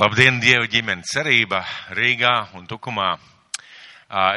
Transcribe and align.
Labdien, 0.00 0.38
Dieva 0.40 0.64
ģimenes 0.64 1.10
cerība 1.12 1.58
Rīgā 1.92 2.54
un 2.56 2.62
Tukumā. 2.64 3.10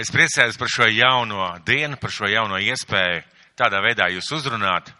Es 0.01 0.09
priecājos 0.11 0.57
par 0.59 0.67
šo 0.67 0.89
jauno 0.91 1.45
dienu, 1.63 1.95
par 2.01 2.11
šo 2.11 2.27
jauno 2.27 2.59
iespēju 2.59 3.21
tādā 3.55 3.79
veidā 3.85 4.09
jūs 4.11 4.27
uzrunāt. 4.35 4.91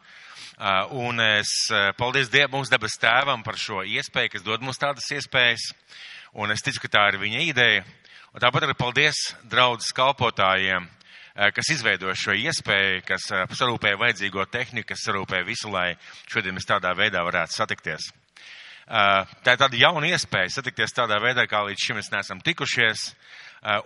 Un 0.96 1.20
es 1.20 1.52
paldies 2.00 2.32
Dievam, 2.32 2.62
mūsu 2.62 2.72
debes 2.72 2.96
tēvam 2.96 3.44
par 3.44 3.60
šo 3.60 3.84
iespēju, 3.84 4.32
kas 4.38 4.48
dod 4.48 4.64
mums 4.64 4.80
tādas 4.80 5.12
iespējas. 5.12 5.68
Un 6.40 6.56
es 6.56 6.64
ticu, 6.64 6.86
ka 6.86 6.94
tā 6.96 7.06
ir 7.12 7.20
viņa 7.26 7.44
ideja. 7.50 7.84
Un 8.32 8.48
tāpat 8.48 8.64
arī 8.64 8.80
paldies 8.80 9.20
draudzes 9.44 9.92
kalpotājiem, 9.92 10.88
kas 11.60 11.76
izveidoja 11.76 12.16
šo 12.16 12.40
iespēju, 12.40 13.04
kas 13.12 13.34
sarūpēja 13.60 14.00
vajadzīgo 14.00 14.48
tehniku, 14.48 14.94
kas 14.96 15.10
sarūpēja 15.10 15.52
visu, 15.52 15.76
lai 15.76 15.90
šodien 16.32 16.56
mēs 16.56 16.72
tādā 16.72 16.96
veidā 16.96 17.28
varētu 17.28 17.60
satikties. 17.60 18.14
Tā 18.88 19.54
ir 19.56 19.60
tāda 19.62 19.80
jauna 19.80 20.10
iespēja 20.12 20.58
satikties 20.58 20.96
tādā 20.96 21.20
veidā, 21.24 21.46
kā 21.48 21.64
līdz 21.64 21.86
šim 21.86 22.00
mēs 22.00 22.12
neesam 22.12 22.42
tikušies, 22.44 23.14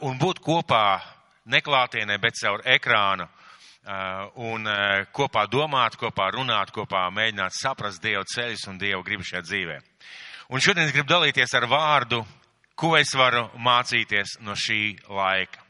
un 0.07 0.17
būt 0.17 0.41
kopā 0.41 0.99
neklātienē, 1.53 2.17
bet 2.21 2.39
caur 2.41 2.63
ekrānu, 2.65 3.27
un 4.49 4.65
kopā 5.13 5.45
domāt, 5.51 5.99
kopā 6.01 6.31
runāt, 6.33 6.73
kopā 6.75 7.05
mēģināt 7.13 7.55
saprast 7.55 8.01
Dievu 8.03 8.25
ceļus 8.33 8.67
un 8.71 8.81
Dievu 8.81 9.05
gribu 9.05 9.23
šajā 9.23 9.45
dzīvē. 9.45 9.77
Un 10.49 10.63
šodien 10.63 10.87
es 10.87 10.95
gribu 10.95 11.11
dalīties 11.11 11.53
ar 11.59 11.69
vārdu, 11.69 12.23
ko 12.75 12.95
es 12.97 13.13
varu 13.15 13.47
mācīties 13.61 14.39
no 14.41 14.57
šī 14.57 14.97
laika. 15.09 15.61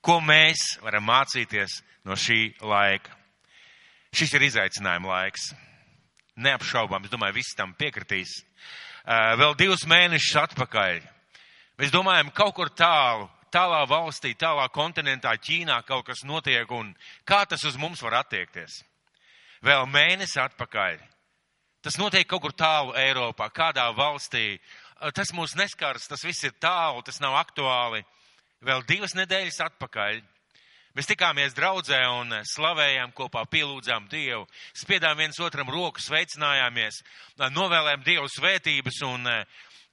Ko 0.00 0.20
mēs 0.24 0.78
varam 0.80 1.04
mācīties 1.04 1.82
no 2.08 2.16
šī 2.16 2.54
laika? 2.64 3.12
Šis 4.16 4.32
ir 4.34 4.48
izaicinājuma 4.48 5.12
laiks 5.12 5.52
neapšaubām. 6.42 7.04
Es 7.04 7.12
domāju, 7.12 7.38
visi 7.38 7.56
tam 7.58 7.74
piekritīs. 7.78 8.40
Vēl 9.40 9.54
divus 9.58 9.86
mēnešus 9.88 10.38
atpakaļ. 10.44 11.00
Mēs 11.80 11.92
domājam, 11.94 12.32
kaut 12.36 12.54
kur 12.58 12.68
tālu, 12.76 13.28
tālā 13.52 13.80
valstī, 13.88 14.34
tālā 14.38 14.66
kontinentā, 14.72 15.32
Ķīnā 15.40 15.80
kaut 15.88 16.06
kas 16.10 16.24
notiek 16.28 16.70
un 16.76 16.92
kā 17.24 17.44
tas 17.48 17.64
uz 17.64 17.78
mums 17.80 18.02
var 18.04 18.20
attiekties. 18.20 18.82
Vēl 19.64 19.86
mēnesi 19.88 20.40
atpakaļ. 20.40 21.00
Tas 21.80 21.96
notiek 21.96 22.28
kaut 22.28 22.42
kur 22.44 22.52
tālu 22.52 22.92
Eiropā, 22.96 23.48
kādā 23.52 23.86
valstī. 23.96 24.58
Tas 25.16 25.32
mūs 25.32 25.56
neskars, 25.56 26.08
tas 26.08 26.24
viss 26.24 26.44
ir 26.44 26.52
tālu, 26.60 27.00
tas 27.04 27.20
nav 27.24 27.38
aktuāli. 27.40 28.04
Vēl 28.60 28.84
divas 28.84 29.16
nedēļas 29.16 29.62
atpakaļ 29.70 30.20
Mēs 30.98 31.06
tikāmies 31.06 31.54
draudzē 31.54 32.00
un 32.10 32.32
slavējām 32.50 33.12
kopā, 33.14 33.44
pielūdzām 33.46 34.08
Dievu, 34.10 34.42
spiedām 34.74 35.20
viens 35.20 35.38
otram 35.38 35.70
roku, 35.70 36.02
sveicinājāmies, 36.02 36.98
novēlējām 37.54 38.02
Dievu 38.08 38.26
svētības 38.34 38.98
un 39.06 39.30
eh, 39.30 39.44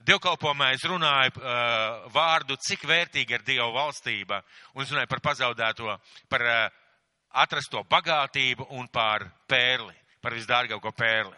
dievkalpojumā 0.09 0.72
es 0.73 0.88
runāju 0.90 1.38
uh, 1.38 2.09
vārdu, 2.14 2.58
cik 2.66 2.88
vērtīga 2.90 3.38
ir 3.38 3.45
Dieva 3.45 3.70
valstība 3.75 4.42
un 4.73 4.84
es 4.84 4.94
runāju 4.94 5.12
par 5.14 5.22
pazaudēto, 5.30 5.98
par 6.34 6.45
uh, 6.50 6.59
atrasto 7.45 7.84
bagātību 7.86 8.72
un 8.78 8.90
par 8.90 9.28
pērli, 9.50 9.94
par 10.22 10.34
visdārgāko 10.34 10.94
pērli. 10.98 11.38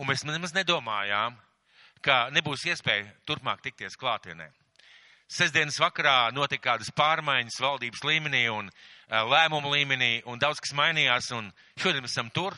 Un 0.00 0.08
mēs 0.08 0.24
nemaz 0.28 0.52
nedomājām, 0.56 1.36
ka 2.04 2.26
nebūs 2.34 2.66
iespēja 2.68 3.08
turpmāk 3.28 3.64
tikties 3.64 3.96
klātienē. 3.96 4.52
Sesdienas 5.32 5.78
vakarā 5.80 6.28
notika 6.36 6.74
kādas 6.74 6.90
pārmaiņas 6.92 7.60
valdības 7.64 8.02
līmenī 8.04 8.42
un 8.52 8.66
lēmumu 9.08 9.70
līmenī, 9.72 10.10
un 10.28 10.40
daudz 10.40 10.60
kas 10.60 10.74
mainījās, 10.76 11.30
un 11.32 11.46
šodien 11.80 12.04
mēs 12.04 12.12
esam 12.12 12.28
tur, 12.36 12.56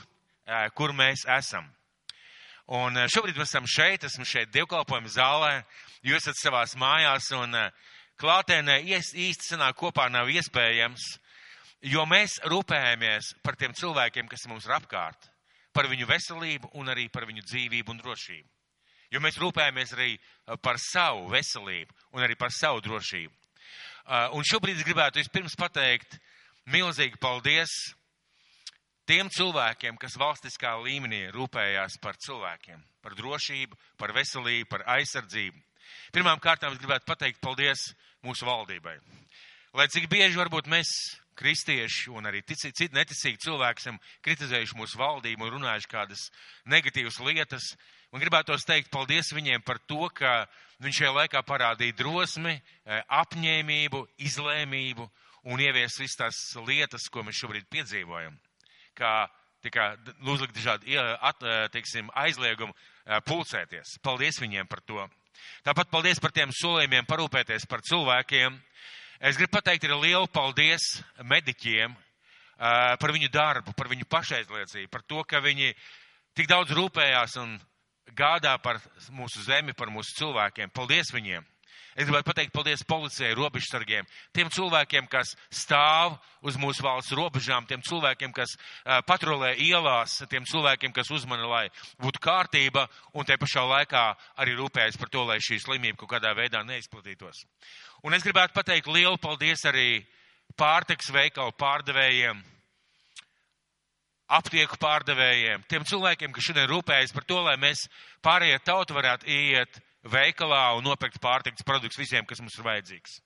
kur 0.75 0.91
mēs 0.97 1.23
esam. 1.37 1.69
Un 2.75 2.99
šobrīd 3.13 3.39
mēs 3.39 3.53
esam 3.53 3.69
šeit, 3.71 4.07
esam 4.09 4.27
šeit 4.27 4.51
dievkalpojuma 4.51 5.13
zālē, 5.13 5.53
jūs 6.03 6.25
esat 6.25 6.41
savās 6.41 6.75
mājās, 6.81 7.29
un 7.39 7.55
klātēnē 8.19 8.81
īsti 8.83 9.53
sanāk 9.53 9.79
kopā 9.79 10.09
nav 10.11 10.33
iespējams, 10.35 11.05
jo 11.95 12.03
mēs 12.11 12.41
rūpējamies 12.51 13.37
par 13.45 13.61
tiem 13.61 13.77
cilvēkiem, 13.77 14.27
kas 14.27 14.49
mums 14.51 14.67
ir 14.67 14.75
apkārt, 14.81 15.31
par 15.71 15.87
viņu 15.93 16.11
veselību 16.11 16.75
un 16.81 16.91
arī 16.91 17.07
par 17.13 17.29
viņu 17.31 17.47
dzīvību 17.47 17.95
un 17.95 18.03
drošību 18.03 18.54
jo 19.15 19.23
mēs 19.23 19.39
rūpējamies 19.41 19.95
arī 19.97 20.13
uh, 20.19 20.59
par 20.59 20.81
savu 20.83 21.29
veselību 21.33 21.95
un 22.19 22.27
arī 22.27 22.37
par 22.39 22.53
savu 22.55 22.83
drošību. 22.85 23.33
Uh, 24.05 24.35
un 24.37 24.45
šobrīd 24.45 24.81
es 24.81 24.87
gribētu 24.87 25.23
vispirms 25.23 25.55
pateikt 25.57 26.19
milzīgi 26.75 27.21
paldies 27.23 27.73
tiem 29.09 29.31
cilvēkiem, 29.33 29.97
kas 30.01 30.19
valstiskā 30.21 30.75
līmenī 30.83 31.29
rūpējās 31.33 31.99
par 32.03 32.19
cilvēkiem, 32.21 32.81
par 33.05 33.17
drošību, 33.17 33.79
par 34.01 34.15
veselību, 34.17 34.69
par 34.71 34.85
aizsardzību. 34.97 35.61
Pirmām 36.13 36.41
kārtām 36.41 36.73
es 36.73 36.81
gribētu 36.81 37.09
pateikt 37.09 37.43
paldies 37.45 37.91
mūsu 38.25 38.49
valdībai. 38.49 38.97
Lai 39.75 39.89
cik 39.91 40.09
bieži 40.09 40.39
varbūt 40.39 40.69
mēs, 40.71 40.91
kristieši 41.35 42.13
un 42.15 42.29
arī 42.31 42.45
citi 42.47 42.89
neticīgi 42.95 43.43
cilvēki, 43.43 43.83
esam 43.83 43.99
kritizējuši 44.25 44.79
mūsu 44.79 45.01
valdību 45.01 45.45
un 45.45 45.57
runājuši 45.57 45.91
kādas 45.91 46.29
negatīvas 46.71 47.19
lietas, 47.27 47.73
Un 48.15 48.23
gribētu 48.23 48.55
teikt 48.63 48.93
paldies 48.95 49.33
viņiem 49.35 49.65
par 49.67 49.81
to, 49.91 50.07
ka 50.15 50.45
viņš 50.85 50.99
šajā 51.01 51.15
laikā 51.17 51.41
parādīja 51.43 51.97
drosmi, 51.99 52.53
eh, 52.87 53.01
apņēmību, 53.11 54.05
izlēmību 54.23 55.07
un 55.51 55.59
ievies 55.59 55.99
visas 55.99 56.21
tās 56.21 56.39
lietas, 56.63 57.09
ko 57.11 57.25
mēs 57.27 57.41
šobrīd 57.43 57.67
piedzīvojam. 57.67 58.37
Kā 58.95 59.27
tika 59.67 59.97
uzlikt 60.31 60.55
dažādi 60.55 60.95
eh, 60.95 61.69
teiksim, 61.75 62.13
aizliegumi 62.15 62.71
eh, 62.71 63.19
pulcēties. 63.27 63.99
Paldies 63.99 64.39
viņiem 64.39 64.71
par 64.71 64.85
to. 64.87 65.09
Tāpat 65.67 65.91
paldies 65.91 66.23
par 66.23 66.31
tiem 66.31 66.55
solījumiem 66.55 67.11
parūpēties 67.11 67.67
par 67.67 67.83
cilvēkiem. 67.83 68.63
Es 69.19 69.35
gribu 69.35 69.57
pateikt 69.59 69.91
arī 69.91 70.01
lielu 70.07 70.31
paldies 70.31 71.03
mediķiem 71.19 71.99
par 72.55 73.11
viņu 73.11 73.29
darbu, 73.35 73.73
par 73.75 73.89
viņu 73.91 74.07
pašaizliedzību, 74.07 74.89
par 74.91 75.03
to, 75.03 75.25
ka 75.27 75.41
viņi 75.43 75.73
tik 76.39 76.47
daudz 76.47 76.71
rūpējās 76.71 77.35
un 77.43 77.57
gādā 78.13 78.55
par 78.63 78.81
mūsu 79.11 79.43
zemi, 79.47 79.73
par 79.73 79.93
mūsu 79.93 80.17
cilvēkiem. 80.19 80.73
Paldies 80.75 81.13
viņiem! 81.15 81.45
Es 81.95 82.09
gribētu 82.09 82.27
pateikt 82.27 82.51
paldies 82.51 82.83
policijai, 82.83 83.37
robežsargiem, 83.39 84.07
tiem 84.35 84.49
cilvēkiem, 84.51 85.07
kas 85.07 85.31
stāv 85.55 86.17
uz 86.43 86.57
mūsu 86.59 86.83
valsts 86.83 87.15
robežām, 87.15 87.69
tiem 87.71 87.85
cilvēkiem, 87.87 88.33
kas 88.35 88.57
uh, 88.57 88.99
patrolē 89.07 89.53
ielās, 89.63 90.17
tiem 90.31 90.43
cilvēkiem, 90.51 90.91
kas 90.95 91.13
uzmana, 91.15 91.47
lai 91.47 91.69
būtu 92.03 92.19
kārtība 92.25 92.89
un 93.15 93.29
te 93.29 93.39
pašā 93.39 93.63
laikā 93.71 94.03
arī 94.43 94.57
rūpējas 94.59 94.99
par 94.99 95.13
to, 95.15 95.23
lai 95.29 95.39
šī 95.39 95.61
slimība 95.63 96.01
kaut 96.03 96.17
kādā 96.17 96.35
veidā 96.35 96.65
neizplatītos. 96.67 97.45
Un 98.03 98.19
es 98.19 98.27
gribētu 98.27 98.59
pateikt 98.59 98.91
lielu 98.91 99.15
paldies 99.23 99.63
arī 99.71 100.03
pārtiks 100.59 101.15
veikalu 101.15 101.55
pārdevējiem, 101.63 102.43
aptieku 104.33 104.79
pārdevējiem, 104.81 105.65
tiem 105.69 105.85
cilvēkiem, 105.89 106.33
kas 106.33 106.47
šodien 106.49 106.69
rūpējas 106.71 107.13
par 107.15 107.27
to, 107.29 107.41
lai 107.45 107.57
mēs 107.61 107.87
pārējie 108.25 108.61
tauta 108.65 108.97
varētu 108.97 109.29
iet 109.29 109.81
veikalā 110.11 110.75
un 110.79 110.85
nopirkt 110.85 111.21
pārtiks 111.23 111.65
produktus 111.67 112.01
visiem, 112.01 112.25
kas 112.29 112.41
mums 112.41 112.57
ir 112.59 112.67
vajadzīgs. 112.67 113.19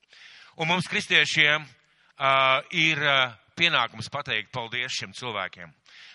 Un 0.59 0.71
mums, 0.71 0.89
kristiešiem, 0.91 1.63
uh, 1.63 2.59
ir 2.75 3.03
uh, 3.03 3.31
pienākums 3.59 4.11
pateikt 4.11 4.51
paldies 4.55 4.95
šiem 4.95 5.15
cilvēkiem. 5.15 5.71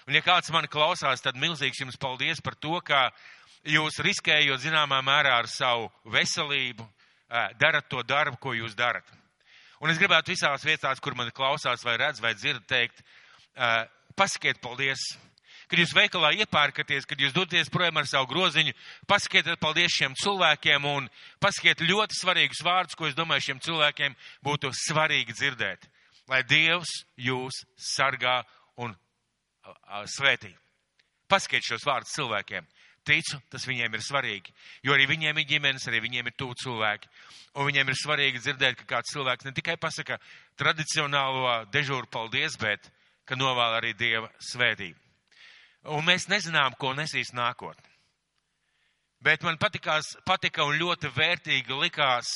Un 0.08 0.18
ja 0.18 0.24
kāds 0.24 0.52
mani 0.52 0.68
klausās, 0.72 1.24
tad 1.24 1.40
milzīgs 1.40 1.80
jums 1.80 2.00
paldies 2.00 2.44
par 2.44 2.58
to, 2.60 2.76
ka 2.84 3.08
jūs 3.64 4.02
riskējot 4.04 4.66
zināmā 4.66 5.00
mērā 5.06 5.38
ar 5.40 5.48
savu 5.48 5.88
veselību, 6.12 6.84
uh, 6.84 7.50
darat 7.60 7.88
to 7.92 8.04
darbu, 8.04 8.40
ko 8.40 8.56
jūs 8.58 8.76
darat. 8.76 9.08
Un 9.84 9.92
es 9.92 10.00
gribētu 10.00 10.32
visās 10.32 10.64
vietās, 10.64 11.00
kur 11.04 11.16
mani 11.16 11.32
klausās 11.36 11.84
vai 11.84 11.98
redz 12.00 12.22
vai 12.24 12.34
dzird, 12.36 12.64
teikt, 12.68 13.04
uh, 13.56 13.84
pasakiet 14.18 14.62
paldies. 14.63 15.03
Kad 15.72 15.79
jūs 15.79 15.94
veikalā 15.96 16.34
iepērkaties, 16.44 17.07
kad 17.09 17.22
jūs 17.22 17.34
doties 17.34 17.72
projām 17.72 17.97
ar 17.97 18.07
savu 18.09 18.28
groziņu, 18.29 18.74
pasakiet 19.09 19.47
paldies 19.62 19.96
šiem 19.96 20.13
cilvēkiem 20.19 20.85
un 20.85 21.07
pasakiet 21.41 21.81
ļoti 21.81 22.19
svarīgus 22.19 22.62
vārdus, 22.65 22.98
ko 23.00 23.07
es 23.07 23.15
domāju 23.18 23.48
šiem 23.48 23.62
cilvēkiem 23.63 24.18
būtu 24.45 24.74
svarīgi 24.83 25.33
dzirdēt. 25.33 25.88
Lai 26.30 26.44
Dievs 26.48 26.92
jūs 27.19 27.63
sargā 27.80 28.42
un 28.83 28.94
svētī. 30.12 30.54
Pasakiet 31.31 31.66
šos 31.66 31.88
vārdus 31.88 32.13
cilvēkiem. 32.16 32.68
Ticu, 33.04 33.36
tas 33.51 33.66
viņiem 33.68 33.98
ir 33.98 34.04
svarīgi, 34.04 34.54
jo 34.88 34.94
arī 34.95 35.09
viņiem 35.09 35.39
ir 35.42 35.48
ģimenes, 35.50 35.89
arī 35.89 36.00
viņiem 36.06 36.30
ir 36.30 36.36
tuvu 36.39 36.56
cilvēki. 36.62 37.09
Un 37.59 37.68
viņiem 37.68 37.89
ir 37.92 37.98
svarīgi 38.00 38.39
dzirdēt, 38.39 38.77
ka 38.80 38.86
kāds 38.94 39.12
cilvēks 39.12 39.44
ne 39.44 39.51
tikai 39.57 39.75
pasaka 39.75 40.21
tradicionālo 40.59 41.66
dežūru 41.74 42.07
paldies, 42.13 42.56
bet 42.62 42.88
ka 43.25 43.38
novēl 43.40 43.80
arī 43.80 43.94
Dieva 43.98 44.30
svētību. 44.52 45.00
Un 45.94 46.06
mēs 46.08 46.30
nezinām, 46.31 46.75
ko 46.80 46.94
nesīs 46.96 47.34
nākotnē. 47.36 47.90
Bet 49.24 49.44
man 49.44 49.58
patikās, 49.60 50.14
patika 50.28 50.66
un 50.68 50.75
ļoti 50.80 51.12
vērtīgi 51.16 51.80
likās 51.80 52.30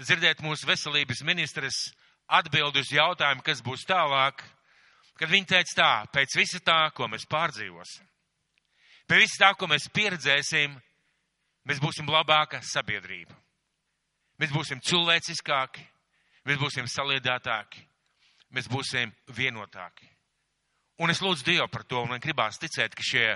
dzirdēt 0.00 0.42
mūsu 0.44 0.68
veselības 0.68 1.22
ministres 1.28 1.80
atbildi 2.28 2.80
uz 2.80 2.92
jautājumu, 2.92 3.44
kas 3.44 3.62
būs 3.64 3.84
tālāk, 3.88 4.42
kad 5.20 5.32
viņi 5.32 5.48
teica 5.52 5.76
tā, 5.76 5.90
pēc 6.12 6.36
visa 6.36 6.60
tā, 6.64 6.78
ko 6.96 7.08
mēs 7.12 7.28
pārdzīvosim, 7.28 8.08
pēc 9.08 9.24
visa 9.24 9.42
tā, 9.44 9.50
ko 9.56 9.68
mēs 9.70 9.88
pieredzēsim, 9.92 10.76
mēs 11.68 11.82
būsim 11.82 12.08
labāka 12.08 12.60
sabiedrība. 12.64 13.36
Mēs 14.36 14.52
būsim 14.52 14.82
cilvēciskāki, 14.84 15.84
mēs 16.44 16.58
būsim 16.60 16.88
saliedētāki, 16.92 17.86
mēs 18.54 18.68
būsim 18.70 19.12
vienotāki. 19.36 20.08
Un 21.02 21.12
es 21.12 21.20
lūdzu 21.20 21.44
Dievu 21.44 21.68
par 21.68 21.84
to, 21.84 22.00
un 22.02 22.14
man 22.14 22.22
gribās 22.22 22.60
ticēt, 22.60 22.94
ka 22.96 23.04
šie, 23.04 23.26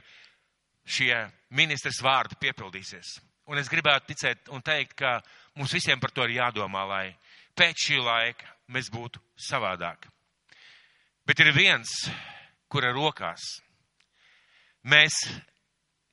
šie 0.87 1.13
ministrs 1.57 2.01
vārdi 2.05 2.39
piepildīsies. 2.41 3.19
Un 3.51 3.59
es 3.61 3.69
gribētu 3.69 4.13
ticēt 4.13 4.49
un 4.55 4.63
teikt, 4.63 4.95
ka 5.03 5.19
mums 5.59 5.75
visiem 5.75 6.01
par 6.01 6.13
to 6.15 6.25
ir 6.25 6.39
jādomā, 6.39 6.87
lai 6.89 7.05
pēc 7.59 7.87
šī 7.89 7.99
laika 8.01 8.49
mēs 8.71 8.89
būtu 8.95 9.21
savādāk. 9.49 10.07
Bet 11.27 11.43
ir 11.43 11.53
viens, 11.53 11.91
kura 12.71 12.95
rokās 12.95 13.43
mēs, 14.89 15.19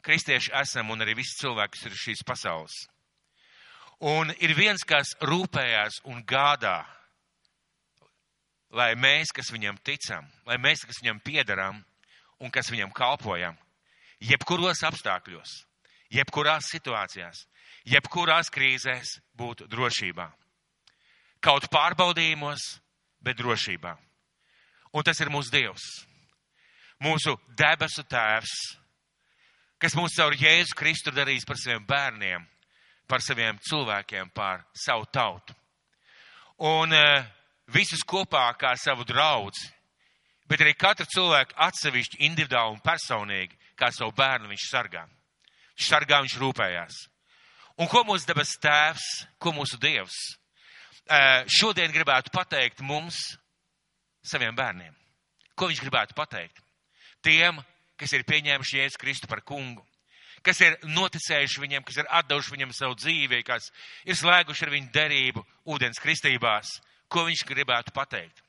kristieši, 0.03 0.51
esam 0.59 0.91
un 0.91 1.05
arī 1.05 1.15
visi 1.21 1.37
cilvēki, 1.39 1.77
kas 1.77 1.87
ir 1.87 1.99
šīs 2.01 2.25
pasaules. 2.27 2.75
Un 4.03 4.33
ir 4.43 4.53
viens, 4.57 4.83
kas 4.85 5.15
rūpējās 5.25 6.03
un 6.11 6.19
gādā 6.27 6.81
lai 8.73 8.93
mēs, 8.99 9.31
kas 9.35 9.51
viņam 9.53 9.77
ticam, 9.85 10.27
lai 10.47 10.57
mēs, 10.61 10.83
kas 10.87 10.99
viņam 11.01 11.21
piedarām 11.23 11.79
un 12.43 12.51
kas 12.53 12.71
viņam 12.71 12.91
kalpojam, 12.95 13.57
jebkuros 14.19 14.83
apstākļos, 14.87 15.53
jebkurās 16.13 16.71
situācijās, 16.73 17.45
jebkurās 17.87 18.51
krīzēs 18.53 19.17
būtu 19.37 19.67
drošībā. 19.71 20.27
Kaut 21.43 21.69
pārbaudījumos, 21.71 22.63
bet 23.21 23.37
drošībā. 23.39 23.93
Un 24.97 25.05
tas 25.05 25.19
ir 25.21 25.29
mūsu 25.29 25.51
Dievs, 25.53 25.85
mūsu 27.03 27.35
debesu 27.59 28.03
Tēvs, 28.09 28.53
kas 29.77 29.95
mūs 29.97 30.15
caur 30.17 30.33
Jēzu 30.33 30.75
Kristu 30.77 31.13
darīs 31.13 31.45
par 31.45 31.59
saviem 31.59 31.85
bērniem, 31.85 32.45
par 33.07 33.21
saviem 33.21 33.59
cilvēkiem, 33.69 34.31
par 34.33 34.65
savu 34.75 35.05
tautu. 35.13 35.53
Un 36.57 36.95
uh, 36.95 37.27
visus 37.73 38.03
kopā 38.07 38.47
kā 38.59 38.73
savu 38.79 39.05
draugu, 39.07 39.51
bet 40.47 40.63
arī 40.63 40.73
katru 40.77 41.07
cilvēku 41.11 41.57
atsevišķi, 41.67 42.21
individuāli 42.27 42.77
un 42.77 42.83
personīgi, 42.83 43.57
kā 43.77 43.91
savu 43.91 44.15
bērnu 44.15 44.49
viņš 44.51 44.67
sargā. 44.71 45.03
Viņš 45.77 45.89
sargā, 45.91 46.21
viņš 46.23 46.37
rūpējās. 46.41 46.99
Un 47.77 47.89
ko 47.91 48.01
mūsu 48.07 48.25
debes 48.25 48.55
tēvs, 48.61 49.07
ko 49.37 49.53
mūsu 49.53 49.77
dievs 49.81 50.17
šodien 51.47 51.91
gribētu 51.93 52.33
pateikt 52.33 52.81
mums, 52.83 53.37
saviem 54.25 54.55
bērniem? 54.55 54.95
Ko 55.55 55.69
viņš 55.69 55.83
gribētu 55.85 56.17
pateikt? 56.17 56.59
Tiem, 57.23 57.61
kas 57.97 58.13
ir 58.13 58.25
pieņēmuši 58.27 58.81
Jēzu 58.81 58.99
Kristu 59.01 59.29
par 59.29 59.41
kungu, 59.41 59.85
kas 60.45 60.59
ir 60.61 60.75
noticējuši 60.83 61.63
viņam, 61.63 61.85
kas 61.87 62.01
ir 62.01 62.09
atdevuši 62.19 62.53
viņam 62.53 62.73
savu 62.75 62.97
dzīvi, 62.99 63.41
kas 63.47 63.71
ir 64.05 64.17
slēguši 64.19 64.67
ar 64.67 64.73
viņu 64.73 64.91
derību 64.93 65.45
ūdens 65.73 66.01
kristībās, 66.03 66.77
ko 67.11 67.25
viņš 67.27 67.45
gribētu 67.47 67.93
pateikt. 67.95 68.43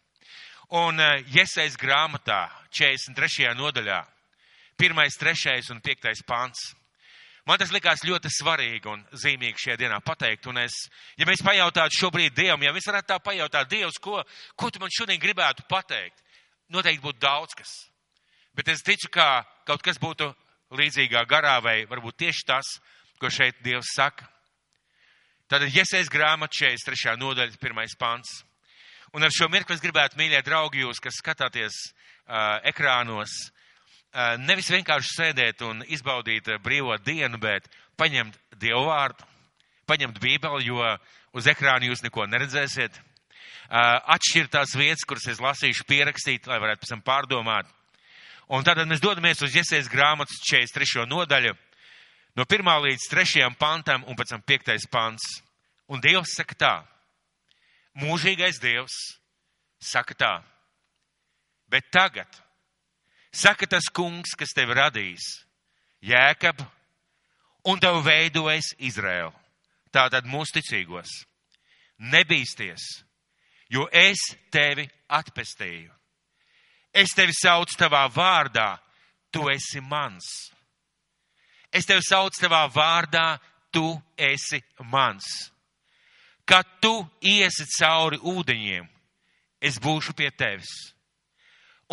Un 0.77 1.01
eh, 1.01 1.23
grāmatā, 1.81 2.49
43. 2.71 3.55
nodaļā, 3.57 4.03
1, 4.79 4.95
3 5.19 5.71
un 5.73 5.81
5 5.81 6.25
pants. 6.27 6.75
Man 7.49 7.57
tas 7.57 7.73
likās 7.73 8.05
ļoti 8.05 8.29
svarīgi 8.29 8.91
un 8.93 9.05
zīmīgi 9.17 9.63
šajā 9.63 9.77
dienā 9.81 10.03
pateikt. 10.05 10.47
Un 10.51 10.59
es, 10.61 10.75
ja 11.17 11.25
mēs 11.25 11.41
pajautātu 11.41 11.97
šobrīd 11.97 12.35
Dievam, 12.37 12.61
ja 12.63 12.75
mēs 12.77 12.87
varētu 12.91 13.09
tā 13.09 13.17
pajautāt 13.25 13.71
Dievs, 13.71 13.97
ko, 14.05 14.21
ko 14.55 14.69
tu 14.69 14.83
man 14.83 14.93
šodien 14.93 15.21
gribētu 15.21 15.65
pateikt, 15.71 16.21
noteikti 16.69 17.07
būtu 17.07 17.23
daudz 17.25 17.57
kas. 17.57 17.73
Bet 18.53 18.69
es 18.69 18.85
ticu, 18.85 19.09
ka 19.09 19.47
kaut 19.65 19.81
kas 19.87 19.97
būtu 20.03 20.29
līdzīgā 20.77 21.25
garā 21.25 21.57
vai 21.65 21.87
varbūt 21.89 22.21
tieši 22.21 22.45
tas, 22.45 22.75
ko 23.17 23.33
šeit 23.33 23.63
Dievs 23.65 23.95
saka. 23.97 24.29
Tātad, 25.49 25.73
ja 25.73 25.87
es 25.97 26.13
grāmatu 26.13 26.61
43. 26.61 27.17
nodaļas, 27.17 27.57
pirmais 27.57 27.97
pants. 27.97 28.43
Un 29.17 29.25
ar 29.25 29.33
šo 29.33 29.49
mirkli 29.49 29.73
es 29.73 29.81
gribētu, 29.81 30.19
mīļie 30.21 30.43
draugi, 30.45 30.83
jūs, 30.83 31.01
kas 31.01 31.17
skatāties 31.23 31.77
uh, 31.89 32.59
ekrānos, 32.69 33.33
uh, 33.49 34.35
nevis 34.43 34.69
vienkārši 34.69 35.15
sēdēt 35.15 35.65
un 35.65 35.81
izbaudīt 35.89 36.51
uh, 36.53 36.59
brīvo 36.61 36.97
dienu, 37.01 37.41
bet 37.41 37.71
paņemt 37.97 38.37
Dievu 38.61 38.85
vārdu, 38.91 39.25
paņemt 39.89 40.21
Bībeli, 40.21 40.67
jo 40.69 40.85
uz 41.33 41.49
ekrāna 41.49 41.89
jūs 41.89 42.05
neko 42.05 42.27
neredzēsiet. 42.29 43.01
Uh, 43.69 43.97
atšķirt 44.17 44.53
tās 44.53 44.77
vietas, 44.77 45.07
kuras 45.09 45.27
es 45.33 45.41
lasīšu 45.41 45.89
pierakstīt, 45.89 46.47
lai 46.49 46.61
varētu 46.61 46.85
pēc 46.85 46.93
tam 46.93 47.05
pārdomāt. 47.05 47.73
Un 48.53 48.65
tad 48.65 48.81
mēs 48.89 49.01
dodamies 49.05 49.41
uz 49.45 49.57
Iesējas 49.57 49.89
grāmatas 49.93 50.41
43. 50.49 51.09
nodaļu, 51.09 51.57
no 52.37 52.45
1. 52.45 52.71
līdz 52.85 53.09
3. 53.13 53.49
pantam 53.61 54.05
un 54.09 54.17
pēc 54.17 54.37
tam 54.37 54.45
5. 54.45 54.89
pants. 54.93 55.27
Un 55.89 56.01
Dievs 56.05 56.37
saka 56.37 56.57
tā 56.61 56.77
mūžīgais 57.99 58.61
Dievs 58.63 58.97
saka 59.83 60.15
tā. 60.15 60.35
Bet 61.69 61.91
tagad 61.93 62.31
saka 63.35 63.67
tas 63.67 63.91
kungs, 63.93 64.35
kas 64.39 64.55
tevi 64.57 64.77
radīs, 64.79 65.25
Jēkab, 66.05 66.63
un 67.69 67.81
tev 67.83 68.01
veidojas 68.07 68.73
Izraēlu. 68.79 69.35
Tātad 69.93 70.29
mūsu 70.29 70.59
ticīgos. 70.59 71.11
Nebīsties, 71.99 72.85
jo 73.73 73.89
es 73.91 74.21
tevi 74.55 74.85
atpestīju. 75.11 75.91
Es 76.95 77.15
tevi 77.17 77.35
saucu 77.35 77.75
tavā 77.81 78.05
vārdā, 78.13 78.77
tu 79.35 79.49
esi 79.51 79.83
mans. 79.83 80.29
Es 81.75 81.89
tevi 81.89 82.05
saucu 82.07 82.45
tavā 82.45 82.63
vārdā, 82.73 83.41
tu 83.75 83.91
esi 84.17 84.63
mans 84.93 85.27
kad 86.49 86.65
tu 86.81 87.03
iesi 87.21 87.67
cauri 87.77 88.17
ūdeņiem, 88.25 88.87
es 89.61 89.77
būšu 89.83 90.15
pie 90.17 90.31
tevis. 90.33 90.71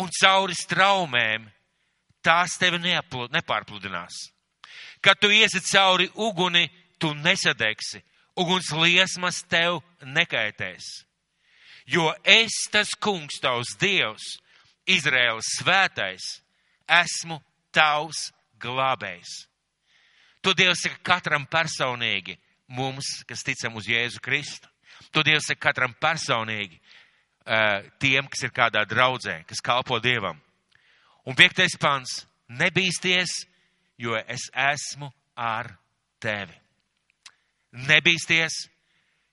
Un 0.00 0.08
cauri 0.16 0.56
straumēm 0.56 1.44
tās 2.24 2.56
tevi 2.60 2.80
nepārpludinās. 2.80 4.16
Kad 5.04 5.20
tu 5.20 5.28
iesi 5.32 5.60
cauri 5.60 6.08
uguni, 6.14 6.66
tu 6.98 7.12
nesadegsi, 7.14 8.00
uguns 8.36 8.72
liesmas 8.72 9.42
tev 9.48 9.82
nekaitēs. 10.00 10.88
Jo 11.86 12.10
es, 12.24 12.56
tas 12.72 12.96
kungs, 12.98 13.38
tavs 13.40 13.76
dievs, 13.78 14.24
Izraēlas 14.86 15.46
svētais, 15.60 16.24
esmu 16.88 17.38
tavs 17.74 18.30
glābējs. 18.62 19.44
To 20.42 20.54
Dievs 20.54 20.84
saka 20.86 21.00
katram 21.02 21.46
personīgi 21.50 22.36
mums, 22.66 23.22
kas 23.28 23.44
ticam 23.46 23.76
uz 23.76 23.88
Jēzu 23.88 24.20
Kristu. 24.22 24.68
To 25.12 25.22
Dievs 25.26 25.48
saka 25.50 25.68
katram 25.68 25.94
personīgi, 26.00 26.78
tiem, 28.02 28.26
kas 28.32 28.46
ir 28.46 28.52
kādā 28.54 28.82
draudzē, 28.88 29.42
kas 29.46 29.62
kalpo 29.62 30.00
Dievam. 30.02 30.40
Un 31.26 31.34
piektais 31.34 31.76
pants- 31.78 32.26
nebīsties, 32.62 33.46
jo 33.98 34.14
es 34.16 34.50
esmu 34.52 35.12
ar 35.36 35.78
tevi. 36.20 36.54
Nebīsties, 37.72 38.68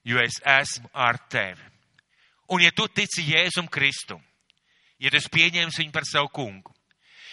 jo 0.04 0.18
es 0.18 0.40
esmu 0.44 0.90
ar 0.92 1.18
tevi. 1.28 1.62
Un 2.48 2.60
ja 2.60 2.70
tu 2.70 2.86
tici 2.88 3.22
Jēzum 3.22 3.70
Kristum, 3.70 4.22
ja 4.98 5.10
tu 5.10 5.18
pieņemsi 5.18 5.80
viņu 5.82 5.92
par 5.92 6.04
savu 6.04 6.28
kungu, 6.28 6.74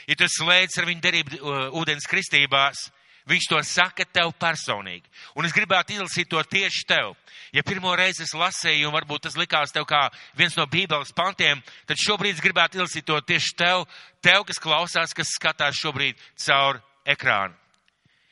ja 0.08 0.16
tu 0.16 0.26
slēdz 0.26 0.78
ar 0.80 0.86
viņu 0.86 1.02
derību 1.02 1.30
ūdens 1.72 2.08
kristībās, 2.08 2.92
Viņš 3.30 3.48
to 3.50 3.60
saka 3.66 4.06
tev 4.10 4.32
personīgi. 4.40 5.06
Un 5.38 5.46
es 5.46 5.54
gribētu 5.54 5.94
izlasīt 5.94 6.30
to 6.32 6.42
tieši 6.42 6.86
tev. 6.90 7.14
Ja 7.54 7.62
pirmo 7.64 7.94
reizi 7.96 8.24
es 8.26 8.34
lasīju, 8.34 8.88
un 8.90 8.96
varbūt 8.96 9.28
tas 9.28 9.38
likās 9.38 9.74
tev 9.76 9.86
kā 9.90 10.08
viens 10.38 10.56
no 10.58 10.66
Bībeles 10.66 11.14
pantiem, 11.14 11.62
tad 11.86 12.02
šobrīd 12.02 12.38
es 12.38 12.44
gribētu 12.44 12.80
izlasīt 12.80 13.06
to 13.06 13.20
tieši 13.22 13.54
tev, 13.60 13.86
tev, 14.24 14.46
kas 14.48 14.62
klausās, 14.62 15.14
kas 15.14 15.36
skatās 15.36 15.78
šobrīd 15.78 16.18
caur 16.42 16.82
ekrānu. 17.06 17.54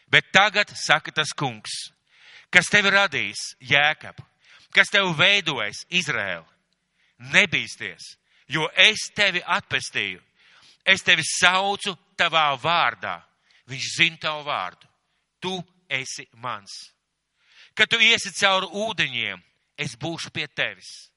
Bet 0.10 0.31
tagad 0.34 0.74
saka 0.74 1.13
tas 1.13 1.36
kungs, 1.38 1.91
kas 2.50 2.72
tevi 2.74 2.89
radīs, 2.89 3.53
Jēkab, 3.62 4.17
kas 4.74 4.89
tevi 4.89 5.13
veidojas, 5.19 5.86
Izraēla. 5.93 6.48
Nebīsties, 7.29 8.15
jo 8.50 8.65
es 8.74 9.10
tevi 9.13 9.43
atpestīju. 9.46 10.24
Es 10.88 11.03
tevi 11.05 11.22
saucu 11.27 11.91
tavā 12.17 12.48
vārdā 12.58 13.19
Viņš 13.70 13.90
zina 13.98 14.18
tavu 14.22 14.46
vārdu. 14.48 14.88
Tu 15.40 15.54
esi 15.90 16.26
mans. 16.42 16.90
Kad 17.78 17.90
tu 17.92 18.00
iesi 18.02 18.32
cauri 18.36 18.68
ūdeņiem, 18.76 19.42
es 19.80 19.96
būšu 19.96 20.34
pie 20.36 20.48
tevis. 20.52 21.10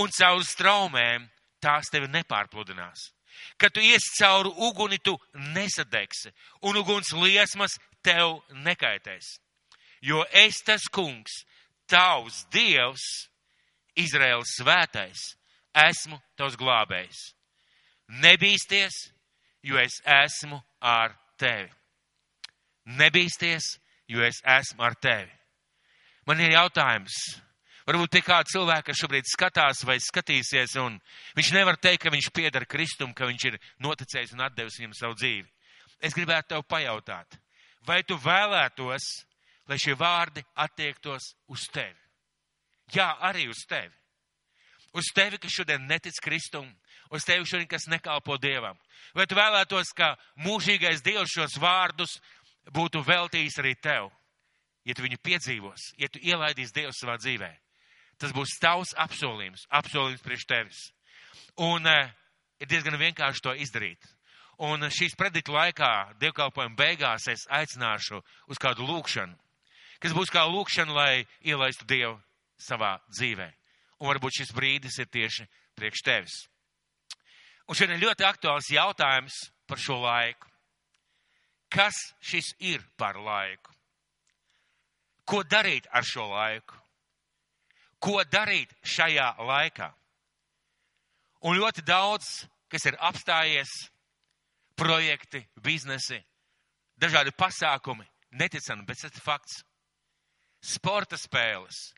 Un 0.00 0.10
cauri 0.10 0.44
straumēm 0.48 1.28
tās 1.62 1.90
tevi 1.92 2.08
nepārpludinās. 2.10 3.10
Kad 3.56 3.74
tu 3.74 3.80
iesi 3.80 4.16
cauri 4.18 4.50
uguni, 4.66 4.98
tu 4.98 5.14
nesadegsi, 5.54 6.32
un 6.68 6.76
uguns 6.80 7.12
liesmas 7.16 7.78
tev 8.04 8.40
nekaitēs. 8.64 9.36
Jo 10.02 10.24
es 10.32 10.58
tas 10.66 10.88
kungs, 10.90 11.44
tavs 11.86 12.42
dievs, 12.52 13.28
Izraels 13.94 14.56
svētais, 14.58 15.20
esmu 15.76 16.18
tavs 16.36 16.56
glābējs. 16.58 17.20
Nebīsties, 18.24 18.96
jo 19.62 19.78
es 19.78 20.00
esmu 20.04 20.58
ar 20.80 21.14
tevi. 21.40 21.70
Nebīsties, 22.86 23.76
jo 24.10 24.22
es 24.26 24.40
esmu 24.42 24.82
ar 24.84 24.96
tevi. 24.98 25.30
Man 26.26 26.40
ir 26.42 26.54
jautājums. 26.54 27.14
Varbūt 27.82 28.12
pie 28.14 28.20
kāda 28.22 28.46
cilvēka, 28.46 28.92
kas 28.92 29.00
šobrīd 29.00 29.26
skatās 29.26 29.80
vai 29.82 29.96
skatīsies, 29.98 30.76
un 30.78 31.00
viņš 31.34 31.48
nevar 31.56 31.78
teikt, 31.82 32.04
ka 32.04 32.12
viņš 32.14 32.28
piedara 32.34 32.68
Kristum, 32.68 33.10
ka 33.14 33.26
viņš 33.26 33.46
ir 33.50 33.58
noticējis 33.82 34.36
un 34.36 34.44
atdevis 34.46 34.78
viņam 34.78 34.94
savu 34.94 35.16
dzīvi. 35.18 35.48
Es 36.02 36.14
gribētu 36.14 36.54
tev 36.54 36.62
pajautāt, 36.70 37.38
vai 37.86 38.02
tu 38.06 38.14
vēlētos, 38.22 39.08
lai 39.66 39.80
šie 39.82 39.96
vārdi 39.98 40.44
attiektos 40.54 41.32
uz 41.50 41.66
tevi? 41.74 41.98
Jā, 42.94 43.16
arī 43.18 43.48
uz 43.50 43.64
tevi. 43.66 43.94
Uz 44.94 45.08
tevi, 45.16 45.40
kas 45.42 45.54
šodien 45.54 45.86
netic 45.88 46.18
Kristum, 46.22 46.68
uz 47.10 47.24
tevi 47.26 47.46
šodien, 47.48 47.66
kas 47.70 47.88
nekalpo 47.90 48.36
Dievam. 48.38 48.78
Vai 49.16 49.26
tu 49.26 49.34
vēlētos, 49.34 49.90
ka 49.96 50.14
mūžīgais 50.44 51.02
Dievs 51.02 51.34
šos 51.34 51.58
vārdus 51.58 52.18
būtu 52.70 53.02
veltījis 53.06 53.58
arī 53.62 53.74
tev? 53.80 54.10
Ja 54.84 54.94
tu 54.94 55.04
viņu 55.04 55.20
piedzīvos, 55.22 55.92
ja 55.98 56.08
tu 56.10 56.18
ielaidīsi 56.18 56.74
Dievu 56.74 56.94
savā 56.96 57.14
dzīvē, 57.20 57.50
tas 58.18 58.32
būs 58.34 58.56
tavs 58.62 58.94
apsolījums, 58.98 59.68
apsolījums 59.70 60.24
priekš 60.24 60.46
tevis. 60.50 60.80
Un 61.62 61.86
uh, 61.86 62.10
ir 62.62 62.70
diezgan 62.70 62.98
vienkārši 62.98 63.44
to 63.44 63.54
izdarīt. 63.54 64.02
Un 64.62 64.84
šīs 64.94 65.16
predikta 65.18 65.54
laikā, 65.54 65.92
dievkalpojuma 66.20 66.78
beigās, 66.78 67.26
es 67.30 67.46
aicināšu 67.50 68.20
uz 68.50 68.60
kādu 68.62 68.86
lūkšanu, 68.86 69.34
kas 70.02 70.14
būs 70.14 70.30
kā 70.30 70.44
lūkšana, 70.46 70.94
lai 70.94 71.24
ielaistu 71.46 71.86
Dievu 71.88 72.18
savā 72.60 72.96
dzīvē. 73.16 73.48
Un 74.02 74.10
varbūt 74.10 74.42
šis 74.42 74.54
brīdis 74.54 74.98
ir 74.98 75.10
tieši 75.10 75.46
priekš 75.78 76.04
tevis. 76.06 76.36
Un 77.70 77.78
šodien 77.78 78.02
ļoti 78.02 78.26
aktuāls 78.26 78.70
jautājums 78.74 79.38
par 79.70 79.80
šo 79.80 80.00
laiku. 80.02 80.51
Kas 81.72 81.96
šis 82.20 82.52
ir 82.60 82.82
par 83.00 83.16
laiku? 83.16 83.72
Ko 85.24 85.40
darīt 85.48 85.86
ar 85.88 86.04
šo 86.04 86.26
laiku? 86.28 86.76
Ko 88.02 88.20
darīt 88.28 88.74
šajā 88.82 89.28
laikā? 89.40 89.88
Un 91.48 91.56
ļoti 91.56 91.84
daudz, 91.86 92.44
kas 92.68 92.84
ir 92.90 92.98
apstājies, 93.00 93.70
projekti, 94.76 95.40
biznesi, 95.62 96.18
dažādi 97.00 97.32
pasākumi, 97.38 98.04
neticami, 98.36 98.84
bet 98.86 99.00
tas 99.00 99.14
ir 99.14 99.24
fakts. 99.24 99.62
Sporta 100.62 101.16
spēles, 101.18 101.92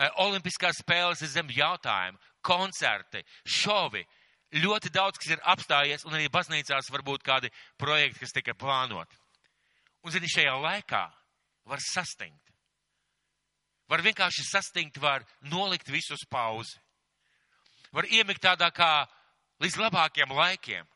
Eh, 0.00 0.08
olimpiskās 0.22 0.78
spēles 0.80 1.20
ir 1.20 1.28
zem 1.28 1.50
jautājuma, 1.52 2.18
koncerti, 2.46 3.20
šovi. 3.44 4.04
Ļoti 4.62 4.90
daudz, 4.94 5.18
kas 5.20 5.34
ir 5.34 5.42
apstājies, 5.52 6.06
un 6.08 6.16
arī 6.16 6.30
baznīcās 6.32 6.88
var 6.90 7.04
būt 7.06 7.26
kādi 7.26 7.50
projekti, 7.78 8.22
kas 8.22 8.32
tika 8.34 8.54
plānoti. 8.58 9.19
Un, 10.04 10.12
zini, 10.14 10.30
šajā 10.32 10.54
laikā 10.60 11.02
var 11.68 11.82
sastingt. 11.84 12.54
Var 13.90 14.04
vienkārši 14.06 14.46
sastingt, 14.46 15.00
var 15.02 15.26
nolikt 15.40 15.90
visus 15.90 16.22
pauzi. 16.30 16.78
Var 17.90 18.06
iemigt 18.06 18.42
tādā 18.44 18.70
kā 18.70 19.06
līdz 19.60 19.80
labākiem 19.82 20.30
laikiem. 20.30 20.86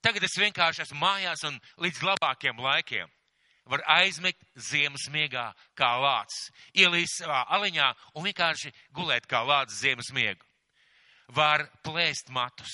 Tagad 0.00 0.24
es 0.24 0.38
vienkārši 0.40 0.86
esmu 0.86 0.98
mājās 1.02 1.44
un 1.44 1.60
līdz 1.82 2.02
labākiem 2.08 2.58
laikiem 2.62 3.10
var 3.68 3.82
aizmigt 4.00 4.40
ziemas 4.56 5.06
miegā 5.12 5.50
kā 5.76 5.90
lācis, 6.00 6.48
ielīst 6.72 7.20
savā 7.20 7.44
aliņā 7.56 7.88
un 8.16 8.24
vienkārši 8.24 8.72
gulēt 8.96 9.28
kā 9.28 9.42
lācis 9.44 9.82
ziemas 9.82 10.08
miegu. 10.16 10.44
Var 11.36 11.66
plēst 11.84 12.32
matus. 12.32 12.72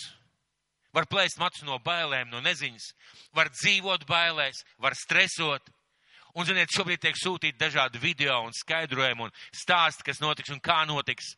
Var 0.94 1.08
plēst 1.10 1.40
matus 1.42 1.64
no 1.66 1.80
bailēm, 1.82 2.30
no 2.30 2.40
neziņas, 2.44 2.92
var 3.34 3.50
dzīvot 3.50 4.06
bailēs, 4.06 4.62
var 4.78 4.94
stresot. 4.94 5.72
Un, 6.34 6.46
ziniet, 6.46 6.70
šobrīd 6.74 6.98
tiek 6.98 7.18
sūtīti 7.18 7.58
dažādi 7.58 8.00
video 8.02 8.40
un 8.42 8.54
skaidrojumi 8.54 9.28
un 9.28 9.34
stāsti, 9.54 10.02
kas 10.06 10.18
notiks 10.22 10.50
un 10.50 10.58
kā 10.62 10.80
notiks. 10.86 11.34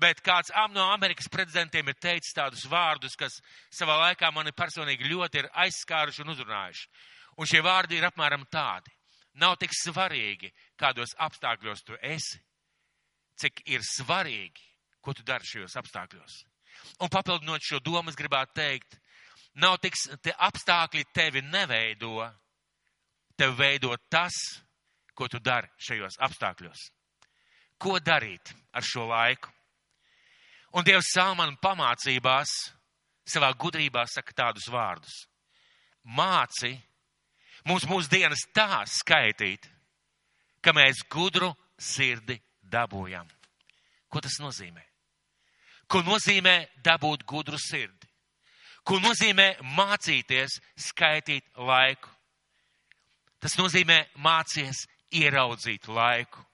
Bet 0.00 0.22
kāds 0.26 0.50
no 0.74 0.88
Amerikas 0.90 1.30
prezidentiem 1.30 1.86
ir 1.90 1.98
teicis 2.02 2.34
tādus 2.34 2.64
vārdus, 2.66 3.14
kas 3.18 3.38
savā 3.70 3.98
laikā 4.06 4.32
mani 4.34 4.50
personīgi 4.50 5.10
ļoti 5.10 5.42
ir 5.42 5.50
aizskāruši 5.54 6.24
un 6.24 6.34
uzrunājuši. 6.34 6.86
Un 7.38 7.46
šie 7.46 7.62
vārdi 7.62 7.98
ir 7.98 8.06
apmēram 8.10 8.46
tādi. 8.50 8.90
Nav 9.38 9.56
tik 9.62 9.70
svarīgi, 9.74 10.50
kādos 10.78 11.14
apstākļos 11.18 11.84
tu 11.86 11.98
esi, 12.02 12.40
cik 13.38 13.62
ir 13.70 13.86
svarīgi, 13.86 14.66
ko 15.00 15.14
tu 15.14 15.22
dari 15.22 15.46
šajos 15.46 15.78
apstākļos. 15.78 16.40
Un 17.00 17.12
papildinot 17.12 17.62
šo 17.64 17.78
domu, 17.84 18.10
es 18.10 18.18
gribētu 18.18 18.58
teikt, 18.58 18.99
nav 19.58 19.78
tik, 19.82 19.96
te 20.22 20.34
apstākļi 20.36 21.04
tevi 21.14 21.42
neveido, 21.42 22.24
tevi 23.36 23.56
veido 23.58 23.94
tas, 24.10 24.34
ko 25.14 25.28
tu 25.28 25.40
dari 25.42 25.68
šajos 25.78 26.18
apstākļos. 26.22 26.84
Ko 27.80 27.98
darīt 28.00 28.52
ar 28.76 28.84
šo 28.84 29.06
laiku? 29.08 29.50
Un 30.76 30.86
Dievs 30.86 31.10
Salmanu 31.14 31.56
pamācībās, 31.62 32.50
savā 33.26 33.50
gudrībā 33.58 34.04
saka 34.08 34.34
tādus 34.36 34.68
vārdus. 34.70 35.24
Māci 36.04 36.76
mums 37.66 37.86
mūsdienas 37.90 38.46
tā 38.54 38.84
skaitīt, 38.88 39.66
ka 40.62 40.72
mēs 40.76 41.02
gudru 41.10 41.50
sirdi 41.80 42.38
dabūjam. 42.62 43.26
Ko 44.10 44.20
tas 44.22 44.38
nozīmē? 44.42 44.82
Ko 45.90 46.04
nozīmē 46.06 46.56
dabūt 46.84 47.26
gudru 47.26 47.58
sirdi? 47.58 48.09
Ko 48.84 48.98
nozīmē 49.02 49.52
mācīties 49.76 50.58
skaitīt 50.88 51.46
laiku? 51.56 52.08
Tas 53.40 53.56
nozīmē 53.56 54.02
mācies 54.20 54.84
ieraudzīt 55.16 55.88
laiku. 55.88 56.44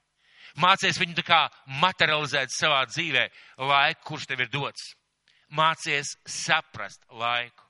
Mācies 0.62 0.96
viņu 1.00 1.18
tā 1.18 1.24
kā 1.26 1.40
materializēt 1.82 2.52
savā 2.54 2.84
dzīvē 2.88 3.26
laiku, 3.60 4.04
kurš 4.08 4.28
tev 4.30 4.44
ir 4.44 4.50
dots. 4.52 4.94
Mācies 5.52 6.14
saprast 6.26 7.04
laiku. 7.12 7.62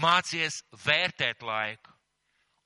Mācies 0.00 0.62
vērtēt 0.84 1.42
laiku 1.42 1.92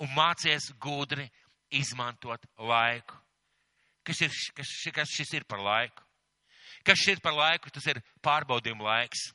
un 0.02 0.11
mācies 0.14 0.71
gudri 0.83 1.26
izmantot 1.73 2.47
laiku. 2.59 3.19
Kas, 4.02 4.21
ir, 4.26 4.33
kas, 4.57 4.71
kas 4.95 5.12
šis 5.14 5.37
ir 5.38 5.45
par 5.49 5.62
laiku? 5.62 6.02
Kas 6.83 6.99
šis 6.99 7.17
ir 7.17 7.23
par 7.23 7.37
laiku? 7.38 7.71
Tas 7.71 7.87
ir 7.91 8.00
pārbaudījuma 8.25 8.87
laiks. 8.88 9.31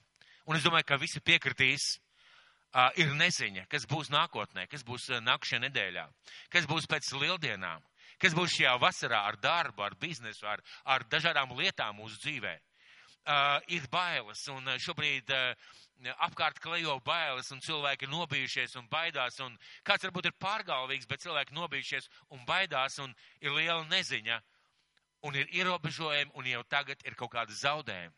Un 0.48 0.56
es 0.56 0.64
domāju, 0.64 0.88
ka 0.88 1.00
visi 1.00 1.20
piekritīs, 1.24 1.98
uh, 1.98 2.90
ir 3.00 3.12
neziņa, 3.20 3.66
kas 3.72 3.88
būs 3.90 4.12
nākotnē, 4.14 4.68
kas 4.72 4.86
būs 4.88 5.10
nākamajā 5.24 5.64
nedēļā, 5.68 6.06
kas 6.54 6.68
būs 6.70 6.88
pēc 6.88 7.12
lieldienām, 7.20 7.84
kas 8.22 8.36
būs 8.38 8.56
šajā 8.56 8.78
vasarā 8.82 9.26
ar 9.28 9.40
darbu, 9.44 9.84
ar 9.84 9.98
biznesu, 10.00 10.48
ar, 10.48 10.64
ar 10.86 11.04
dažādām 11.12 11.56
lietām 11.58 12.00
mūsu 12.00 12.20
dzīvē. 12.24 12.56
Uh, 13.28 13.60
ir 13.76 13.84
bailes, 13.92 14.46
un 14.48 14.72
šobrīd 14.80 15.34
uh, 15.36 15.72
apkārt 16.24 16.60
klejo 16.64 17.00
bailes 17.06 17.50
un 17.52 17.60
cilvēki 17.60 18.08
nobijušies 18.08 18.76
un 18.80 18.88
baidās. 18.92 19.40
Un 19.44 19.58
kāds 19.84 20.06
varbūt 20.06 20.30
ir 20.30 20.38
pārgalvīgs, 20.40 21.08
bet 21.10 21.26
cilvēki 21.26 21.56
nobijušies 21.58 22.10
un 22.30 22.46
baidās 22.48 23.00
un 23.04 23.16
ir 23.42 23.52
liela 23.52 23.84
neziņa 23.90 24.40
un 25.28 25.36
ir 25.36 25.50
ierobežojumi 25.52 26.32
un 26.36 26.48
jau 26.48 26.64
tagad 26.70 27.02
ir 27.06 27.18
kaut 27.20 27.34
kāda 27.34 27.54
zaudējuma. 27.54 28.16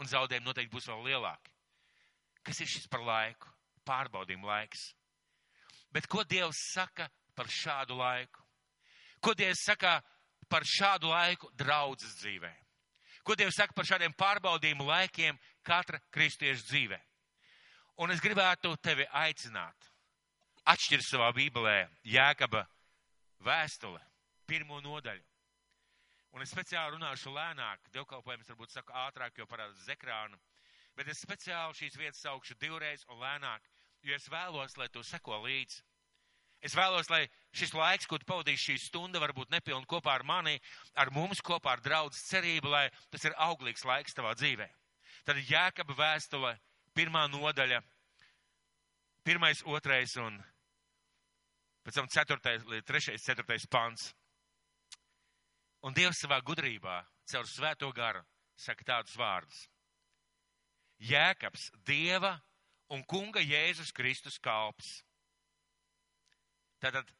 Un 0.00 0.08
zaudējumi 0.08 0.46
noteikti 0.46 0.74
būs 0.74 0.88
vēl 0.90 1.08
lielāki. 1.10 1.51
Kas 2.42 2.60
ir 2.60 2.70
šis 2.70 2.88
par 2.90 3.04
laiku? 3.06 3.50
Pārbaudījuma 3.86 4.48
laiks. 4.48 4.92
Bet 5.92 6.08
ko 6.10 6.24
Dievs 6.24 6.58
saka 6.72 7.08
par 7.36 7.50
šādu 7.50 7.96
laiku? 7.98 8.42
Ko 9.22 9.34
Dievs 9.38 9.64
saka 9.66 10.00
par 10.50 10.66
šādu 10.66 11.10
laiku 11.10 11.50
draudzes 11.58 12.16
dzīvē? 12.20 12.52
Ko 13.22 13.36
Dievs 13.38 13.58
saka 13.58 13.74
par 13.76 13.86
šādiem 13.86 14.14
pārbaudījumu 14.18 14.86
laikiem 14.88 15.38
katra 15.66 16.00
kristieša 16.10 16.66
dzīvē? 16.66 16.98
Un 18.02 18.10
es 18.10 18.22
gribētu 18.24 18.72
tevi 18.82 19.04
aicināt, 19.06 19.90
atšķirt 20.66 21.06
savā 21.06 21.28
bībelē 21.36 21.76
Jēkaba 22.08 22.64
vēstule, 23.44 24.00
pirmo 24.48 24.80
nodaļu. 24.82 25.22
Un 26.32 26.42
es 26.42 26.50
speciāli 26.54 26.96
runāšu 26.96 27.30
lēnāk, 27.34 27.90
dievkalpojums 27.92 28.48
varbūt 28.48 28.72
saku 28.72 28.94
ātrāk, 28.96 29.36
jo 29.36 29.46
parādās 29.46 29.88
ekrānu, 29.92 30.38
bet 30.96 31.08
es 31.08 31.22
speciāli 31.24 31.78
šīs 31.78 31.96
vietas 31.98 32.20
saukšu 32.24 32.58
divreiz 32.60 33.04
un 33.08 33.20
lēnāk, 33.22 33.64
jo 34.02 34.14
es 34.16 34.28
vēlos, 34.30 34.76
lai 34.76 34.88
tu 34.92 35.02
seko 35.06 35.40
līdzi. 35.44 35.82
Es 36.62 36.76
vēlos, 36.78 37.08
lai 37.10 37.24
šis 37.58 37.72
laiks, 37.74 38.06
ko 38.06 38.20
tu 38.22 38.26
pavadīsi 38.28 38.70
šī 38.70 38.76
stunda, 38.78 39.18
varbūt 39.22 39.50
nepilni 39.50 39.88
kopā 39.90 40.14
ar 40.14 40.22
mani, 40.22 40.60
ar 40.94 41.10
mums 41.10 41.42
kopā 41.42 41.74
ar 41.74 41.82
draudz 41.82 42.20
cerību, 42.28 42.70
lai 42.70 42.84
tas 43.10 43.26
ir 43.26 43.34
auglīgs 43.48 43.82
laiks 43.88 44.14
tavā 44.14 44.36
dzīvē. 44.38 44.68
Tad 45.26 45.40
Jēkaba 45.48 45.96
vēstule 45.98 46.54
pirmā 46.94 47.24
nodaļa, 47.32 47.80
pirmais, 49.26 49.64
otrais 49.66 50.14
un 50.22 50.38
pēc 51.82 51.98
tam 51.98 52.10
ceturtais, 52.14 52.62
trešais, 52.86 53.26
ceturtais 53.26 53.66
pants. 53.66 54.12
Un 55.82 55.94
Dievs 55.98 56.22
savā 56.22 56.38
gudrībā, 56.46 57.00
caur 57.26 57.48
svēto 57.50 57.90
garu, 57.90 58.22
saka 58.54 58.86
tādus 58.86 59.18
vārdus. 59.18 59.66
Jēkabs, 61.02 61.70
Dieva 61.86 62.36
un 62.92 63.02
Kunga 63.08 63.42
Jēzus 63.42 63.90
Kristus 63.94 64.38
kalps. 64.38 65.00
Tātad 66.82 67.10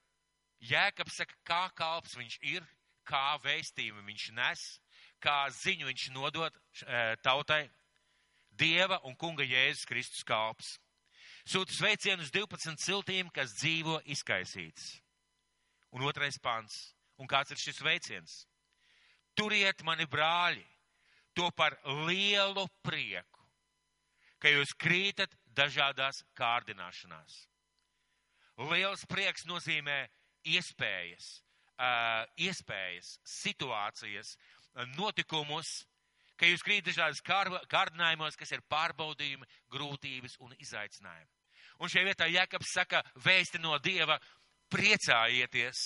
Jēkabs 0.63 1.19
saka, 1.19 1.35
kā 1.47 1.65
kalps 1.75 2.15
viņš 2.19 2.39
ir, 2.53 2.67
kā 3.07 3.37
vēstījumu 3.43 4.05
viņš 4.07 4.29
nes, 4.37 4.63
kā 5.23 5.47
ziņu 5.51 5.89
viņš 5.89 6.09
nodot 6.15 6.55
e, 6.55 7.03
tautai. 7.23 7.67
Dieva 8.53 9.01
un 9.09 9.17
kunga 9.17 9.47
Jēzus 9.49 9.89
Kristus 9.89 10.25
kalps. 10.29 10.77
Sūta 11.49 11.73
sveicienus 11.75 12.31
12 12.31 12.77
ciltīm, 12.79 13.31
kas 13.35 13.57
dzīvo 13.59 14.03
izkaisīts. 14.13 14.99
Un 15.97 16.05
otrais 16.07 16.39
pants. 16.39 16.93
Un 17.19 17.29
kāds 17.31 17.53
ir 17.53 17.61
šis 17.61 17.81
sveiciens? 17.81 18.35
Turiet 19.39 19.83
mani 19.87 20.05
brāļi, 20.11 20.65
to 21.33 21.49
par 21.57 21.79
lielu 22.07 22.67
prieku, 22.85 23.32
ka 24.43 24.51
jūs 24.51 24.75
krītat 24.75 25.35
dažādās 25.55 26.23
kārdināšanās. 26.39 27.39
Liels 28.73 29.07
prieks 29.09 29.47
nozīmē 29.49 30.05
iespējas, 30.51 31.39
iespējas, 32.43 33.15
situācijas, 33.27 34.35
notikumus, 34.99 35.71
ka 36.37 36.49
jūs 36.51 36.65
krīt 36.67 36.89
dažādas 36.89 37.23
kārdinājumos, 37.23 38.37
kas 38.39 38.53
ir 38.55 38.65
pārbaudījumi, 38.73 39.49
grūtības 39.73 40.39
un 40.43 40.55
izaicinājumi. 40.59 41.31
Un 41.83 41.91
šajā 41.91 42.07
vietā 42.07 42.29
Jēkabs 42.31 42.73
saka, 42.77 43.03
vēsti 43.25 43.61
no 43.63 43.77
Dieva, 43.83 44.19
priecājieties. 44.73 45.79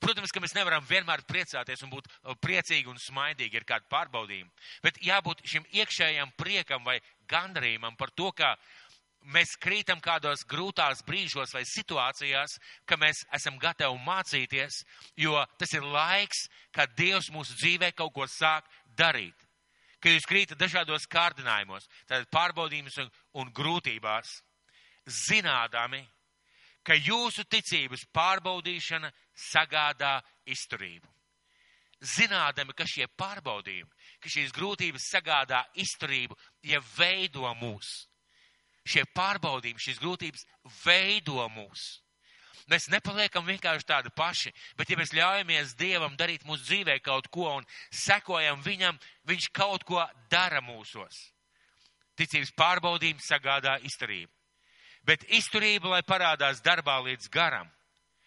Protams, 0.00 0.32
ka 0.32 0.40
mēs 0.40 0.54
nevaram 0.56 0.84
vienmēr 0.88 1.20
priecāties 1.28 1.82
un 1.84 1.90
būt 1.92 2.06
priecīgi 2.40 2.88
un 2.88 2.96
smaidīgi 3.00 3.60
ar 3.60 3.66
kādu 3.68 3.88
pārbaudījumu, 3.92 4.52
bet 4.84 5.00
jābūt 5.04 5.42
šim 5.44 5.66
iekšējam 5.76 6.32
priekam 6.40 6.86
vai 6.86 6.96
gandarījumam 7.30 7.96
par 7.98 8.12
to, 8.16 8.30
ka 8.36 8.56
mēs 9.34 9.56
krītam 9.60 10.00
kādos 10.00 10.44
grūtās 10.48 11.02
brīžos 11.06 11.52
vai 11.54 11.62
situācijās, 11.68 12.56
ka 12.88 12.96
mēs 13.00 13.24
esam 13.36 13.58
gatavi 13.60 14.00
mācīties, 14.06 14.82
jo 15.16 15.36
tas 15.60 15.74
ir 15.76 15.84
laiks, 15.84 16.46
kad 16.72 16.94
Dievs 16.96 17.30
mūsu 17.32 17.56
dzīvē 17.60 17.92
kaut 17.96 18.14
ko 18.16 18.26
sāk 18.26 18.68
darīt. 18.96 19.36
Kad 20.00 20.16
jūs 20.16 20.28
krītat 20.28 20.60
dažādos 20.60 21.04
kārdinājumos, 21.12 21.84
tad 22.08 22.24
pārbaudījumus 22.32 22.96
un, 23.02 23.10
un 23.42 23.52
grūtībās, 23.52 24.38
zinādami, 25.04 26.00
ka 26.82 26.96
jūsu 26.96 27.44
ticības 27.44 28.06
pārbaudīšana 28.14 29.10
sagādā 29.36 30.20
izturību. 30.48 31.19
Zinādami, 32.00 32.72
ka 32.72 32.86
šie 32.88 33.04
pārbaudījumi, 33.20 33.90
ka 34.24 34.30
šīs 34.32 34.54
grūtības 34.56 35.10
sagādā 35.12 35.60
izturību, 35.82 36.36
ja 36.64 36.80
veido 36.96 37.44
mūs, 37.60 37.90
šie 38.88 39.04
pārbaudījumi, 39.12 39.82
šīs 39.84 40.00
grūtības 40.00 40.46
veido 40.84 41.44
mūs. 41.52 41.98
Mēs 42.70 42.86
nepaliekam 42.88 43.44
vienkārši 43.44 43.86
tādi 43.86 44.12
paši, 44.14 44.52
bet 44.78 44.90
ja 44.90 44.96
mēs 44.96 45.12
ļaujamies 45.16 45.74
Dievam 45.76 46.14
darīt 46.16 46.44
mūsu 46.46 46.62
dzīvē 46.68 47.00
kaut 47.02 47.26
ko 47.34 47.48
un 47.56 47.66
sekojam 47.90 48.62
Viņam, 48.62 48.98
Viņš 49.26 49.50
kaut 49.52 49.84
ko 49.84 50.04
dara 50.30 50.62
mūsos. 50.62 51.18
Ticības 52.16 52.52
pārbaudījums 52.56 53.26
sagādā 53.26 53.76
izturību. 53.84 54.30
Bet 55.04 55.24
izturība, 55.32 55.96
lai 55.96 56.02
parādās 56.04 56.60
darbā 56.62 56.98
līdz 57.04 57.28
garam, 57.32 57.68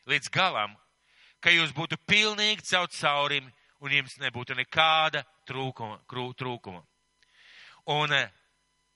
līdz 0.09 0.29
galam, 0.33 0.73
ka 1.39 1.53
jūs 1.53 1.73
būtu 1.75 1.99
pilnīgi 2.09 2.65
caur 2.65 2.89
caurim 2.89 3.51
un 3.83 3.91
jums 3.91 4.15
nebūtu 4.21 4.55
nekāda 4.57 5.23
trūkuma. 5.47 5.99
trūkuma. 6.07 6.81
Un 7.91 8.15
eh, 8.15 8.31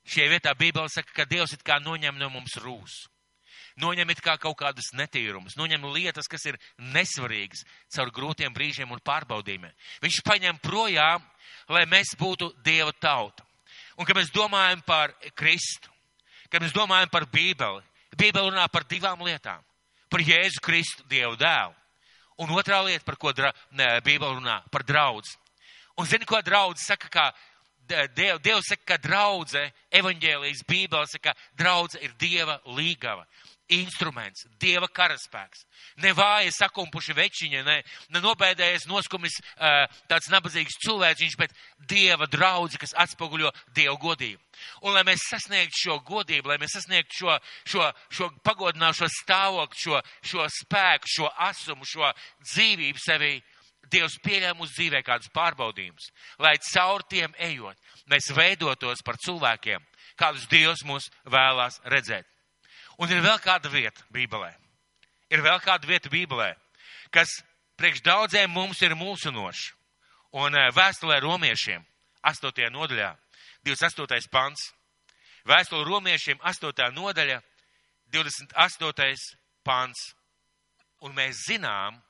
šie 0.08 0.30
vietā 0.32 0.56
Bībele 0.56 0.90
saka, 0.90 1.12
ka 1.14 1.26
Dievs 1.28 1.54
it 1.54 1.64
kā 1.68 1.82
noņem 1.84 2.18
no 2.18 2.32
mums 2.32 2.56
rūsu 2.64 3.12
noņem 3.78 4.10
it 4.10 4.22
kā 4.26 4.38
kaut 4.42 4.58
kādus 4.58 4.90
netīrumus, 4.98 5.58
noņem 5.58 5.86
lietas, 5.94 6.28
kas 6.30 6.48
ir 6.50 6.58
nesvarīgas 6.82 7.64
caur 7.94 8.12
grūtiem 8.14 8.54
brīžiem 8.54 8.92
un 8.92 9.02
pārbaudījumiem. 9.06 9.74
Viņš 10.02 10.22
paņem 10.26 10.58
projām, 10.64 11.22
lai 11.70 11.86
mēs 11.90 12.16
būtu 12.18 12.50
Dieva 12.66 12.94
tauta. 12.98 13.46
Un, 13.98 14.06
kad 14.06 14.18
mēs 14.18 14.34
domājam 14.34 14.82
par 14.86 15.14
Kristu, 15.38 15.92
kad 16.50 16.64
mēs 16.64 16.74
domājam 16.74 17.10
par 17.14 17.28
Bībeli, 17.30 17.84
Bībeli 18.18 18.50
runā 18.50 18.66
par 18.72 18.86
divām 18.90 19.22
lietām. 19.26 19.62
Par 20.10 20.24
Jēzu 20.24 20.62
Kristu, 20.64 21.04
Dievu 21.10 21.36
dēlu. 21.38 21.76
Un 22.44 22.54
otrā 22.54 22.84
lieta, 22.86 23.06
par 23.06 23.18
ko 23.18 23.34
Bībeli 23.34 24.34
runā, 24.38 24.62
par 24.72 24.84
draudz. 24.84 25.36
Un 25.98 26.06
zini, 26.06 26.26
ko 26.26 26.42
draudz 26.42 26.84
saka, 26.86 27.10
kā 27.10 27.28
Diev, 27.88 28.42
Dievs 28.44 28.68
saka, 28.70 28.84
ka 28.86 28.98
draudze, 29.02 29.64
evaņģēlijas 29.96 30.66
Bībele 30.68 31.08
saka, 31.08 31.34
ka 31.34 31.58
draudze 31.58 32.02
ir 32.04 32.14
Dieva 32.20 32.60
līgava 32.78 33.26
instruments, 33.74 34.46
dieva 34.60 34.88
karaspēks. 34.88 35.66
Ne 36.04 36.14
vāji 36.16 36.54
sakumpuši 36.56 37.16
večiņa, 37.18 37.64
ne, 37.68 37.78
ne 38.14 38.22
nobēdējies 38.24 38.88
noskumis 38.88 39.40
uh, 39.42 39.86
tāds 40.10 40.30
nabadzīgs 40.32 40.80
cilvēciņš, 40.86 41.36
bet 41.40 41.56
dieva 41.90 42.30
draudzi, 42.32 42.80
kas 42.82 42.96
atspoguļo 43.06 43.52
dievu 43.76 43.98
godību. 44.06 44.40
Un 44.88 44.96
lai 44.96 45.04
mēs 45.08 45.28
sasniegtu 45.30 45.84
šo 45.84 46.00
godību, 46.08 46.52
lai 46.52 46.60
mēs 46.62 46.78
sasniegtu 46.80 47.20
šo, 47.20 47.38
šo, 47.68 47.92
šo 48.10 48.32
pagodināšo 48.48 49.10
stāvokli, 49.22 49.84
šo, 49.84 50.02
šo 50.24 50.48
spēku, 50.62 51.14
šo 51.18 51.30
asumu, 51.50 51.88
šo 51.88 52.12
dzīvību 52.48 53.04
sevī, 53.04 53.36
Dievs 53.88 54.18
pieļāva 54.20 54.58
mūsu 54.60 54.74
dzīvē 54.76 55.00
kādus 55.06 55.30
pārbaudījumus, 55.32 56.10
lai 56.44 56.58
caur 56.74 57.06
tiem 57.08 57.32
ejot, 57.40 57.78
mēs 58.12 58.34
veidotos 58.36 59.00
par 59.06 59.16
cilvēkiem, 59.24 59.86
kādus 60.20 60.44
Dievs 60.52 60.84
mūs 60.84 61.08
vēlās 61.24 61.80
redzēt. 61.88 62.28
Un 62.98 63.12
ir 63.14 63.22
vēl 63.22 63.38
kāda 63.44 63.70
vieta 63.70 64.06
Bībelē. 64.14 64.52
Ir 65.30 65.44
vēl 65.46 65.60
kāda 65.62 65.88
vieta 65.90 66.10
Bībelē, 66.10 66.54
kas 67.14 67.30
priekš 67.78 68.02
daudziem 68.06 68.52
mums 68.52 68.82
ir 68.82 68.96
mūsinoša. 68.98 69.76
Un 70.38 70.56
eh, 70.58 70.70
vēstulē 70.76 71.20
romiešiem, 71.24 71.84
8. 72.28 72.68
nodaļā, 72.74 73.14
28. 73.66 74.28
pants. 74.32 74.72
Vēstule 75.48 75.86
romiešiem, 75.88 76.40
8. 76.44 76.90
nodaļa, 76.96 77.40
28. 78.12 79.38
pants. 79.64 80.12
Un 81.06 81.14
mēs 81.16 81.46
zinām, 81.48 82.02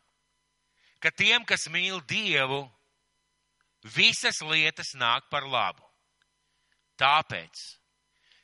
ka 1.04 1.12
tiem, 1.12 1.46
kas 1.46 1.68
mīl 1.70 2.00
Dievu, 2.08 2.64
visas 3.84 4.42
lietas 4.42 4.94
nāk 4.98 5.28
par 5.30 5.46
labu. 5.46 5.84
Tāpēc, 6.98 7.62